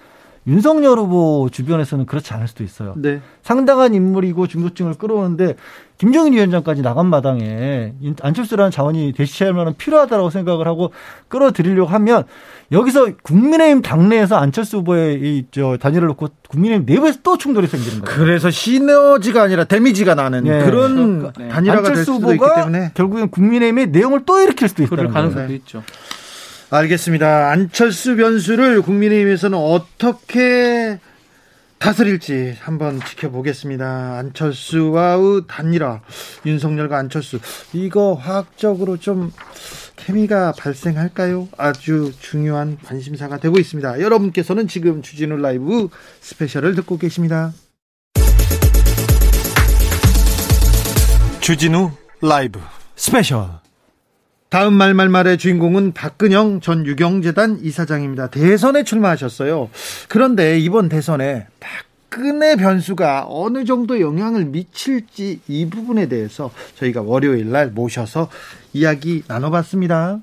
윤석열 0.47 0.97
후보 0.97 1.49
주변에서는 1.51 2.05
그렇지 2.05 2.33
않을 2.33 2.47
수도 2.47 2.63
있어요. 2.63 2.93
네. 2.97 3.21
상당한 3.43 3.93
인물이고 3.93 4.47
중도층을 4.47 4.95
끌어오는데 4.95 5.55
김정인 5.97 6.33
위원장까지 6.33 6.81
나간 6.81 7.07
마당에 7.07 7.93
안철수라는 8.21 8.71
자원이 8.71 9.11
대시할 9.11 9.53
만한 9.53 9.75
필요하다고 9.75 10.29
생각을 10.29 10.65
하고 10.65 10.93
끌어들이려고 11.27 11.89
하면 11.91 12.23
여기서 12.71 13.17
국민의힘 13.21 13.81
당내에서 13.81 14.37
안철수 14.37 14.77
후보의 14.77 15.19
이저 15.21 15.77
단일을 15.77 16.07
놓고 16.07 16.29
국민의힘 16.47 16.85
내부에서 16.85 17.19
또 17.21 17.37
충돌이 17.37 17.67
생기는 17.67 17.99
거예요. 18.01 18.17
그래서 18.17 18.49
시너지가 18.49 19.43
아니라 19.43 19.65
데미지가 19.65 20.15
나는 20.15 20.45
네. 20.45 20.63
그런 20.63 21.19
그러니까, 21.19 21.33
네. 21.37 21.49
단일화가 21.49 21.81
될 21.81 21.89
안철수 21.91 22.13
수도 22.13 22.31
있기 22.33 22.43
후보가 22.43 22.55
때문에 22.61 22.91
결국엔 22.93 23.29
국민의힘의 23.29 23.87
내용을 23.87 24.21
또 24.25 24.39
일으킬 24.39 24.69
수도 24.69 24.83
있다는 24.83 25.03
거예요. 25.05 25.13
가능성도 25.13 25.47
네. 25.49 25.55
있죠. 25.55 25.83
알겠습니다. 26.71 27.49
안철수 27.49 28.15
변수를 28.15 28.83
국민의힘에서는 28.83 29.57
어떻게 29.57 30.99
다스릴지 31.79 32.57
한번 32.59 32.99
지켜보겠습니다. 32.99 34.17
안철수와의 34.17 35.43
단일화, 35.47 36.01
윤석열과 36.45 36.97
안철수 36.97 37.39
이거 37.73 38.13
화학적으로 38.13 38.97
좀 38.97 39.31
케미가 39.95 40.51
발생할까요? 40.51 41.47
아주 41.57 42.11
중요한 42.19 42.77
관심사가 42.83 43.37
되고 43.37 43.57
있습니다. 43.57 44.01
여러분께서는 44.01 44.67
지금 44.67 45.01
주진우 45.01 45.37
라이브 45.37 45.89
스페셜을 46.21 46.75
듣고 46.75 46.97
계십니다. 46.97 47.51
주진우 51.39 51.91
라이브 52.21 52.59
스페셜 52.95 53.49
다음 54.49 54.73
말말말의 54.73 55.37
주인공은 55.37 55.93
박근령 55.93 56.59
전 56.61 56.83
육영재단 56.83 57.59
이사장입니다. 57.61 58.31
대선에 58.31 58.83
출마하셨어요. 58.83 59.69
그런데 60.07 60.57
이번 60.57 60.89
대선에 60.89 61.45
박근혜 61.59 62.55
변수가 62.55 63.27
어느 63.29 63.63
정도 63.63 64.01
영향을 64.01 64.45
미칠지 64.45 65.41
이 65.47 65.69
부분에 65.69 66.07
대해서 66.07 66.49
저희가 66.77 67.03
월요일 67.03 67.51
날 67.51 67.69
모셔서 67.69 68.29
이야기 68.73 69.21
나눠봤습니다. 69.27 70.19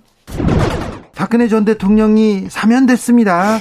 박근혜 1.14 1.46
전 1.46 1.64
대통령이 1.64 2.46
사면됐습니다. 2.50 3.60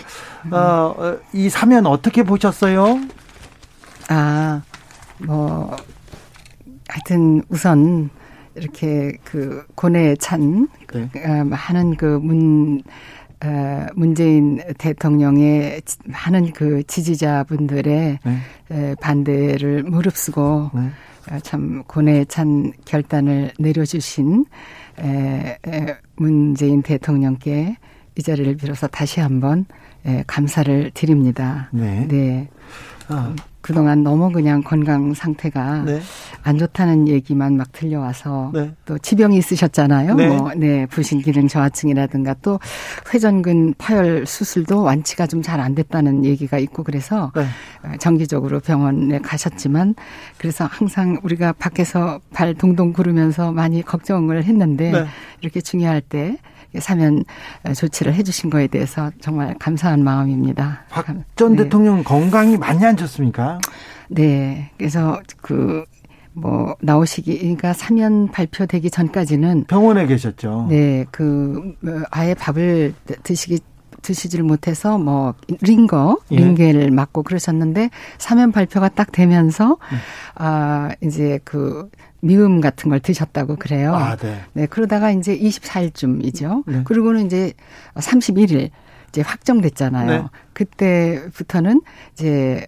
어, 0.50 0.58
어, 0.58 1.18
이 1.32 1.48
사면 1.48 1.86
어떻게 1.86 2.24
보셨어요? 2.24 3.02
아, 4.10 4.64
뭐, 5.20 5.76
하여튼 6.88 7.44
우선 7.50 8.10
이렇게 8.56 9.18
그 9.24 9.66
고뇌에 9.76 10.16
찬 10.18 10.68
네. 10.94 11.10
어, 11.26 11.44
많은 11.44 11.96
그 11.98 12.06
문, 12.22 12.82
어, 13.44 13.86
문재인 13.96 14.62
대통령의 14.78 15.82
지- 15.84 15.98
많은 16.06 16.54
그 16.54 16.84
지지자분들의 16.88 18.20
네. 18.24 18.38
에, 18.72 18.96
반대를 19.02 19.84
무릅쓰고 19.84 20.72
네. 20.74 20.82
어, 21.32 21.40
참 21.42 21.84
고뇌에 21.88 22.26
찬 22.26 22.72
결단을 22.86 23.52
내려주신 23.60 24.46
에, 25.00 25.58
에, 25.68 25.96
문재인 26.16 26.82
대통령께 26.82 27.76
이 28.18 28.22
자리를 28.24 28.56
빌어서 28.56 28.88
다시 28.88 29.20
한번 29.20 29.66
에, 30.06 30.24
감사를 30.28 30.92
드립니다. 30.94 31.70
네. 31.74 32.08
네. 32.08 32.50
아, 33.10 33.36
그동안 33.66 34.04
너무 34.04 34.32
그냥 34.32 34.62
건강 34.62 35.16
상태가 35.16 35.82
네. 35.86 36.00
안 36.44 36.60
좋다는 36.60 37.08
얘기만 37.08 37.58
막 37.58 37.72
들려와서 37.72 38.52
네. 38.54 38.72
또 38.86 39.00
지병이 39.00 39.38
있으셨잖아요. 39.38 40.14
네. 40.14 40.28
뭐, 40.28 40.52
네, 40.56 40.86
부신 40.86 41.20
기능 41.20 41.48
저하증이라든가 41.48 42.36
또 42.44 42.60
회전근 43.12 43.74
파열 43.80 44.28
수술도 44.28 44.84
완치가 44.84 45.26
좀 45.26 45.42
잘 45.42 45.60
안 45.60 45.74
됐다는 45.74 46.26
얘기가 46.26 46.60
있고 46.60 46.84
그래서 46.84 47.32
네. 47.36 47.42
어, 47.84 47.98
정기적으로 47.98 48.60
병원에 48.60 49.18
가셨지만 49.20 49.96
그래서 50.38 50.68
항상 50.70 51.18
우리가 51.24 51.54
밖에서 51.54 52.20
발 52.34 52.54
동동 52.54 52.94
구르면서 52.94 53.52
많이 53.52 53.82
걱정을 53.82 54.44
했는데 54.44 54.92
네. 54.92 55.06
이렇게 55.42 55.60
중요할 55.62 56.02
때 56.02 56.38
사면 56.80 57.24
조치를 57.76 58.14
해주신 58.14 58.50
거에 58.50 58.68
대해서 58.68 59.12
정말 59.22 59.56
감사한 59.60 60.04
마음입니다. 60.04 60.84
박전 60.90 61.56
네. 61.56 61.64
대통령 61.64 62.04
건강이 62.04 62.58
많이 62.58 62.84
안 62.86 62.96
좋습니까? 62.98 63.60
네. 64.10 64.72
그래서 64.78 65.20
그, 65.42 65.84
뭐, 66.34 66.76
나오시기, 66.82 67.40
그러니까 67.40 67.74
사면 67.74 68.28
발표되기 68.30 68.92
전까지는. 68.92 69.66
병원에 69.68 70.06
계셨죠. 70.06 70.68
네. 70.70 71.06
그, 71.12 71.76
어, 71.86 72.04
아예 72.12 72.34
밥을 72.34 72.94
드시기, 73.24 73.60
드시질 74.02 74.44
못해서 74.44 74.98
뭐, 74.98 75.34
링거, 75.62 76.18
예. 76.32 76.36
링게를 76.36 76.92
맞고 76.92 77.24
그러셨는데, 77.24 77.90
사면 78.18 78.52
발표가 78.52 78.90
딱 78.90 79.12
되면서, 79.12 79.78
음. 79.92 79.98
아, 80.36 80.90
이제 81.02 81.40
그, 81.44 81.90
미음 82.26 82.60
같은 82.60 82.90
걸 82.90 83.00
드셨다고 83.00 83.58
그래요. 83.58 83.94
아, 83.94 84.16
네. 84.16 84.42
네, 84.54 84.66
그러다가 84.66 85.12
이제 85.12 85.38
24일쯤이죠. 85.38 86.64
네. 86.66 86.82
그리고는 86.84 87.28
이제 87.28 87.54
31일 87.96 88.72
이제 89.10 89.22
확정됐잖아요. 89.22 90.08
네. 90.08 90.28
그때부터는 90.54 91.82
이제 92.14 92.66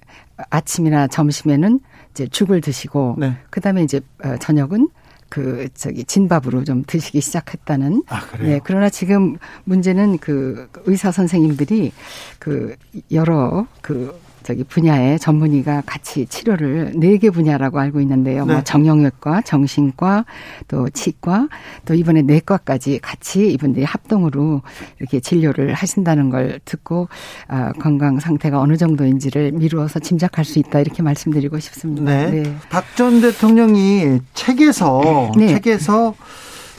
아침이나 0.49 1.07
점심에는 1.07 1.79
이제 2.11 2.27
죽을 2.27 2.61
드시고 2.61 3.15
네. 3.17 3.37
그다음에 3.49 3.83
이제 3.83 3.99
어, 4.23 4.37
저녁은 4.37 4.89
그 5.29 5.67
저기 5.73 6.05
진밥으로 6.05 6.63
좀 6.63 6.83
드시기 6.85 7.19
시작했다는. 7.19 8.03
아, 8.07 8.21
그래요? 8.27 8.49
네, 8.49 8.59
그러나 8.63 8.89
지금 8.89 9.37
문제는 9.65 10.19
그 10.19 10.69
의사 10.85 11.11
선생님들이 11.11 11.91
그 12.39 12.75
여러 13.11 13.67
그 13.81 14.17
저기 14.47 14.63
분야의 14.63 15.19
전문의가 15.19 15.83
같이 15.85 16.25
치료를 16.25 16.93
네 16.95 17.17
개 17.17 17.29
분야라고 17.31 17.79
알고 17.79 17.99
있는데요. 18.01 18.45
네. 18.45 18.53
뭐 18.53 18.63
정형외과, 18.63 19.41
정신과, 19.41 20.23
또 20.69 20.87
치과, 20.89 21.49
또 21.83 21.95
이번에 21.95 22.21
내과까지 22.21 22.99
같이 23.01 23.51
이분들이 23.51 23.83
합동으로 23.83 24.61
이렇게 24.99 25.19
진료를 25.19 25.73
하신다는 25.73 26.29
걸 26.29 26.59
듣고 26.63 27.09
아, 27.47 27.73
건강 27.73 28.19
상태가 28.19 28.61
어느 28.61 28.77
정도인지를 28.77 29.51
미루어서 29.53 29.99
짐작할 29.99 30.45
수 30.45 30.59
있다 30.59 30.79
이렇게 30.79 31.01
말씀드리고 31.03 31.59
싶습니다. 31.59 32.03
네. 32.03 32.55
박전 32.69 33.19
대통령이 33.21 34.19
책에서 34.33 35.31
네. 35.37 35.47
책에서 35.47 36.13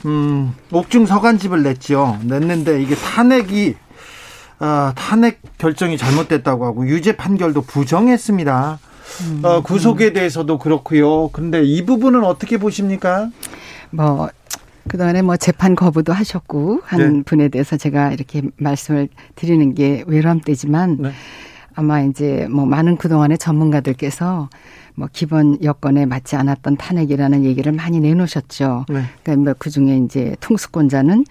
음, 0.06 0.54
옥중 0.70 1.04
서간집을 1.06 1.64
냈죠. 1.64 2.18
냈는데 2.22 2.80
이게 2.80 2.94
탄핵이 2.94 3.74
어, 4.60 4.92
탄핵 4.94 5.40
결정이 5.58 5.96
잘못됐다고 5.96 6.64
하고 6.66 6.86
유죄 6.86 7.16
판결도 7.16 7.62
부정했습니다. 7.62 8.78
음. 9.22 9.40
어, 9.44 9.62
구속에 9.62 10.12
대해서도 10.12 10.58
그렇고요. 10.58 11.28
근데 11.28 11.62
이 11.62 11.84
부분은 11.84 12.24
어떻게 12.24 12.58
보십니까? 12.58 13.30
뭐 13.90 14.28
그동안에 14.88 15.22
뭐 15.22 15.36
재판 15.36 15.74
거부도 15.74 16.12
하셨고 16.12 16.80
한 16.84 17.16
네. 17.18 17.22
분에 17.24 17.48
대해서 17.48 17.76
제가 17.76 18.12
이렇게 18.12 18.42
말씀을 18.56 19.08
드리는 19.34 19.74
게 19.74 20.02
외람되지만 20.06 20.96
네. 21.00 21.12
아마 21.74 22.00
이제 22.00 22.48
뭐 22.50 22.66
많은 22.66 22.96
그동안의 22.96 23.38
전문가들께서 23.38 24.48
뭐 24.94 25.08
기본 25.12 25.62
여건에 25.62 26.06
맞지 26.06 26.34
않았던 26.34 26.76
탄핵이라는 26.76 27.44
얘기를 27.44 27.70
많이 27.70 28.00
내놓으셨죠. 28.00 28.86
네. 28.88 29.02
그러니까 29.22 29.44
뭐 29.44 29.54
그중에 29.56 29.98
이제 29.98 30.34
통수권자는 30.40 31.24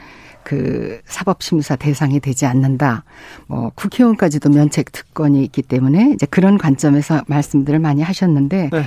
그 0.47 1.01
사법심사 1.03 1.75
대상이 1.75 2.21
되지 2.21 2.45
않는다. 2.45 3.03
뭐 3.47 3.69
국회의원까지도 3.75 4.47
면책 4.49 4.93
특권이 4.93 5.43
있기 5.43 5.61
때문에 5.61 6.11
이제 6.13 6.25
그런 6.25 6.57
관점에서 6.57 7.21
말씀들을 7.27 7.79
많이 7.79 8.01
하셨는데 8.01 8.69
네. 8.71 8.83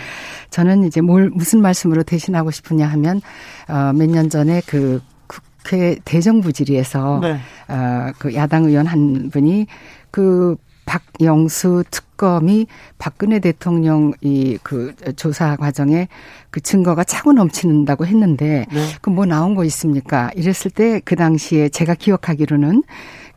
저는 0.49 0.85
이제 0.85 1.03
뭘 1.03 1.29
무슨 1.29 1.61
말씀으로 1.61 2.03
대신하고 2.03 2.51
싶으냐 2.51 2.87
하면 2.87 3.21
어몇 3.69 4.09
년 4.09 4.31
전에 4.31 4.63
그 4.65 5.03
국회 5.27 5.99
대정부 6.07 6.55
질의에서 6.55 7.21
네. 7.21 7.39
어그 7.69 8.35
야당 8.35 8.65
의원 8.65 8.87
한 8.87 9.29
분이 9.29 9.67
그 10.11 10.57
박영수 10.91 11.85
특검이 11.91 12.67
박근혜 12.99 13.39
대통령 13.39 14.13
이 14.23 14.59
그 14.65 14.93
조사 15.17 15.55
과정에 15.57 16.09
그 16.51 16.61
증거가 16.61 17.05
차고 17.05 17.33
넘치는다고 17.33 18.07
했는데 18.07 18.67
네. 18.73 18.87
그뭐 19.01 19.25
나온 19.27 19.55
거 19.55 19.65
있습니까? 19.65 20.31
이랬을 20.35 20.71
때 20.75 21.01
그 21.05 21.15
당시에 21.17 21.69
제가 21.69 21.95
기억하기로는 21.95 22.83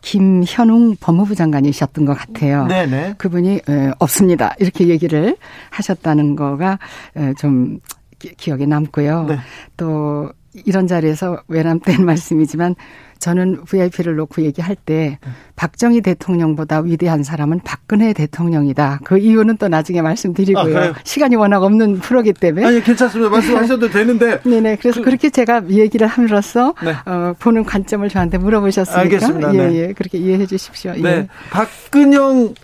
김현웅 0.02 0.96
법무부 1.00 1.36
장관이셨던 1.36 2.06
것 2.06 2.14
같아요. 2.18 2.66
네네. 2.68 3.16
그분이 3.20 3.62
에, 3.70 3.92
없습니다. 4.00 4.54
이렇게 4.60 4.88
얘기를 4.88 5.38
하셨다는 5.70 6.36
거가 6.36 6.80
에, 7.16 7.34
좀 7.36 7.80
기- 8.20 8.34
기억에 8.36 8.66
남고요. 8.66 9.26
네. 9.30 9.38
또 9.78 10.32
이런 10.66 10.88
자리에서 10.88 11.42
외람된 11.48 12.06
말씀이지만 12.06 12.76
저는 13.20 13.64
VIP를 13.64 14.18
놓고 14.18 14.42
얘기할 14.42 14.76
때 14.76 15.18
박정희 15.56 16.02
대통령보다 16.02 16.82
위대한 16.82 17.24
사람은 17.24 17.62
박근혜 17.64 18.12
대통령이다. 18.12 19.00
그 19.06 19.18
이유는 19.18 19.58
또 19.58 19.70
나중에 19.70 20.00
아, 20.00 20.04
말씀드리고요. 20.04 20.64
그래요? 20.66 20.94
시간이 21.06 21.38
워낙 21.38 21.64
없는 21.64 22.00
프로기 22.00 22.34
때문에. 22.34 22.66
아니 22.66 22.84
괜찮습니다. 22.84 23.30
말씀하셔도 23.30 23.90
되는데. 23.90 24.42
네네. 24.44 24.76
그래서 24.82 25.02
그, 25.02 25.10
렇게 25.10 25.30
제가 25.30 25.64
이 25.70 25.80
얘기를 25.80 26.06
함으로써 26.06 26.74
네. 26.84 26.94
어, 27.06 27.34
보는 27.40 27.64
관점을 27.64 28.08
저한테 28.10 28.38
물어보셨으니까 28.40 29.00
알겠습니다. 29.00 29.56
예, 29.56 29.58
네. 29.58 29.76
예. 29.76 29.94
그렇게 29.94 30.18
이해해 30.18 30.46
주십시오. 30.46 30.94
예. 30.98 31.02
네. 31.02 31.28
박근영 31.50 32.56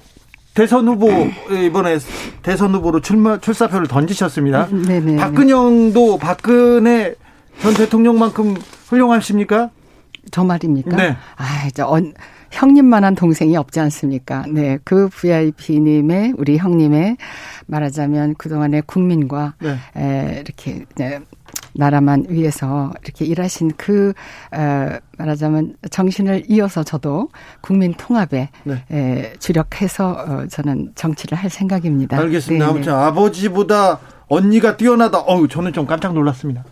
대선 0.53 0.89
후보 0.89 1.09
이번에 1.51 1.99
대선 2.43 2.75
후보로 2.75 2.99
출마 2.99 3.37
출사표를 3.37 3.87
던지셨습니다. 3.87 4.67
음, 4.73 4.83
네네. 4.83 5.15
박근영도 5.15 6.17
박근혜 6.17 7.15
전 7.61 7.73
대통령만큼 7.73 8.55
훌륭하십니까? 8.87 9.69
저 10.31 10.43
말입니까? 10.43 10.95
네. 10.95 11.15
아, 11.35 11.67
이제 11.67 11.81
언, 11.81 12.13
형님만한 12.51 13.15
동생이 13.15 13.55
없지 13.57 13.79
않습니까? 13.81 14.45
네. 14.47 14.77
그 14.83 15.09
VIP님의, 15.09 16.33
우리 16.37 16.57
형님의 16.57 17.17
말하자면 17.67 18.35
그동안의 18.35 18.83
국민과 18.85 19.55
네. 19.59 19.77
에, 19.97 20.39
이렇게, 20.39 20.85
네, 20.95 21.19
나라만 21.73 22.25
위해서 22.29 22.91
이렇게 23.03 23.25
일하신 23.25 23.71
그, 23.77 24.13
에, 24.55 24.99
말하자면 25.17 25.75
정신을 25.91 26.43
이어서 26.47 26.83
저도 26.83 27.29
국민 27.61 27.93
통합에 27.93 28.49
네. 28.63 28.83
에, 28.91 29.33
주력해서 29.39 30.11
어, 30.11 30.47
저는 30.47 30.93
정치를 30.95 31.37
할 31.37 31.49
생각입니다. 31.49 32.17
알겠습니다. 32.17 32.65
네, 32.65 32.71
아무튼 32.71 32.93
아버지보다 32.93 33.99
언니가 34.27 34.77
뛰어나다. 34.77 35.19
어우, 35.19 35.47
저는 35.47 35.73
좀 35.73 35.85
깜짝 35.85 36.13
놀랐습니다. 36.13 36.63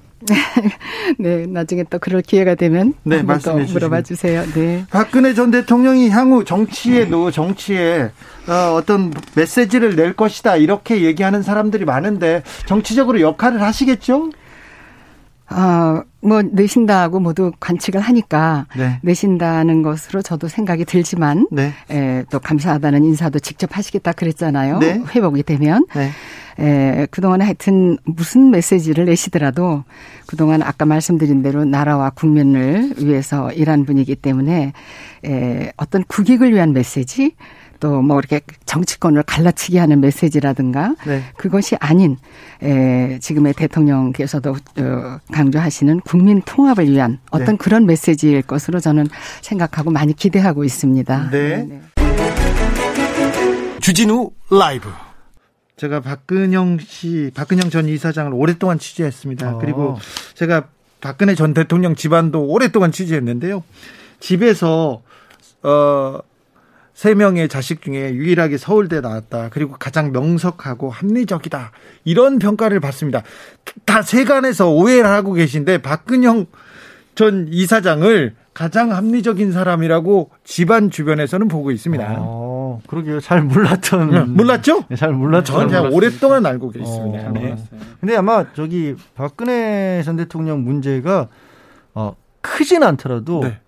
네, 1.20 1.46
나중에 1.46 1.84
또 1.90 2.00
그럴 2.00 2.22
기회가 2.22 2.56
되면 2.56 2.94
네, 3.04 3.20
또 3.20 3.26
말씀해 3.26 3.62
주시면. 3.62 3.74
물어봐 3.74 4.02
주세요. 4.02 4.44
네. 4.54 4.86
박근혜 4.90 5.34
전 5.34 5.52
대통령이 5.52 6.10
향후 6.10 6.44
정치에도 6.44 7.32
정치에 7.32 8.12
어, 8.48 8.74
어떤 8.76 9.14
메시지를 9.36 9.96
낼 9.96 10.14
것이다 10.14 10.58
이렇게 10.58 11.04
얘기하는 11.04 11.44
사람들이 11.44 11.86
많은데 11.86 12.44
정치적으로 12.66 13.22
역할을 13.22 13.62
하시겠죠? 13.62 14.32
어, 15.50 16.02
뭐, 16.22 16.42
내신다고 16.42 17.20
모두 17.20 17.52
관측을 17.60 18.02
하니까, 18.02 18.66
네. 18.76 19.00
내신다는 19.02 19.82
것으로 19.82 20.22
저도 20.22 20.48
생각이 20.50 20.84
들지만, 20.84 21.48
네. 21.52 21.72
에, 21.90 22.26
또 22.30 22.40
감사하다는 22.40 23.06
인사도 23.06 23.40
직접 23.40 23.78
하시겠다 23.78 24.12
그랬잖아요. 24.12 24.80
네. 24.80 25.02
회복이 25.16 25.44
되면. 25.44 25.86
네. 25.96 26.10
에, 26.60 27.08
그동안에 27.12 27.46
하여튼 27.46 27.98
무슨 28.04 28.50
메시지를 28.50 29.06
내시더라도 29.06 29.84
그동안 30.26 30.64
아까 30.64 30.86
말씀드린 30.86 31.44
대로 31.44 31.64
나라와 31.66 32.10
국민을 32.10 32.96
위해서 32.98 33.52
일한 33.54 33.86
분이기 33.86 34.16
때문에 34.16 34.74
에, 35.24 35.72
어떤 35.78 36.04
국익을 36.04 36.54
위한 36.54 36.74
메시지 36.74 37.36
또 37.80 38.02
뭐 38.02 38.20
이렇게 38.20 38.42
정치권을 38.66 39.24
갈라치기 39.24 39.78
하는 39.78 40.00
메시지라든가 40.00 40.96
네. 41.06 41.24
그것이 41.38 41.76
아닌 41.80 42.18
에, 42.64 43.20
지금의 43.20 43.54
대통령께서도 43.54 44.52
어, 44.52 45.20
강조하시는 45.32 46.00
국민 46.02 46.42
통합을 46.42 46.90
위한 46.90 47.20
어떤 47.32 47.48
네. 47.48 47.58
그런 47.58 47.86
메시지일 47.86 48.44
것으로 48.44 48.80
저는 48.80 49.08
생각하고 49.42 49.92
많이 49.92 50.14
기대하고 50.14 50.64
있습니다. 50.64 51.30
네. 51.32 51.82
주진우 53.82 54.32
라이브. 54.52 54.90
제가 55.78 56.02
박근영 56.02 56.80
씨, 56.80 57.32
박근영 57.36 57.70
전 57.70 57.88
이사장을 57.88 58.34
오랫동안 58.34 58.80
취재했습니다. 58.80 59.56
어. 59.56 59.58
그리고 59.60 59.98
제가 60.34 60.68
박근혜 61.02 61.36
전 61.36 61.54
대통령 61.54 61.96
집안도 61.96 62.46
오랫동안 62.46 62.92
취재했는데요. 62.92 63.64
집에서 64.20 65.02
어 65.62 66.20
세 66.98 67.14
명의 67.14 67.48
자식 67.48 67.84
중에 67.84 68.16
유일하게 68.16 68.58
서울대 68.58 69.02
나왔다. 69.02 69.50
그리고 69.52 69.76
가장 69.78 70.12
명석하고 70.12 70.90
합리적이다. 70.90 71.72
이런 72.06 72.40
평가를 72.40 72.80
받습니다. 72.80 73.22
다 73.86 74.02
세간에서 74.02 74.72
오해를 74.72 75.06
하고 75.06 75.34
계신데 75.34 75.84
박근령 75.84 76.48
전 77.14 77.46
이사장을 77.52 78.34
가장 78.56 78.94
합리적인 78.94 79.52
사람이라고 79.52 80.32
집안 80.44 80.90
주변에서는 80.90 81.48
보고 81.50 81.70
있습니다. 81.70 82.16
어, 82.18 82.82
그러게요. 82.88 83.20
잘 83.20 83.44
몰랐던. 83.44 84.10
네, 84.10 84.20
몰랐죠? 84.22 84.86
네, 84.90 84.96
잘 84.96 85.12
몰랐죠. 85.14 85.54
그냥 85.54 85.94
오랫동안 85.94 86.48
알고 86.48 86.72
있습니다. 86.76 87.30
어, 87.30 87.32
네. 87.32 87.56
근데 88.00 88.16
아마 88.16 88.52
저기 88.54 88.96
박근혜 89.14 90.02
전 90.04 90.16
대통령 90.16 90.64
문제가 90.64 91.28
어, 91.94 92.16
크진 92.42 92.82
않더라도 92.82 93.42
네. 93.44 93.60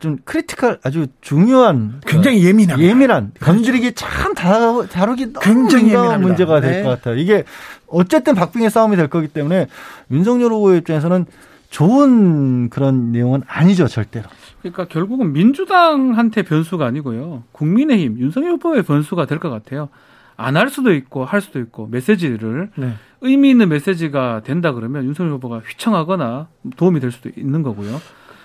좀 0.00 0.18
critical 0.24 0.78
아주 0.82 1.06
중요한 1.20 2.00
굉장히 2.06 2.44
예민한 2.44 2.80
예민한 2.80 3.32
건드리기 3.40 3.92
참 3.94 4.34
다, 4.34 4.82
다루기 4.86 5.32
너무 5.32 5.40
굉장히 5.44 5.84
민감한. 5.86 6.20
문제가 6.22 6.60
될 6.60 6.72
네. 6.72 6.82
것 6.82 6.88
같아요. 6.90 7.16
이게 7.16 7.44
어쨌든 7.86 8.34
박빙의 8.34 8.70
싸움이 8.70 8.96
될 8.96 9.08
거기 9.08 9.28
때문에 9.28 9.66
윤석열 10.10 10.52
후보 10.52 10.74
입장에서는 10.74 11.26
좋은 11.70 12.70
그런 12.70 13.12
내용은 13.12 13.42
아니죠 13.46 13.86
절대로. 13.88 14.26
그러니까 14.60 14.86
결국은 14.86 15.32
민주당한테 15.32 16.42
변수가 16.42 16.84
아니고요. 16.86 17.42
국민의힘 17.52 18.18
윤석열 18.18 18.52
후보의 18.52 18.82
변수가 18.82 19.26
될 19.26 19.38
것 19.38 19.50
같아요. 19.50 19.88
안 20.36 20.56
할 20.56 20.68
수도 20.68 20.92
있고 20.94 21.24
할 21.24 21.40
수도 21.40 21.60
있고 21.60 21.86
메시지를 21.86 22.70
네. 22.76 22.94
의미 23.20 23.50
있는 23.50 23.68
메시지가 23.68 24.42
된다 24.44 24.72
그러면 24.72 25.04
윤석열 25.04 25.34
후보가 25.34 25.60
휘청하거나 25.66 26.48
도움이 26.76 26.98
될 27.00 27.12
수도 27.12 27.30
있는 27.36 27.62
거고요. 27.62 28.00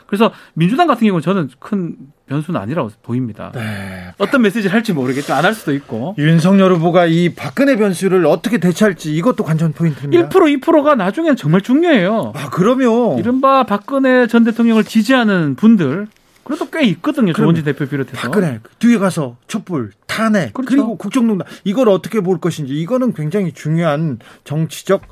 그래서 0.09 0.31
민주당 0.55 0.87
같은 0.87 1.05
경우는 1.05 1.21
저는 1.21 1.49
큰 1.59 1.95
변수는 2.27 2.59
아니라고 2.59 2.89
보입니다. 3.03 3.51
네. 3.53 4.11
어떤 4.17 4.41
메시지를 4.41 4.73
할지 4.73 4.91
모르겠죠. 4.91 5.33
안 5.33 5.45
할 5.45 5.53
수도 5.53 5.71
있고. 5.73 6.15
윤석열 6.17 6.73
후보가 6.73 7.05
이 7.05 7.29
박근혜 7.35 7.75
변수를 7.75 8.25
어떻게 8.25 8.57
대처할지 8.57 9.15
이것도 9.15 9.43
관전 9.43 9.73
포인트입니다. 9.73 10.29
1% 10.29 10.61
2%가 10.61 10.95
나중에는 10.95 11.35
정말 11.35 11.61
중요해요. 11.61 12.33
아, 12.35 12.49
그러면 12.49 13.17
이른바 13.19 13.63
박근혜 13.63 14.25
전 14.27 14.43
대통령을 14.43 14.83
지지하는 14.83 15.55
분들 15.55 16.07
그래도 16.43 16.67
꽤 16.71 16.83
있거든요. 16.85 17.33
조원진 17.33 17.63
대표 17.63 17.85
비롯해서. 17.85 18.17
박근혜 18.17 18.59
뒤에 18.79 18.97
가서 18.97 19.37
촛불 19.47 19.91
탄핵 20.07 20.53
그렇죠. 20.55 20.69
그리고 20.71 20.97
국정농단 20.97 21.47
이걸 21.63 21.87
어떻게 21.89 22.21
볼 22.21 22.39
것인지 22.39 22.73
이거는 22.73 23.13
굉장히 23.13 23.51
중요한 23.53 24.17
정치적 24.43 25.03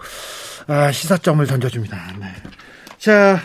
아, 0.67 0.91
시사점을 0.91 1.45
던져줍니다. 1.45 1.97
네. 2.19 2.25
자 2.97 3.39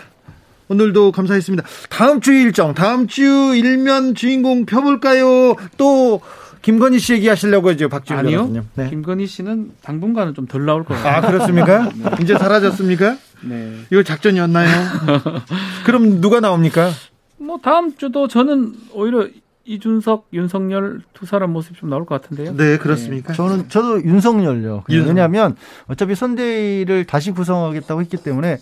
오늘도 0.73 1.11
감사했습니다. 1.11 1.63
다음 1.89 2.19
주 2.19 2.33
일정 2.33 2.73
다음 2.73 3.07
주 3.07 3.21
일면 3.55 4.15
주인공 4.15 4.65
펴볼까요? 4.65 5.55
또 5.77 6.19
김건희 6.63 6.97
씨 6.97 7.13
얘기하시려고 7.13 7.69
하죠 7.69 7.89
박지훈 7.89 8.19
아니요. 8.19 8.37
변호사님. 8.47 8.63
네. 8.75 8.89
김건희 8.89 9.27
씨는 9.27 9.71
당분간은 9.83 10.33
좀 10.33 10.47
덜 10.47 10.65
나올 10.65 10.83
것 10.83 10.95
같아요. 10.95 11.15
아 11.17 11.21
그렇습니까? 11.21 11.89
이제 12.21 12.37
사라졌습니까? 12.37 13.17
네. 13.43 13.73
이거 13.91 14.01
작전이었나요? 14.03 14.69
그럼 15.85 16.21
누가 16.21 16.39
나옵니까? 16.39 16.89
뭐 17.37 17.59
다음 17.61 17.95
주도 17.95 18.27
저는 18.27 18.73
오히려 18.93 19.27
이준석, 19.65 20.27
윤석열 20.33 21.01
두 21.13 21.25
사람 21.25 21.51
모습이 21.53 21.79
좀 21.79 21.89
나올 21.89 22.05
것 22.05 22.21
같은데요. 22.21 22.55
네 22.57 22.77
그렇습니까? 22.77 23.31
저는 23.33 23.69
저도 23.69 24.03
윤석열요. 24.03 24.83
윤석- 24.89 25.07
왜냐하면 25.07 25.55
어차피 25.87 26.15
선대위를 26.15 27.05
다시 27.05 27.31
구성하겠다고 27.31 28.01
했기 28.01 28.17
때문에 28.17 28.57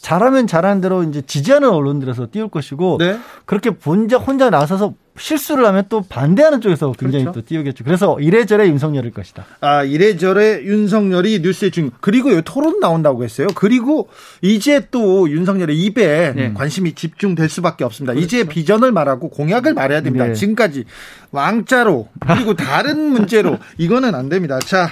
잘하면 0.00 0.46
잘하는 0.46 0.80
대로 0.80 1.02
이제 1.02 1.22
지지하는 1.22 1.68
언론들에서 1.68 2.28
띄울 2.30 2.48
것이고 2.48 2.98
네. 2.98 3.18
그렇게 3.44 3.70
본자 3.70 4.18
혼자 4.18 4.50
나서서 4.50 4.94
실수를 5.18 5.64
하면 5.66 5.84
또 5.88 6.02
반대하는 6.02 6.60
쪽에서 6.60 6.92
굉장히 6.92 7.24
그렇죠. 7.24 7.40
또 7.40 7.46
띄우겠죠. 7.46 7.84
그래서 7.84 8.18
이래저래 8.20 8.68
윤석열일 8.68 9.12
것이다. 9.12 9.44
아, 9.60 9.82
이래저래 9.82 10.62
윤석열이 10.62 11.40
뉴스에 11.40 11.70
중, 11.70 11.90
그리고 12.00 12.32
요 12.32 12.42
토론 12.42 12.80
나온다고 12.80 13.24
했어요. 13.24 13.48
그리고 13.54 14.08
이제 14.42 14.86
또 14.90 15.30
윤석열의 15.30 15.78
입에 15.78 16.32
네. 16.34 16.52
관심이 16.54 16.94
집중될 16.94 17.48
수밖에 17.48 17.84
없습니다. 17.84 18.18
이제 18.18 18.44
비전을 18.44 18.92
말하고 18.92 19.30
공약을 19.30 19.74
말해야 19.74 20.02
됩니다. 20.02 20.26
네. 20.26 20.34
지금까지 20.34 20.84
왕자로, 21.30 22.08
그리고 22.20 22.54
다른 22.54 23.10
문제로, 23.10 23.58
이거는 23.78 24.14
안 24.14 24.28
됩니다. 24.28 24.58
자, 24.60 24.88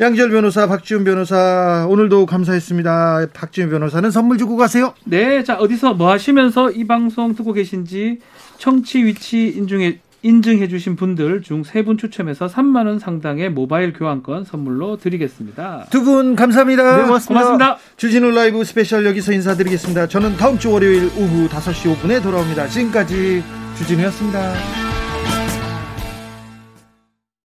양지열 0.00 0.30
변호사, 0.30 0.66
박지훈 0.66 1.04
변호사, 1.04 1.86
오늘도 1.88 2.26
감사했습니다. 2.26 3.28
박지훈 3.32 3.70
변호사는 3.70 4.10
선물 4.10 4.38
주고 4.38 4.56
가세요. 4.56 4.94
네, 5.04 5.42
자 5.42 5.56
어디서 5.56 5.94
뭐 5.94 6.10
하시면서 6.10 6.70
이 6.70 6.86
방송 6.86 7.34
듣고 7.34 7.52
계신지 7.52 8.18
청취 8.58 9.04
위치 9.04 9.48
인중해 9.48 9.98
인증해 10.22 10.66
주신 10.66 10.96
분들 10.96 11.42
중 11.42 11.62
세 11.64 11.84
분 11.84 11.96
추첨해서 11.96 12.48
3만 12.48 12.86
원 12.86 12.98
상당의 12.98 13.50
모바일 13.50 13.92
교환권 13.92 14.44
선물로 14.44 14.96
드리겠습니다. 14.96 15.86
두 15.90 16.02
분 16.02 16.34
감사합니다. 16.34 16.96
네, 16.96 17.02
고맙습니다. 17.04 17.44
고맙습니다. 17.44 17.78
주진우 17.96 18.32
라이브 18.32 18.64
스페셜 18.64 19.06
여기서 19.06 19.32
인사드리겠습니다. 19.32 20.08
저는 20.08 20.36
다음 20.36 20.58
주 20.58 20.72
월요일 20.72 21.04
오후 21.16 21.48
5시 21.48 21.94
5분에 21.96 22.20
돌아옵니다. 22.22 22.66
지금까지 22.66 23.44
주진우였습니다. 23.78 24.87